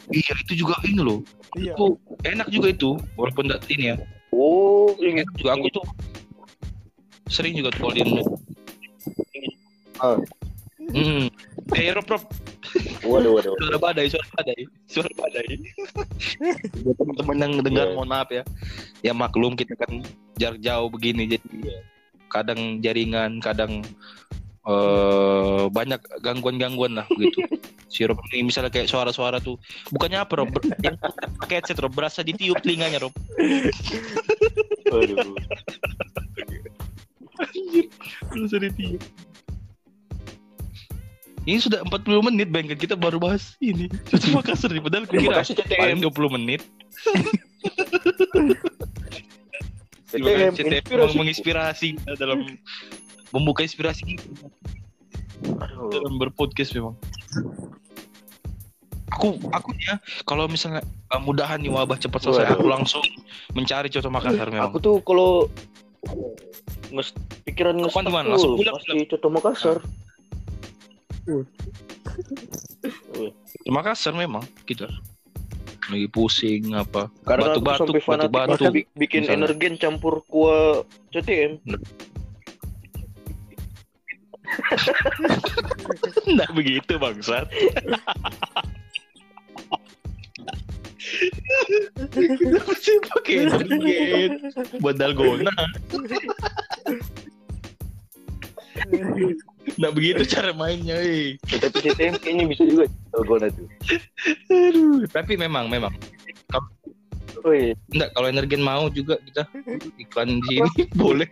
iya 0.09 0.33
itu 0.41 0.65
juga 0.65 0.81
ini 0.85 1.01
loh 1.01 1.21
Iya. 1.57 1.73
itu 1.73 1.87
enak 2.25 2.49
juga 2.49 2.69
itu 2.71 2.91
walaupun 3.15 3.49
enggak 3.49 3.65
ini 3.69 3.93
ya 3.93 3.97
Oh, 4.31 4.93
yang 5.01 5.19
enak 5.19 5.33
juga 5.35 5.51
aku 5.57 5.69
tuh 5.73 5.85
sering 7.27 7.57
juga 7.57 7.73
tuh 7.73 7.81
kalau 7.83 7.95
di 7.97 8.03
Ah. 9.99 10.15
Hmm. 10.79 11.27
Eh, 11.75 11.91
Rob, 11.91 12.07
Rob. 12.07 12.23
Waduh, 13.09 13.33
waduh. 13.41 13.55
Suara 13.57 13.79
badai, 13.81 14.07
suara 14.13 14.29
badai. 14.37 14.61
Suara 14.85 15.11
badai. 15.17 15.47
Buat 16.85 16.97
teman-teman 17.01 17.37
yang 17.41 17.53
dengar, 17.65 17.87
Iya. 17.89 17.95
mohon 17.97 18.09
maaf 18.13 18.29
ya. 18.29 18.43
Ya 19.01 19.13
maklum 19.17 19.57
kita 19.57 19.73
kan 19.75 20.05
jarak 20.37 20.61
jauh 20.61 20.89
begini, 20.93 21.25
jadi 21.25 21.49
kadang 22.29 22.85
jaringan, 22.85 23.41
kadang 23.41 23.81
eh 24.69 25.65
banyak 25.73 25.97
gangguan-gangguan 26.21 27.01
lah 27.01 27.09
begitu. 27.09 27.41
Si 27.89 28.05
Rob 28.05 28.21
ini 28.37 28.53
misalnya 28.53 28.69
kayak 28.69 28.85
suara-suara 28.85 29.41
tuh, 29.41 29.57
bukannya 29.89 30.21
apa 30.21 30.45
Rob? 30.45 30.53
Yang 30.85 31.01
pakai 31.41 31.65
headset 31.65 31.81
Rob, 31.81 31.89
berasa 31.97 32.21
ditiup 32.21 32.61
telinganya 32.61 33.01
Rob. 33.01 33.17
Waduh. 34.93 35.17
Anjir, 37.41 37.89
berasa 38.29 38.57
ditiup. 38.61 39.01
Ini 41.49 41.65
sudah 41.65 41.81
40 41.81 42.29
menit, 42.29 42.53
bayangkan 42.53 42.77
kita 42.77 42.93
baru 42.93 43.17
bahas 43.17 43.57
ini. 43.65 43.89
Sudah 44.13 44.37
Makassar 44.37 44.69
nih, 44.69 44.85
padahal 44.85 45.09
kira 45.09 45.41
paling 45.81 46.05
20 46.05 46.37
menit. 46.37 46.61
CTM, 50.13 50.53
CTM 50.53 50.85
inspirasi. 50.85 51.17
menginspirasi 51.17 51.89
dalam 52.21 52.45
membuka 53.33 53.65
inspirasi 53.65 54.05
kita 54.09 54.25
Aduh. 55.61 55.89
dalam 55.93 56.21
berpodcast 56.21 56.73
memang. 56.77 56.97
Aku 59.17 59.41
aku 59.53 59.73
ya 59.89 59.97
kalau 60.29 60.49
misalnya 60.49 60.85
uh, 61.13 61.21
mudahan 61.21 61.61
nih 61.61 61.73
wabah 61.73 61.97
cepat 61.97 62.29
selesai 62.29 62.45
Waduh. 62.45 62.57
aku 62.61 62.67
langsung 62.69 63.05
mencari 63.57 63.89
coto 63.93 64.09
Makassar 64.13 64.49
memang. 64.53 64.69
Aku 64.69 64.81
tuh 64.81 65.01
kalau 65.05 65.49
nges, 66.93 67.13
pikiran 67.45 67.77
nges? 67.81 67.93
Langsung 67.97 68.57
pulang, 68.57 68.77
pasti 68.81 69.05
Coto 69.09 69.29
Makassar. 69.29 69.77
Makassar 73.69 74.17
memang 74.17 74.41
kita 74.65 74.89
lagi 75.89 76.05
pusing 76.13 76.77
apa 76.77 77.09
Karena 77.25 77.49
Batu-batu, 77.53 77.89
sampai 77.89 78.01
fanatik 78.05 78.33
batu-batu, 78.33 78.73
bikin 78.97 79.23
misalnya. 79.25 79.49
energen 79.49 79.75
campur 79.81 80.21
kuah 80.29 80.85
CTM. 81.17 81.57
Nggak 86.29 86.51
begitu 86.53 86.93
bangsat. 87.01 87.49
Kenapa 92.13 92.73
sih 92.77 93.01
pakai 93.01 93.49
energen 93.49 94.53
buat 94.85 95.01
dalgona? 95.01 95.49
Nggak 99.79 99.93
begitu 99.95 100.23
cara 100.27 100.51
mainnya, 100.53 100.97
eh. 100.97 101.37
Tapi 101.41 101.77
CTM 101.83 102.15
kayaknya 102.19 102.45
bisa 102.49 102.63
juga 102.65 102.85
Dalgona 103.13 103.49
tuh. 103.51 103.67
Aduh, 104.49 105.05
tapi 105.09 105.37
memang 105.37 105.69
memang 105.69 105.93
Oh 107.47 107.55
iya. 107.55 107.71
enggak 107.95 108.11
kalau 108.13 108.27
energen 108.27 108.59
mau 108.61 108.91
juga 108.91 109.15
kita 109.23 109.47
iklan 109.97 110.43
di 110.43 110.59
sini 110.59 110.83
boleh. 110.99 111.29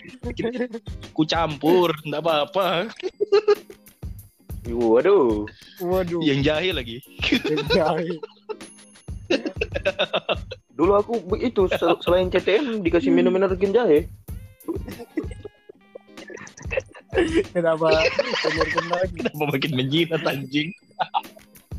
Ku 1.11 1.27
campur, 1.27 1.91
enggak 2.07 2.23
apa-apa. 2.23 2.95
Waduh. 4.67 5.47
Waduh. 5.83 6.23
Yang 6.23 6.41
jahil 6.47 6.75
lagi. 6.79 6.97
Jahil. 7.75 8.23
Dulu 10.79 10.93
aku 10.95 11.15
itu 11.41 11.67
sel- 11.75 11.99
selain 11.99 12.31
CTM 12.31 12.87
dikasih 12.87 13.11
minum 13.11 13.35
energen 13.35 13.75
jahe. 13.75 14.07
Kenapa 17.55 17.87
lagi? 17.93 18.11
Kenapa 19.15 19.45
makin 19.47 19.73
menjilat 19.77 20.23
anjing? 20.27 20.73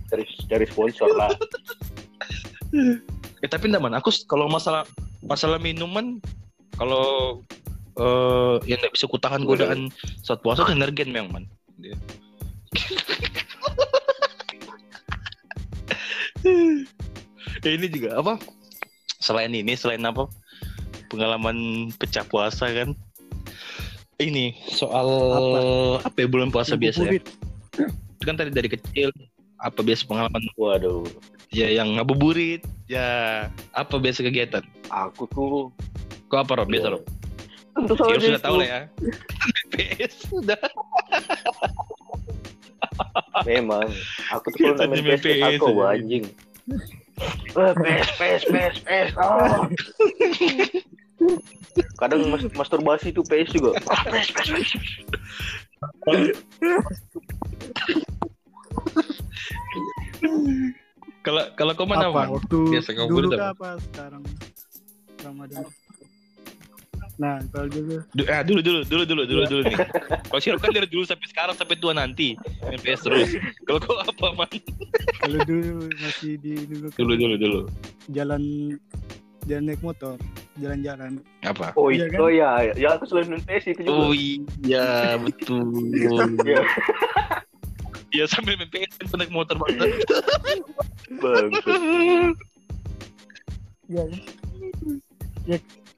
cari 0.48 0.66
sponsor 0.68 1.12
lah. 1.20 1.32
Eh 3.44 3.50
tapi 3.50 3.68
enggak 3.68 3.84
man, 3.84 3.96
aku 3.96 4.10
kalau 4.26 4.48
masalah 4.48 4.88
masalah 5.20 5.60
minuman 5.60 6.24
kalau 6.80 7.40
eh 7.98 8.56
yang 8.70 8.80
nggak 8.80 8.96
bisa 8.96 9.10
kutahan 9.10 9.44
godaan 9.44 9.92
saat 10.24 10.40
puasa 10.40 10.64
kan 10.64 10.80
energen 10.80 11.12
memang 11.12 11.44
man. 11.44 11.46
Eh, 17.68 17.76
ini 17.76 17.92
juga 17.92 18.22
apa? 18.22 18.40
Selain 19.20 19.52
ini, 19.52 19.76
selain 19.76 20.00
apa? 20.08 20.32
Pengalaman 21.12 21.90
pecah 22.00 22.24
puasa 22.24 22.72
kan? 22.72 22.96
Ini 24.18 24.58
soal 24.74 25.06
apa, 26.02 26.18
ya 26.18 26.26
bulan 26.26 26.50
puasa 26.50 26.74
biasa 26.74 27.06
ya? 27.06 27.22
Itu 27.22 28.24
kan 28.26 28.34
tadi 28.34 28.50
dari 28.50 28.66
kecil 28.66 29.14
apa 29.62 29.86
biasa 29.86 30.10
pengalaman? 30.10 30.42
Waduh, 30.58 31.06
ya 31.54 31.70
yang 31.70 31.94
ngabuburit 32.02 32.66
ya 32.90 33.46
apa 33.78 34.02
biasa 34.02 34.26
kegiatan? 34.26 34.66
Aku 34.90 35.30
tuh 35.30 35.70
kok 36.34 36.40
apa 36.42 36.58
Rob? 36.58 36.66
Biasa 36.66 36.98
Rob? 36.98 37.06
Tentu 37.78 37.94
ya 37.94 38.18
saja 38.18 38.26
sudah 38.26 38.42
tahu 38.42 38.56
lah 38.58 38.68
ya. 38.68 38.82
BPS 39.54 40.14
sudah. 40.34 40.62
Memang, 43.46 43.86
aku 44.34 44.50
tuh 44.50 44.74
kalau 44.74 44.98
PS 44.98 45.22
BPS 45.22 45.62
aku 45.62 45.70
aja. 45.78 45.94
anjing. 45.94 46.26
Eh, 47.54 47.74
PS, 47.78 48.10
PS, 48.18 48.44
PS, 48.50 48.76
PS. 48.90 49.12
ah. 49.22 49.70
Kadang 51.98 52.30
mas 52.30 52.46
masturbasi 52.54 53.10
tuh 53.10 53.26
PS 53.26 53.50
juga. 53.54 53.72
Ah, 53.90 54.02
PS, 54.06 54.28
PS, 54.34 54.48
PS. 54.54 54.70
kalau 61.22 61.44
kalau 61.60 61.74
kau 61.76 61.88
mana 61.90 62.08
apa? 62.08 62.32
Waktu 62.32 62.58
Biasa 62.72 62.90
dulu 62.96 63.28
apa? 63.36 63.52
apa? 63.52 63.70
Sekarang 63.82 64.24
Ramadan. 65.22 65.66
Nah 67.18 67.42
kalau 67.50 67.68
dulu 67.68 67.96
Du- 68.14 68.30
ah, 68.30 68.42
dulu 68.46 68.62
dulu 68.62 68.80
dulu 68.86 69.04
dulu 69.04 69.24
dulu 69.26 69.42
dulu 69.50 69.62
nih. 69.68 69.78
Kalau 70.30 70.40
Syirop 70.42 70.62
kan 70.62 70.72
dari 70.72 70.88
dulu 70.88 71.04
sampai 71.04 71.28
sekarang 71.28 71.56
sampai 71.58 71.76
tua 71.76 71.92
nanti. 71.92 72.38
Main 72.64 72.80
PS 72.80 73.02
terus. 73.04 73.30
Kalau 73.66 73.80
kau 73.82 73.98
apa 73.98 74.28
man 74.38 74.50
kalau 75.20 75.40
dulu 75.44 75.90
masih 76.00 76.38
di 76.40 76.54
dulu 76.70 76.88
dulu 76.96 77.14
dulu 77.18 77.36
dulu. 77.36 77.60
jalan 78.14 78.42
jalan 79.50 79.64
naik 79.68 79.82
motor 79.84 80.16
jalan-jalan. 80.58 81.12
Apa? 81.42 81.72
Oh 81.74 81.90
Iya 81.90 82.06
iya, 82.06 82.06
kan? 82.10 82.20
oh 82.20 82.30
iya, 82.30 82.50
ya 82.74 82.90
aku 82.96 83.04
selain 83.06 83.30
main 83.30 83.44
PS 83.44 83.66
itu 83.72 83.82
juga. 83.86 83.94
oh 83.94 84.12
iya 84.14 84.88
betul. 85.18 85.64
Iya, 86.48 86.62
ya 88.14 88.26
sambil 88.26 88.56
main 88.56 88.72
PS 88.72 88.98
kan 89.04 89.20
naik 89.20 89.30
motor 89.30 89.56
banget. 89.60 89.90
Bang. 91.22 91.52
iya 93.88 94.04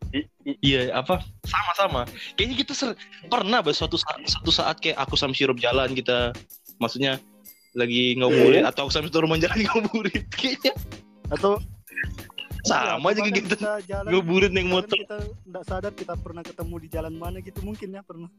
I- 0.09 0.29
i- 0.45 0.59
Iya 0.59 0.81
apa? 0.97 1.21
Sama-sama. 1.45 2.01
Kayaknya 2.33 2.55
kita 2.65 2.73
ser- 2.73 2.97
pernah 3.29 3.61
bah 3.61 3.73
suatu 3.73 3.93
saat 3.95 4.25
suatu 4.25 4.49
saat 4.49 4.81
kayak 4.81 4.97
aku 4.97 5.13
sama 5.13 5.37
Sirup 5.37 5.61
jalan 5.61 5.93
kita, 5.93 6.33
maksudnya 6.81 7.21
lagi 7.77 8.17
ngabuburit 8.17 8.65
atau 8.65 8.89
aku 8.89 8.91
sama 8.91 9.07
Sirup 9.13 9.29
jalan 9.37 9.59
ngabuburit 9.61 10.25
kayaknya. 10.33 10.73
Atau 11.29 11.61
sama 12.61 13.09
aja 13.09 13.17
Iya, 13.17 13.25
kegiatan 13.25 13.49
kita 13.55 13.71
jalan 13.83 14.05
ngabuburit 14.05 14.49
naik 14.49 14.59
kadang 14.59 14.73
motor. 14.73 14.97
kita 14.97 15.17
nggak 15.45 15.63
sadar 15.63 15.91
kita 15.93 16.13
pernah 16.15 16.41
ketemu 16.41 16.75
di 16.75 16.87
jalan 16.87 17.13
mana 17.13 17.37
gitu 17.39 17.59
mungkin 17.61 17.87
ya 17.89 18.01
pernah 18.01 18.29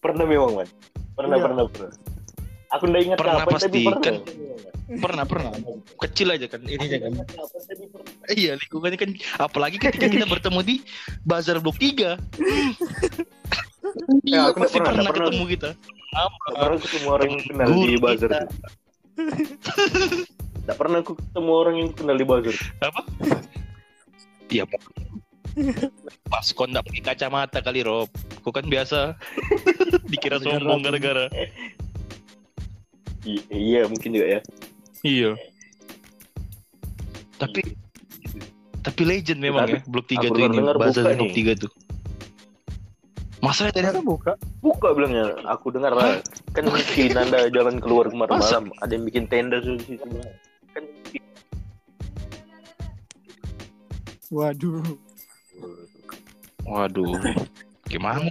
Pernah 0.00 0.24
memang, 0.24 0.52
man. 0.56 0.68
Pernah, 1.12 1.36
Iya. 1.36 1.44
pernah, 1.44 1.64
pernah. 1.66 1.90
Aku 2.70 2.82
nggak 2.86 3.02
ingat 3.04 3.16
Pernah 3.18 3.36
kapan, 3.36 3.52
pasti, 3.52 3.66
tapi 3.66 3.80
pernah. 3.84 4.00
kan. 4.00 4.14
Pernah 4.90 5.24
pernah 5.24 5.50
kecil 6.00 6.28
aja 6.30 6.46
kan 6.46 6.60
ini 6.64 6.86
kan. 6.88 7.00
Iya 8.28 8.52
lingkungannya 8.56 8.96
kan 8.96 9.10
apalagi 9.38 9.76
ketika 9.76 10.06
kita 10.06 10.24
bertemu 10.24 10.60
di 10.64 10.74
bazar 11.20 11.58
blok 11.58 11.76
3 11.76 12.16
Iya 14.22 14.24
Ya, 14.24 14.48
aku 14.48 14.60
pasti 14.60 14.76
pernah, 14.76 14.92
pernah, 14.98 15.10
pernah. 15.10 15.28
ketemu 15.30 15.44
kita. 15.48 15.70
Pernah 16.48 16.78
ketemu 16.80 17.06
orang 17.08 17.28
yang 17.28 17.42
kenal 17.44 17.68
di 17.70 17.96
buzzer. 17.96 18.30
Tidak 20.70 20.78
pernah 20.78 21.02
aku 21.02 21.18
ketemu 21.18 21.50
orang 21.50 21.74
yang 21.82 21.90
kenal 21.90 22.14
di 22.14 22.22
buzzer. 22.22 22.54
Apa? 22.78 23.02
Iya 24.54 24.70
Pak. 24.70 24.78
Pas 26.30 26.46
kau 26.54 26.62
nggak 26.62 26.86
pakai 26.86 27.02
kacamata 27.10 27.58
kali 27.58 27.82
Rob. 27.82 28.06
Kau 28.46 28.54
kan 28.54 28.70
biasa 28.70 29.18
dikira 30.14 30.38
sombong 30.38 30.86
gara-gara. 30.86 31.26
I- 33.26 33.46
iya, 33.50 33.82
mungkin 33.90 34.14
juga 34.14 34.38
ya. 34.38 34.40
Iya. 35.02 35.34
Tapi 37.42 37.66
tapi 38.86 39.02
legend 39.02 39.42
memang 39.42 39.66
Tapi 39.66 39.74
ya 39.74 39.90
Blok 39.90 40.06
3 40.06 40.14
aku 40.22 40.24
tuh 40.30 40.42
ini 40.46 40.58
buka 40.62 40.78
Blok 40.78 41.18
nih. 41.18 41.34
3 41.34 41.62
tuh. 41.66 41.72
Masalahnya 43.42 43.74
tadi 43.74 43.86
Masa 43.90 44.04
buka 44.06 44.32
Buka 44.62 44.88
bilangnya, 44.94 45.34
aku 45.50 45.74
dengar 45.74 45.98
lah. 45.98 46.22
Kan 46.54 46.70
si 46.94 47.10
Nanda 47.10 47.50
jalan 47.50 47.82
keluar 47.82 48.06
kemarin 48.06 48.38
malam, 48.38 48.64
ada 48.78 48.92
yang 48.94 49.02
bikin 49.02 49.26
tenda 49.26 49.58
di 49.58 49.82
situ. 49.82 50.06
Waduh 54.30 54.82
Waduh. 56.70 57.18
Gimana? 57.90 58.30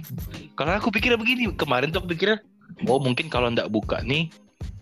Karena 0.56 0.80
aku 0.80 0.88
pikirnya 0.88 1.20
begini, 1.20 1.52
kemarin 1.52 1.92
tuh 1.92 2.00
aku 2.00 2.16
pikirnya 2.16 2.40
oh 2.88 2.96
mungkin 2.96 3.28
kalau 3.28 3.52
ndak 3.52 3.68
buka 3.68 4.00
nih 4.00 4.32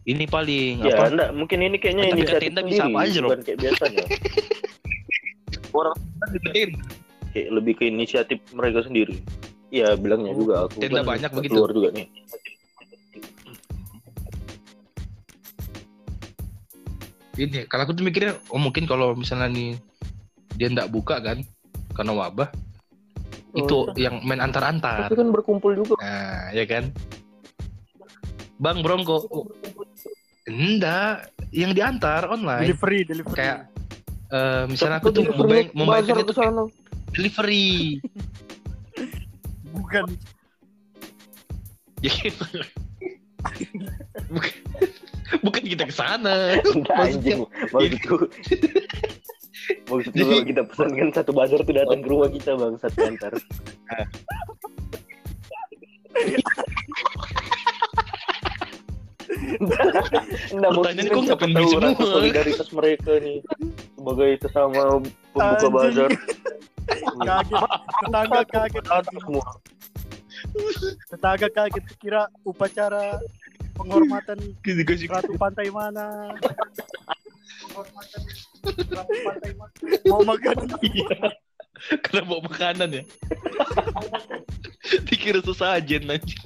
ini 0.08 0.24
paling 0.24 0.80
ya, 0.80 0.94
apa? 0.96 1.04
enggak, 1.12 1.30
mungkin 1.36 1.58
ini 1.60 1.76
kayaknya 1.76 2.04
Tapi 2.08 2.16
inisiatif 2.16 2.48
tenda 2.48 2.62
bisa 2.64 2.82
apa 2.88 2.98
aja, 3.04 3.18
bukan 3.20 3.40
kayak 3.44 3.58
biasanya. 3.60 4.06
Orang 5.76 5.96
Dibedain. 6.32 6.70
kayak 7.36 7.48
lebih 7.52 7.72
ke 7.76 7.84
inisiatif 7.92 8.38
mereka 8.56 8.80
sendiri. 8.88 9.20
Iya, 9.68 10.00
bilangnya 10.00 10.32
juga 10.32 10.64
aku. 10.64 10.80
Tenda 10.80 11.04
kan 11.04 11.12
banyak 11.12 11.30
begitu. 11.36 11.60
Keluar 11.60 11.72
juga 11.76 11.88
nih. 11.92 12.06
Ini 17.38 17.68
kalau 17.68 17.82
aku 17.84 17.92
tuh 17.92 18.02
mikirnya 18.08 18.32
oh 18.48 18.58
mungkin 18.58 18.88
kalau 18.88 19.12
misalnya 19.12 19.52
nih 19.52 19.76
dia 20.58 20.66
ndak 20.74 20.90
buka 20.90 21.22
kan 21.22 21.38
karena 21.94 22.12
wabah 22.18 22.50
itu 23.56 23.90
yang 23.96 24.20
main 24.26 24.42
antar-antar. 24.44 25.08
Tapi 25.08 25.16
kan 25.16 25.30
berkumpul 25.32 25.72
juga. 25.72 25.96
Nah, 26.02 26.52
ya 26.52 26.68
kan? 26.68 26.92
Bang 28.60 28.84
Bronco. 28.84 29.24
Enggak, 30.44 31.32
yang 31.54 31.72
diantar 31.72 32.28
online. 32.28 32.68
delivery 32.68 33.06
delivery 33.06 33.36
Kayak 33.36 33.58
eh, 34.32 34.64
misalnya 34.68 35.00
aku 35.00 35.14
tuh 35.14 35.24
membayang, 35.32 35.72
bazar 35.72 35.78
membayangkan 35.78 36.16
itu 36.26 36.34
delivery. 37.14 37.68
bukan 39.78 40.04
Ya, 41.98 42.14
gitu. 42.14 42.46
bukan, 44.30 44.54
bukan 45.42 45.62
kita 45.66 45.82
ke 45.82 45.94
sana. 45.94 46.62
Maksudnya, 46.62 47.42
anjing. 47.74 48.22
Maksudku. 49.68 50.16
Maksudku 50.16 50.24
kalau 50.24 50.44
kita 50.48 50.62
pesankan 50.64 51.08
satu 51.12 51.30
bazar 51.36 51.60
tuh 51.60 51.74
datang 51.76 52.00
ke 52.00 52.08
rumah 52.08 52.28
kita 52.32 52.56
bang 52.56 52.74
satu 52.80 52.98
antar. 53.04 53.32
Enggak 60.48 60.70
mau 60.72 60.82
Pertanyaan 60.82 61.08
kok 61.12 61.22
nggak 61.24 61.40
tahu 61.40 61.70
rasa 61.78 62.04
solidaritas 62.04 62.68
mereka 62.72 63.12
nih 63.20 63.38
sebagai 63.96 64.30
sesama 64.40 64.82
pembuka 65.36 65.68
bazar. 65.68 66.10
kaget 67.20 67.68
tetangga 68.00 68.40
kaget 68.48 68.84
semua. 69.20 69.46
tetangga 71.12 71.48
kaget 71.52 71.84
kira 72.00 72.22
upacara 72.48 73.20
penghormatan 73.76 74.38
ratu 75.12 75.32
pantai 75.36 75.68
mana 75.68 76.32
mau 80.08 80.22
makan 80.24 80.58
Iya. 80.82 81.32
Karena 82.02 82.22
bawa 82.26 82.42
makanan 82.50 82.88
ya. 82.90 83.04
Dikira 85.06 85.40
sesajen 85.46 86.10
aja. 86.10 86.38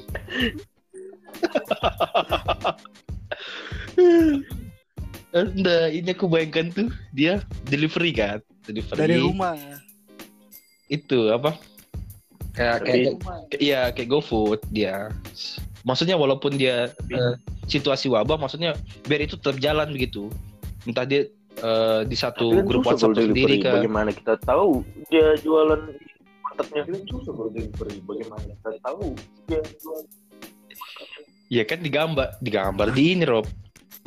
Enggak, 5.33 5.87
ini 5.97 6.11
aku 6.13 6.29
bayangkan 6.29 6.69
tuh 6.69 6.89
dia 7.17 7.41
delivery 7.65 8.13
kan, 8.13 8.39
delivery. 8.69 8.99
dari 9.01 9.17
rumah 9.17 9.57
Itu 10.93 11.33
apa? 11.33 11.57
Kayak 12.53 12.79
kayak 12.85 13.13
iya 13.57 13.89
kayak 13.97 14.13
GoFood 14.13 14.61
dia. 14.69 15.09
Maksudnya 15.89 16.21
walaupun 16.21 16.61
dia 16.61 16.93
eh, 17.09 17.35
situasi 17.65 18.13
wabah, 18.13 18.37
maksudnya 18.37 18.77
biar 19.09 19.25
itu 19.25 19.41
tetap 19.41 19.57
jalan 19.57 19.89
begitu. 19.97 20.29
Entah 20.89 21.05
dia 21.07 21.29
eh, 21.63 22.01
di 22.07 22.17
satu 22.17 22.51
Tapi 22.51 22.59
kan 22.59 22.67
grup 22.67 22.83
WhatsApp 22.87 23.17
sendiri 23.19 23.63
kan. 23.63 23.83
Bagaimana 23.83 24.11
kita 24.11 24.35
tahu 24.43 24.83
dia 25.13 25.37
jualan 25.41 25.81
marketnya 26.43 26.83
kan 26.89 27.01
susah 27.09 27.33
kalau 27.33 27.51
delivery. 27.51 27.97
Bagaimana 28.03 28.43
kita 28.45 28.71
tahu 28.83 29.07
dia 29.47 29.61
jualan 29.79 30.07
Ya 31.53 31.69
kan 31.69 31.85
digambar, 31.85 32.41
digambar 32.41 32.97
di 32.97 33.13
ini 33.13 33.29
Rob, 33.29 33.45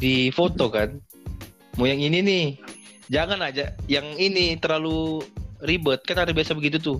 di 0.01 0.33
foto 0.33 0.65
kan. 0.65 0.97
mau 1.77 1.85
yang 1.85 2.01
ini 2.01 2.23
nih. 2.25 2.45
Jangan 3.05 3.37
aja 3.37 3.77
yang 3.85 4.17
ini 4.17 4.57
terlalu 4.57 5.21
ribet. 5.61 6.01
Kan 6.09 6.25
ada 6.25 6.33
biasa 6.33 6.57
begitu 6.57 6.81
tuh. 6.81 6.97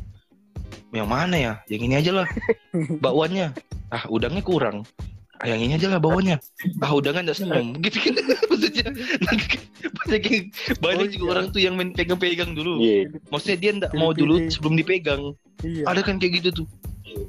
Yang 0.94 1.10
mana 1.10 1.36
ya? 1.36 1.54
Yang 1.66 1.82
ini 1.90 1.96
aja 1.98 2.12
lah. 2.22 2.28
Bakwannya. 3.04 3.58
Ah, 3.90 4.06
udangnya 4.06 4.46
kurang. 4.46 4.86
Ah, 5.44 5.52
yang 5.52 5.68
ini 5.68 5.76
aja 5.76 5.92
lah 5.92 6.00
bawahnya. 6.00 6.40
Ah, 6.80 6.96
udangnya 6.96 7.28
enggak 7.28 7.40
seneng. 7.44 7.76
Gitu 7.84 8.00
kan. 8.00 8.14
Maksudnya 8.50 8.88
banyak 10.08 10.24
yang- 10.32 10.50
banyak 10.80 11.08
juga 11.12 11.24
iya. 11.24 11.32
orang 11.36 11.46
tuh 11.52 11.60
yang 11.60 11.74
main 11.76 11.92
pegang-pegang 11.92 12.56
dulu. 12.56 12.80
Iya. 12.80 13.12
Maksudnya 13.28 13.58
dia 13.60 13.72
enggak 13.76 13.92
mau 14.00 14.16
dulu 14.16 14.48
sebelum 14.48 14.80
dipegang. 14.80 15.36
Iya. 15.60 15.84
Ada 15.92 16.02
kan 16.08 16.16
kayak 16.24 16.40
gitu 16.40 16.64
tuh. 16.64 16.68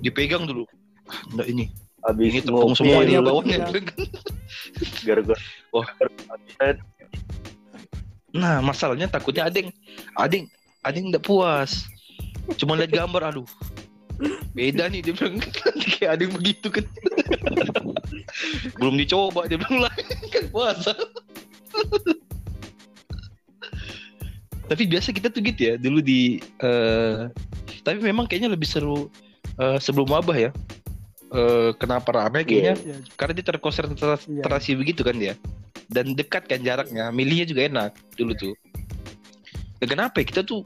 Dipegang 0.07 0.47
dulu. 0.47 0.63
Ah, 1.11 1.19
Enggak 1.35 1.47
ini. 1.51 1.67
Habis 2.07 2.27
Ini 2.31 2.41
tepung 2.47 2.75
semua 2.79 3.03
ini 3.03 3.19
Iya, 3.19 3.21
bawahnya. 3.27 3.59
gara-gara 5.07 5.43
Wah. 5.75 5.87
Nah, 8.31 8.63
masalahnya 8.63 9.11
takutnya 9.11 9.51
yang 10.31 10.47
ada 10.87 10.95
yang 10.95 11.07
enggak 11.11 11.27
puas. 11.27 11.91
Cuma 12.55 12.79
lihat 12.79 12.95
gambar, 12.95 13.35
aduh. 13.35 13.49
Beda 14.53 14.89
nih 14.89 15.05
dia 15.05 15.13
bilang 15.13 15.37
kayak 15.97 16.11
ada 16.17 16.23
yang 16.25 16.35
begitu 16.35 16.67
kan. 16.73 16.85
Belum 18.81 18.97
dicoba 18.97 19.45
dia 19.45 19.61
bilang 19.61 19.85
lah 19.85 19.93
kan 20.35 20.45
puasa. 20.49 20.93
tapi 24.67 24.83
biasa 24.83 25.15
kita 25.15 25.31
tuh 25.31 25.47
gitu 25.47 25.61
ya 25.63 25.75
dulu 25.79 26.03
di 26.03 26.43
eh 26.59 27.31
tapi 27.87 28.03
memang 28.03 28.27
kayaknya 28.27 28.51
lebih 28.51 28.67
seru 28.67 29.07
eh, 29.57 29.79
sebelum 29.79 30.11
wabah 30.11 30.35
ya. 30.35 30.51
Eh 31.31 31.71
kenapa 31.79 32.11
ramai 32.11 32.43
kayaknya 32.43 32.75
Iya. 32.79 32.97
karena 33.15 33.33
dia 33.35 33.47
terkonsentrasi 33.47 34.71
begitu 34.75 35.03
kan 35.03 35.15
dia 35.15 35.35
dan 35.87 36.15
dekat 36.15 36.47
kan 36.47 36.63
jaraknya 36.63 37.11
milihnya 37.11 37.47
juga 37.47 37.63
enak 37.67 37.91
dulu 38.15 38.33
tuh 38.35 38.55
Dan 39.77 39.87
kenapa 39.93 40.19
ya 40.19 40.27
kita 40.27 40.43
tuh 40.43 40.63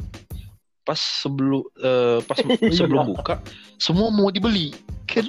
pas 0.91 0.99
sebelum 0.99 1.63
eh, 1.79 2.19
pas 2.27 2.35
sebelum 2.75 3.15
buka 3.15 3.39
semua 3.79 4.11
mau 4.11 4.27
dibeli 4.27 4.75
kan 5.07 5.23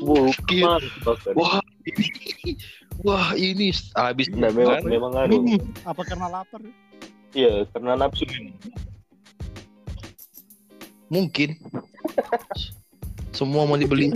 wah 1.37 1.61
ini 1.85 2.57
wah 3.05 3.29
ini 3.37 3.69
habis 3.93 4.25
Nah, 4.33 4.49
memang, 4.49 4.81
kan? 4.81 4.89
memang. 4.89 5.11
Hmm, 5.29 5.61
Apa 5.85 6.01
karena 6.01 6.25
lapar? 6.33 6.61
Iya, 7.37 7.69
karena 7.69 7.93
nafsu. 7.93 8.25
mungkin 11.13 11.53
semua 13.29 13.69
mau 13.69 13.77
dibeli 13.77 14.09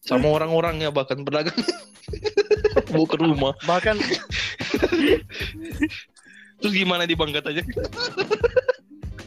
sama 0.00 0.32
orang-orangnya 0.32 0.88
bahkan 0.88 1.20
pedagang 1.20 1.52
mau 2.96 3.04
ke 3.04 3.20
rumah 3.20 3.52
Bahkan 3.68 4.00
terus 6.58 6.72
gimana 6.72 7.04
dibangkat 7.04 7.44
aja 7.44 7.60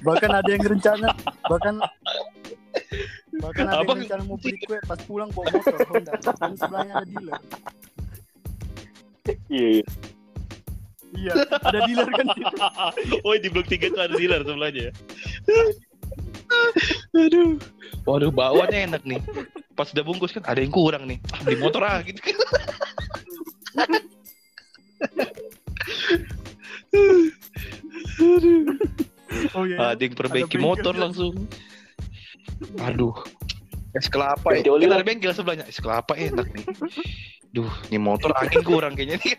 bahkan 0.01 0.31
ada 0.33 0.49
yang 0.49 0.63
rencana 0.65 1.13
bahkan 1.45 1.75
bahkan 3.41 3.65
ada 3.69 3.81
Apa? 3.85 3.91
yang 3.93 4.01
rencana 4.05 4.21
mau 4.25 4.37
beli 4.37 4.57
kue 4.65 4.77
pas 4.85 4.99
pulang 5.05 5.29
bawa 5.33 5.47
motor 5.53 5.77
Honda 5.89 6.13
dan 6.17 6.53
sebelahnya 6.57 6.93
ada 7.01 7.07
dealer. 7.09 7.41
Iya, 9.49 9.67
iya. 9.69 9.83
iya 11.17 11.33
ada 11.61 11.79
dealer 11.85 12.09
kan 12.09 12.25
oh 13.25 13.33
di 13.37 13.49
blok 13.49 13.67
3 13.69 13.93
tuh 13.93 14.01
ada 14.01 14.13
dealer 14.17 14.41
sebelahnya. 14.45 14.81
Ya? 14.89 14.93
aduh. 17.15 17.55
Waduh 18.03 18.31
bawaannya 18.33 18.79
enak 18.91 19.03
nih. 19.05 19.21
Pas 19.77 19.87
udah 19.93 20.03
bungkus 20.03 20.33
kan 20.35 20.43
ada 20.43 20.59
yang 20.59 20.73
kurang 20.73 21.05
nih. 21.07 21.21
Ah, 21.31 21.39
beli 21.45 21.57
motor 21.61 21.85
ah 21.85 22.01
gitu 22.03 22.19
kan 22.19 22.35
oh 29.53 29.63
iya 29.63 29.77
ada 29.91 30.01
yang 30.01 30.13
perbaiki 30.13 30.55
Ada 30.55 30.63
motor 30.63 30.91
bengkel. 30.91 31.03
langsung 31.03 31.33
aduh 32.79 33.15
es 33.91 34.07
kelapa 34.07 34.47
ya 34.51 34.61
kan 34.61 34.79
lah. 34.81 34.97
ada 34.97 35.05
bengkel 35.05 35.31
sebelahnya 35.31 35.65
es 35.65 35.77
kelapa 35.77 36.13
enak 36.13 36.47
nih 36.47 36.65
duh 37.51 37.67
nih 37.87 37.99
motor 37.99 38.31
angin 38.33 38.61
kurang 38.61 38.93
kayaknya 38.93 39.17
nih 39.17 39.35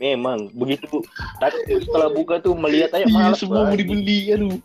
Memang 0.00 0.48
begitu. 0.56 1.04
Tadi 1.36 1.60
setelah 1.76 2.08
buka 2.08 2.40
tuh 2.40 2.56
melihat 2.56 2.88
aja 2.90 3.04
iya 3.04 3.12
malas. 3.12 3.36
semua 3.36 3.68
mau 3.68 3.76
dibeli 3.76 4.32
aduh 4.32 4.56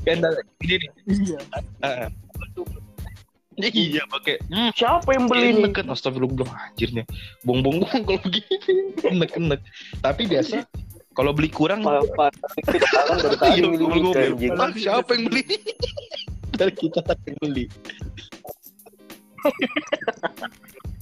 kan 0.00 0.16
ada- 0.16 0.46
ini 0.62 0.78
nih 0.78 0.90
iya 1.26 1.38
ah. 1.82 2.08
Iya 3.68 4.08
pakai 4.08 4.40
hmm, 4.48 4.72
Siapa 4.72 5.12
yang 5.12 5.28
beli 5.28 5.52
nih? 5.52 5.68
enak 5.68 5.72
kan 5.76 5.84
astagfirullah 5.92 6.48
anjirnya 6.48 7.04
bong 7.44 7.60
bong 7.60 7.84
bong 7.84 8.00
kalau 8.08 8.20
begini 8.24 8.96
enak 9.04 9.36
enak 9.36 9.60
tapi 10.00 10.24
biasa 10.24 10.64
kalau 11.10 11.34
beli 11.36 11.50
kurang 11.50 11.82
Pak, 11.84 12.32
tadi 12.38 12.62
Iya, 13.60 13.66
siapa 14.78 15.10
yang 15.18 15.26
beli? 15.26 15.42
Dari 16.54 16.70
kita 16.70 17.02
yang 17.26 17.34
beli. 17.42 17.66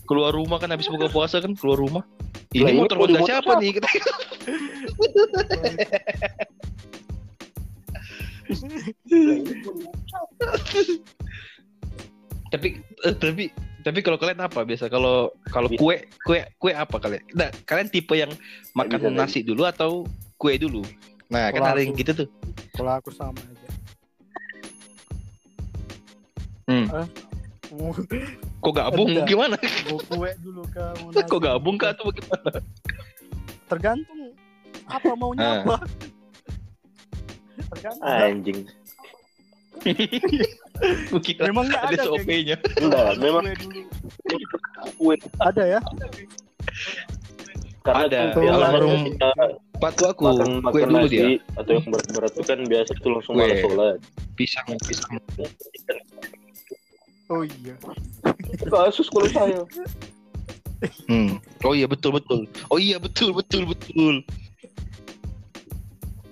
Keluar 0.08 0.32
rumah 0.32 0.56
kan 0.56 0.72
habis 0.72 0.88
buka 0.88 1.12
puasa 1.12 1.44
kan 1.44 1.52
keluar 1.52 1.76
rumah. 1.76 2.02
Ini 2.56 2.64
Lah, 2.64 2.72
ini 2.72 2.80
motor 2.80 2.96
Honda 2.96 3.20
siapa? 3.20 3.60
nih? 3.60 3.76
Kita- 3.76 3.92
tapi 12.48 12.80
eh, 13.04 13.14
tapi 13.14 13.44
tapi 13.78 13.98
kalau 14.02 14.18
kalian 14.18 14.40
apa 14.42 14.64
biasa? 14.64 14.88
Kalau 14.88 15.32
kalau 15.48 15.68
kue 15.74 16.04
kue 16.24 16.44
kue 16.58 16.72
apa 16.72 16.96
kalian? 16.98 17.22
Nah 17.32 17.48
kalian 17.64 17.88
tipe 17.88 18.12
yang 18.12 18.32
makan 18.72 19.14
nasi 19.14 19.40
dulu 19.40 19.64
atau 19.64 20.04
kue 20.36 20.56
dulu? 20.56 20.82
Nah 21.28 21.48
kan 21.50 21.62
ada 21.62 21.80
yang 21.80 21.92
gitu 21.92 22.24
tuh. 22.24 22.28
kalau 22.74 22.94
aku 22.94 23.10
sama 23.10 23.38
aja. 23.38 23.68
Hmm. 26.68 26.84
Ah, 26.92 27.06
mau 27.72 27.96
kok 28.60 28.72
gabung 28.76 29.08
Enggak. 29.08 29.26
gimana? 29.26 29.56
Mau 29.88 29.98
kue 30.04 30.30
dulu 30.42 30.62
ke 30.68 30.84
mau 31.00 31.08
nasi 31.12 31.24
kok 31.24 31.40
gabung 31.40 31.76
kah 31.80 31.90
atau 31.96 32.04
bagaimana? 32.12 32.50
Tergantung 33.68 34.20
apa 34.88 35.10
maunya 35.16 35.44
Ah. 35.44 35.56
apa 35.64 35.76
tergantung. 37.72 38.04
Anjing. 38.04 38.60
Kira 41.24 41.50
memang 41.50 41.64
nggak 41.68 41.82
ada 41.90 42.02
SOP-nya 42.06 42.56
Enggak, 42.78 43.06
gitu. 43.18 43.22
memang 43.22 43.44
ada 45.42 45.62
ya 45.66 45.80
Karena 47.82 48.04
Ada. 48.04 48.20
Almarhum 48.36 49.14
kita 49.14 49.30
Patu 49.78 50.10
aku 50.10 50.22
makan, 50.26 50.48
kue 50.74 50.82
makan 50.82 50.88
dulu 50.90 50.98
nasi 51.06 51.14
dia 51.14 51.28
atau 51.54 51.70
yang 51.78 51.86
berat-berat 51.86 52.32
itu 52.34 52.42
kan 52.42 52.58
biasa 52.66 52.90
tuh 52.98 53.10
langsung 53.14 53.34
Kue. 53.38 53.46
malas 53.46 53.58
sholat. 53.62 53.96
pisang 54.34 54.66
pisang 54.82 55.14
oh 57.30 57.42
iya 57.46 57.74
Kasus 58.66 59.06
kalau 59.06 59.28
saya. 59.30 59.62
hmm. 61.06 61.38
oh 61.62 61.74
iya 61.78 61.86
betul 61.86 62.18
betul 62.18 62.46
oh 62.74 62.78
iya 62.78 62.98
betul 62.98 63.30
betul 63.30 63.70
betul 63.70 64.22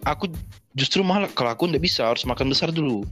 aku 0.07 0.31
justru 0.75 1.03
malah 1.07 1.31
kalau 1.35 1.55
aku 1.55 1.71
nggak 1.71 1.83
bisa 1.83 2.07
harus 2.07 2.23
makan 2.27 2.51
besar 2.51 2.71
dulu 2.75 3.07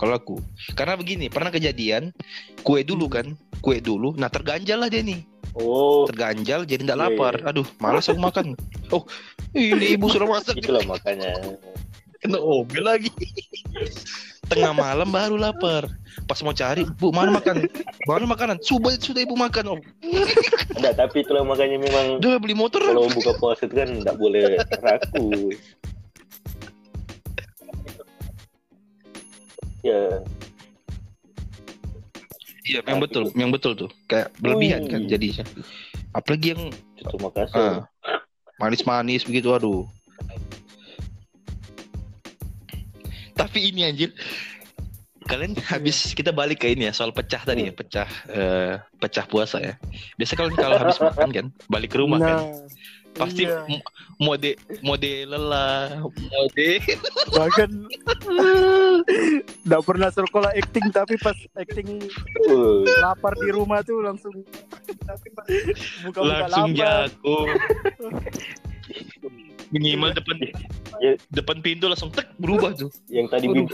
kalau 0.00 0.16
aku. 0.16 0.36
Karena 0.72 0.96
begini 0.96 1.28
pernah 1.28 1.52
kejadian 1.52 2.16
kue 2.64 2.80
dulu 2.80 3.12
kan 3.12 3.36
kue 3.60 3.84
dulu 3.84 4.16
nah 4.16 4.32
terganjal 4.32 4.80
lah 4.80 4.88
dia 4.88 5.04
nih. 5.04 5.20
Oh, 5.52 6.06
terganjal 6.08 6.64
jadi 6.64 6.86
nggak 6.88 6.98
Iya, 6.98 7.06
lapar. 7.10 7.34
iya. 7.36 7.50
aduh 7.52 7.66
malas 7.82 8.08
aku 8.08 8.16
makan. 8.22 8.56
Oh 8.94 9.04
ini 9.52 9.98
ibu 9.98 10.08
sudah 10.08 10.24
masak. 10.24 10.56
Itulah 10.56 10.80
makanya. 10.88 11.36
kena 12.20 12.36
obel 12.36 12.84
lagi. 12.84 13.08
Tengah 14.50 14.76
malam 14.76 15.08
baru 15.08 15.40
lapar. 15.40 15.88
Pas 16.28 16.36
mau 16.44 16.52
cari 16.52 16.84
bu 16.84 17.14
mana 17.14 17.32
makan? 17.32 17.64
Mana 18.04 18.26
makanan? 18.28 18.58
Sudah 18.60 18.92
sudah 18.98 19.22
ibu 19.24 19.38
makan. 19.38 19.78
Oh. 19.78 19.80
Enggak, 20.76 21.00
tapi 21.00 21.22
itulah 21.22 21.46
makanya 21.46 21.78
memang 21.80 22.18
udah 22.20 22.36
beli 22.42 22.52
motor. 22.58 22.82
kalau 22.82 23.08
buka 23.08 23.32
puasa 23.38 23.64
itu 23.64 23.74
kan 23.78 23.88
enggak 23.88 24.16
boleh 24.20 24.58
ragu. 24.84 25.54
Ya, 29.80 30.20
iya 32.68 32.80
yang 32.84 33.00
betul 33.00 33.32
yang 33.32 33.50
betul 33.50 33.72
tuh. 33.72 33.90
Kayak 34.06 34.28
berlebihan 34.38 34.84
kan 34.86 35.00
Hmm. 35.04 35.10
jadinya. 35.10 35.44
Apalagi 36.12 36.46
yang 36.52 36.62
itu 37.00 37.16
makasih. 37.16 37.56
ah, 37.56 37.78
manis-manis 38.60 39.24
begitu 39.24 39.50
aduh. 39.56 39.88
Tapi 43.34 43.72
ini 43.72 43.88
anjir. 43.88 44.12
Kalian 45.24 45.54
habis 45.70 46.10
kita 46.12 46.34
balik 46.34 46.66
ke 46.66 46.74
ini 46.74 46.90
ya 46.90 46.92
soal 46.92 47.14
pecah 47.14 47.38
tadi 47.46 47.70
ya 47.70 47.72
pecah 47.72 48.08
eh, 48.28 48.74
pecah 48.98 49.24
puasa 49.30 49.62
ya. 49.62 49.74
Biasa 50.18 50.34
kalian 50.34 50.58
kalau 50.58 50.76
habis 50.76 50.98
makan 51.06 51.28
kan 51.30 51.46
balik 51.70 51.94
ke 51.94 51.98
rumah 52.02 52.18
kan? 52.18 52.36
Nah 52.36 52.68
pasti 53.10 53.44
iya. 53.44 53.66
mode 54.16 54.56
mode 54.80 55.12
lelah 55.26 55.98
mode 56.04 56.68
bahkan 57.36 57.68
Nggak 59.64 59.82
pernah 59.82 60.08
sekolah 60.08 60.50
acting 60.52 60.86
tapi 60.90 61.14
pas 61.16 61.36
acting 61.54 62.00
lapar 63.00 63.32
di 63.36 63.50
rumah 63.50 63.80
tuh 63.80 64.00
langsung 64.00 64.32
buka-buka 66.04 66.22
Langsung 66.22 66.70
lapar. 66.70 67.08
jago. 67.08 67.36
Minimal 69.70 70.10
depan 70.12 70.36
Ya. 71.00 71.16
depan 71.32 71.64
pintu 71.64 71.88
langsung 71.88 72.12
tek 72.12 72.28
berubah 72.36 72.76
tuh. 72.76 72.92
yang 73.08 73.24
tadi 73.24 73.48
bibir 73.48 73.72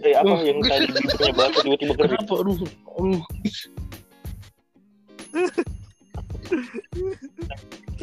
eh, 0.00 0.16
apa 0.16 0.32
yang 0.40 0.64
tadi 0.64 0.88
bibirnya 0.88 1.32
basah 1.36 1.60
tiba-tiba 1.60 1.92
kering. 1.92 2.24
Kenapa? 2.24 2.34
Aduh, 2.40 2.56
aduh. 2.96 3.20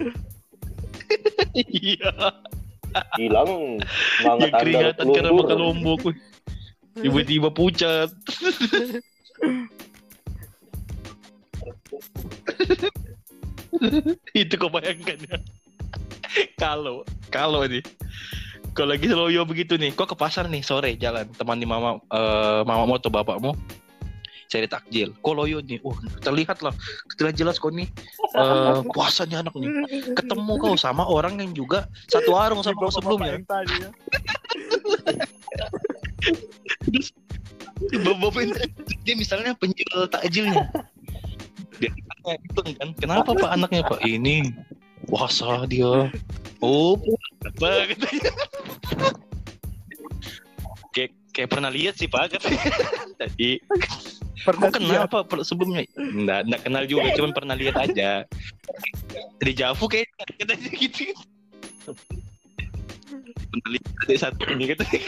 Iya, 1.56 2.12
Hilang. 3.20 3.80
Semangat 4.20 4.49
anda 4.51 4.60
keringatan 4.64 5.06
karena 5.12 5.32
makan 5.32 5.60
lombok. 5.60 6.01
Tiba-tiba 6.95 7.51
pucat. 7.51 8.10
Itu 14.32 14.53
kau 14.56 14.72
bayangkan 14.72 15.20
ya. 15.28 15.38
Kalau, 16.56 17.03
kalau 17.32 17.68
ini, 17.68 17.84
kalau 18.72 18.95
lagi 18.95 19.08
loyo 19.12 19.43
begitu 19.43 19.76
nih, 19.76 19.91
kok 19.91 20.12
ke 20.12 20.16
pasar 20.16 20.47
nih 20.47 20.64
sore 20.64 20.95
jalan, 20.99 21.28
temani 21.36 21.68
mama, 21.68 21.99
eh, 22.12 22.62
mamamu 22.64 22.99
atau 22.99 23.12
bapakmu, 23.12 23.51
cari 24.56 24.68
takjil. 24.72 25.10
Kok 25.20 25.34
loyo 25.36 25.60
nih, 25.60 25.84
oh 25.84 25.95
terlihat 26.24 26.64
lah, 26.64 26.72
terlihat 27.20 27.36
jelas 27.36 27.60
kau 27.60 27.68
nih 27.68 27.91
eh, 28.39 28.80
puasanya 28.95 29.43
anak 29.43 29.51
nih. 29.60 29.68
Ketemu 30.16 30.53
kau 30.56 30.80
sama 30.80 31.03
orang 31.03 31.43
yang 31.43 31.51
juga 31.51 31.91
satu 32.08 32.32
warung 32.32 32.64
sama 32.64 32.80
kau 32.80 32.88
bapak-bapak 32.88 33.03
sebelumnya. 33.03 33.32
yang 33.36 33.47
tadi 33.47 33.76
ya. 33.76 33.89
Bapak 38.01 38.41
ini 38.41 38.53
dia 39.03 39.16
misalnya 39.20 39.51
penjual 39.60 40.08
takjilnya. 40.08 40.64
Dia 41.76 41.91
gitu 42.47 42.60
kan, 42.80 42.89
kenapa 42.95 43.36
pak 43.36 43.51
anaknya 43.51 43.84
pak 43.84 43.99
ini 44.08 44.47
puasa 45.12 45.68
dia. 45.68 46.08
Oh, 46.64 46.97
apa 47.43 47.91
katanya. 47.93 48.32
Kayak, 51.36 51.49
pernah 51.51 51.67
lihat 51.67 51.99
sih 51.99 52.07
pak 52.07 52.39
katanya. 52.39 52.63
Tadi, 53.19 53.59
Pernah 54.45 54.69
kok 54.71 54.77
kenapa 54.79 55.17
per- 55.27 55.43
sebelumnya? 55.43 55.83
Nggak, 55.97 56.39
nggak 56.47 56.61
kenal 56.63 56.83
juga, 56.88 57.11
cuman 57.17 57.31
pernah 57.36 57.55
lihat 57.57 57.75
aja. 57.75 58.23
Di 59.41 59.51
Javu 59.51 59.89
kayak 59.89 60.07
katanya 60.38 60.69
gitu. 60.71 61.11
Pernah 63.51 63.69
lihat 63.73 63.88
ada 64.05 64.15
satu 64.15 64.43
ini 64.53 64.63
katanya. 64.71 65.01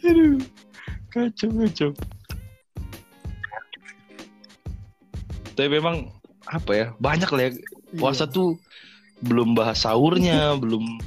Aduh, 0.00 0.40
kacau 1.08 1.48
kacau. 1.52 1.90
Tapi 5.54 5.68
memang 5.68 6.08
apa 6.48 6.72
ya 6.72 6.86
banyak 6.98 7.30
lah 7.30 7.42
ya 7.46 7.50
puasa 7.94 8.24
Iya. 8.26 8.32
tuh 8.34 8.48
belum 9.20 9.52
bahas 9.52 9.84
sahurnya 9.84 10.56
belum 10.56 10.98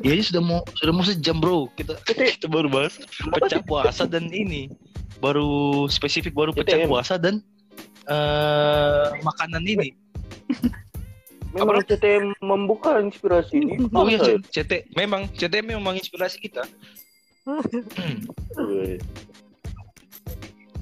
ya 0.00 0.12
ini 0.16 0.24
sudah 0.24 0.40
mau 0.40 0.60
sudah 0.80 0.92
mau 0.96 1.04
sejam 1.04 1.36
bro 1.36 1.68
kita 1.76 1.98
kita 2.40 2.48
baru 2.48 2.72
bahas 2.72 2.96
pecah 3.36 3.60
puasa 3.60 4.08
dan 4.08 4.32
ini 4.32 4.72
baru 5.20 5.84
spesifik 5.92 6.32
baru 6.32 6.56
pecah 6.56 6.88
puasa 6.88 7.20
dan 7.20 7.44
eh 8.08 9.06
makanan 9.20 9.62
ini 9.68 9.92
Memang 11.52 11.84
CTM 11.84 12.32
membuka 12.40 12.96
inspirasi 12.96 13.60
ini. 13.60 13.76
oh 13.96 14.08
iya 14.08 14.18
ya? 14.24 14.36
CT 14.40 14.96
memang 14.96 15.28
CTM 15.36 15.76
memang 15.76 16.00
inspirasi 16.00 16.40
kita. 16.40 16.64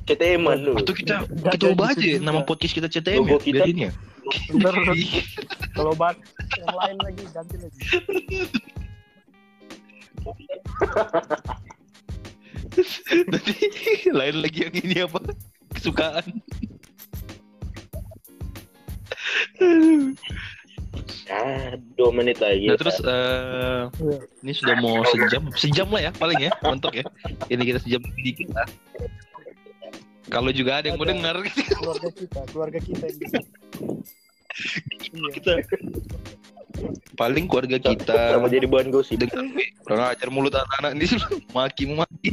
CTM 0.07 0.41
man 0.43 0.59
lu. 0.63 0.79
atau 0.79 0.95
kita 0.95 1.27
kita 1.55 1.75
ubah 1.75 1.95
aja 1.95 2.03
juga. 2.03 2.19
nama 2.23 2.41
podcast 2.47 2.75
kita 2.75 2.87
CTM 2.91 3.27
ya 3.27 3.35
Logo 3.35 3.39
kita. 3.43 3.65
ya 3.67 3.91
Ntar 4.55 4.75
kalau 5.75 5.95
bahas 5.99 6.19
yang 6.55 6.77
lain 6.77 6.97
lagi 7.03 7.25
ganti 7.35 7.57
lagi. 7.59 7.81
Nanti 13.31 13.55
lain 14.11 14.37
lagi 14.41 14.59
yang 14.69 14.75
ini 14.79 14.97
apa 15.03 15.21
kesukaan 15.75 16.27
Ah, 21.31 21.79
dua 21.95 22.11
menit 22.11 22.43
lagi. 22.43 22.67
Nah 22.67 22.75
terus 22.75 22.99
eh 23.07 23.87
ini 24.43 24.51
sudah 24.51 24.75
mau 24.83 24.99
sejam, 25.07 25.47
sejam 25.55 25.87
lah 25.95 26.03
ya 26.03 26.11
paling 26.19 26.43
ya, 26.43 26.51
mentok 26.67 26.99
ya. 26.99 27.07
Ini 27.47 27.63
kita 27.63 27.79
sejam 27.79 28.03
sedikit 28.19 28.51
lah. 28.51 28.67
Kalau 30.27 30.51
juga 30.51 30.83
ada 30.83 30.91
yang 30.91 30.99
mau 30.99 31.07
dengar 31.07 31.39
Keluarga 31.43 32.11
kita, 32.11 32.41
keluarga 32.51 32.79
kita 32.83 33.05
yang 33.07 33.19
bisa. 33.23 33.39
Iya. 35.01 35.31
kita, 35.39 35.53
paling 37.19 37.47
keluarga 37.51 37.77
kita 37.79 38.39
sama 38.39 38.49
jadi 38.49 38.67
bahan 38.67 38.89
gosip. 38.95 39.21
dengar 39.21 39.45
gue, 39.53 39.67
kurang 39.85 40.09
ajar 40.09 40.29
mulut 40.33 40.55
anak-anak 40.55 40.93
ini 40.97 41.07
maki 41.57 41.85
maki. 41.91 42.31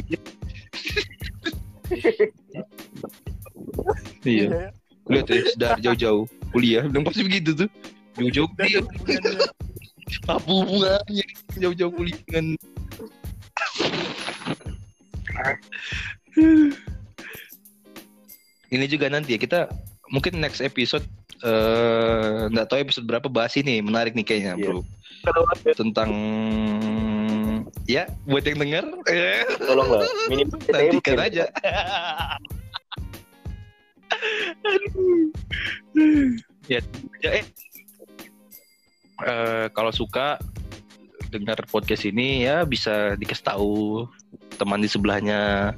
iya, 4.24 4.72
lihat 5.08 5.26
ya, 5.28 5.40
sudah 5.56 5.72
jauh-jauh 5.80 6.24
kuliah, 6.52 6.84
dan 6.88 7.00
pasti 7.04 7.22
begitu 7.24 7.66
tuh. 7.66 7.68
Jauh-jauh 8.18 8.48
kuliah, 8.56 8.82
hubungannya 8.82 9.48
apa 10.28 10.48
hubungannya 10.48 11.26
jauh-jauh 11.60 11.92
kuliah 11.92 12.20
dengan 12.28 12.46
ini 18.68 18.84
juga 18.88 19.06
nanti 19.08 19.36
ya 19.36 19.38
kita 19.40 19.68
mungkin 20.12 20.40
next 20.40 20.64
episode 20.64 21.04
eh 21.44 22.50
nggak 22.50 22.66
tahu 22.66 22.78
episode 22.82 23.06
berapa 23.06 23.28
bahas 23.30 23.54
ini. 23.58 23.78
Menarik 23.82 24.14
nih 24.14 24.26
kayaknya 24.26 24.54
bro. 24.58 24.82
Tentang 25.74 26.10
ya 27.88 28.06
buat 28.28 28.44
yang 28.44 28.58
dengar 28.60 28.84
Tolonglah, 29.64 30.08
minim 30.28 30.48
CTM. 30.52 30.72
nantikan 31.00 31.18
aja. 31.20 31.44
Ya, 36.68 36.84
ya 37.24 37.30
eh. 37.40 37.46
Eh, 39.24 39.66
kalau 39.72 39.90
suka 39.90 40.36
dengar 41.32 41.58
podcast 41.68 42.04
ini 42.08 42.44
ya 42.44 42.64
bisa 42.64 43.16
dikasih 43.16 43.44
tahu 43.44 44.04
teman 44.56 44.80
di 44.80 44.88
sebelahnya 44.88 45.72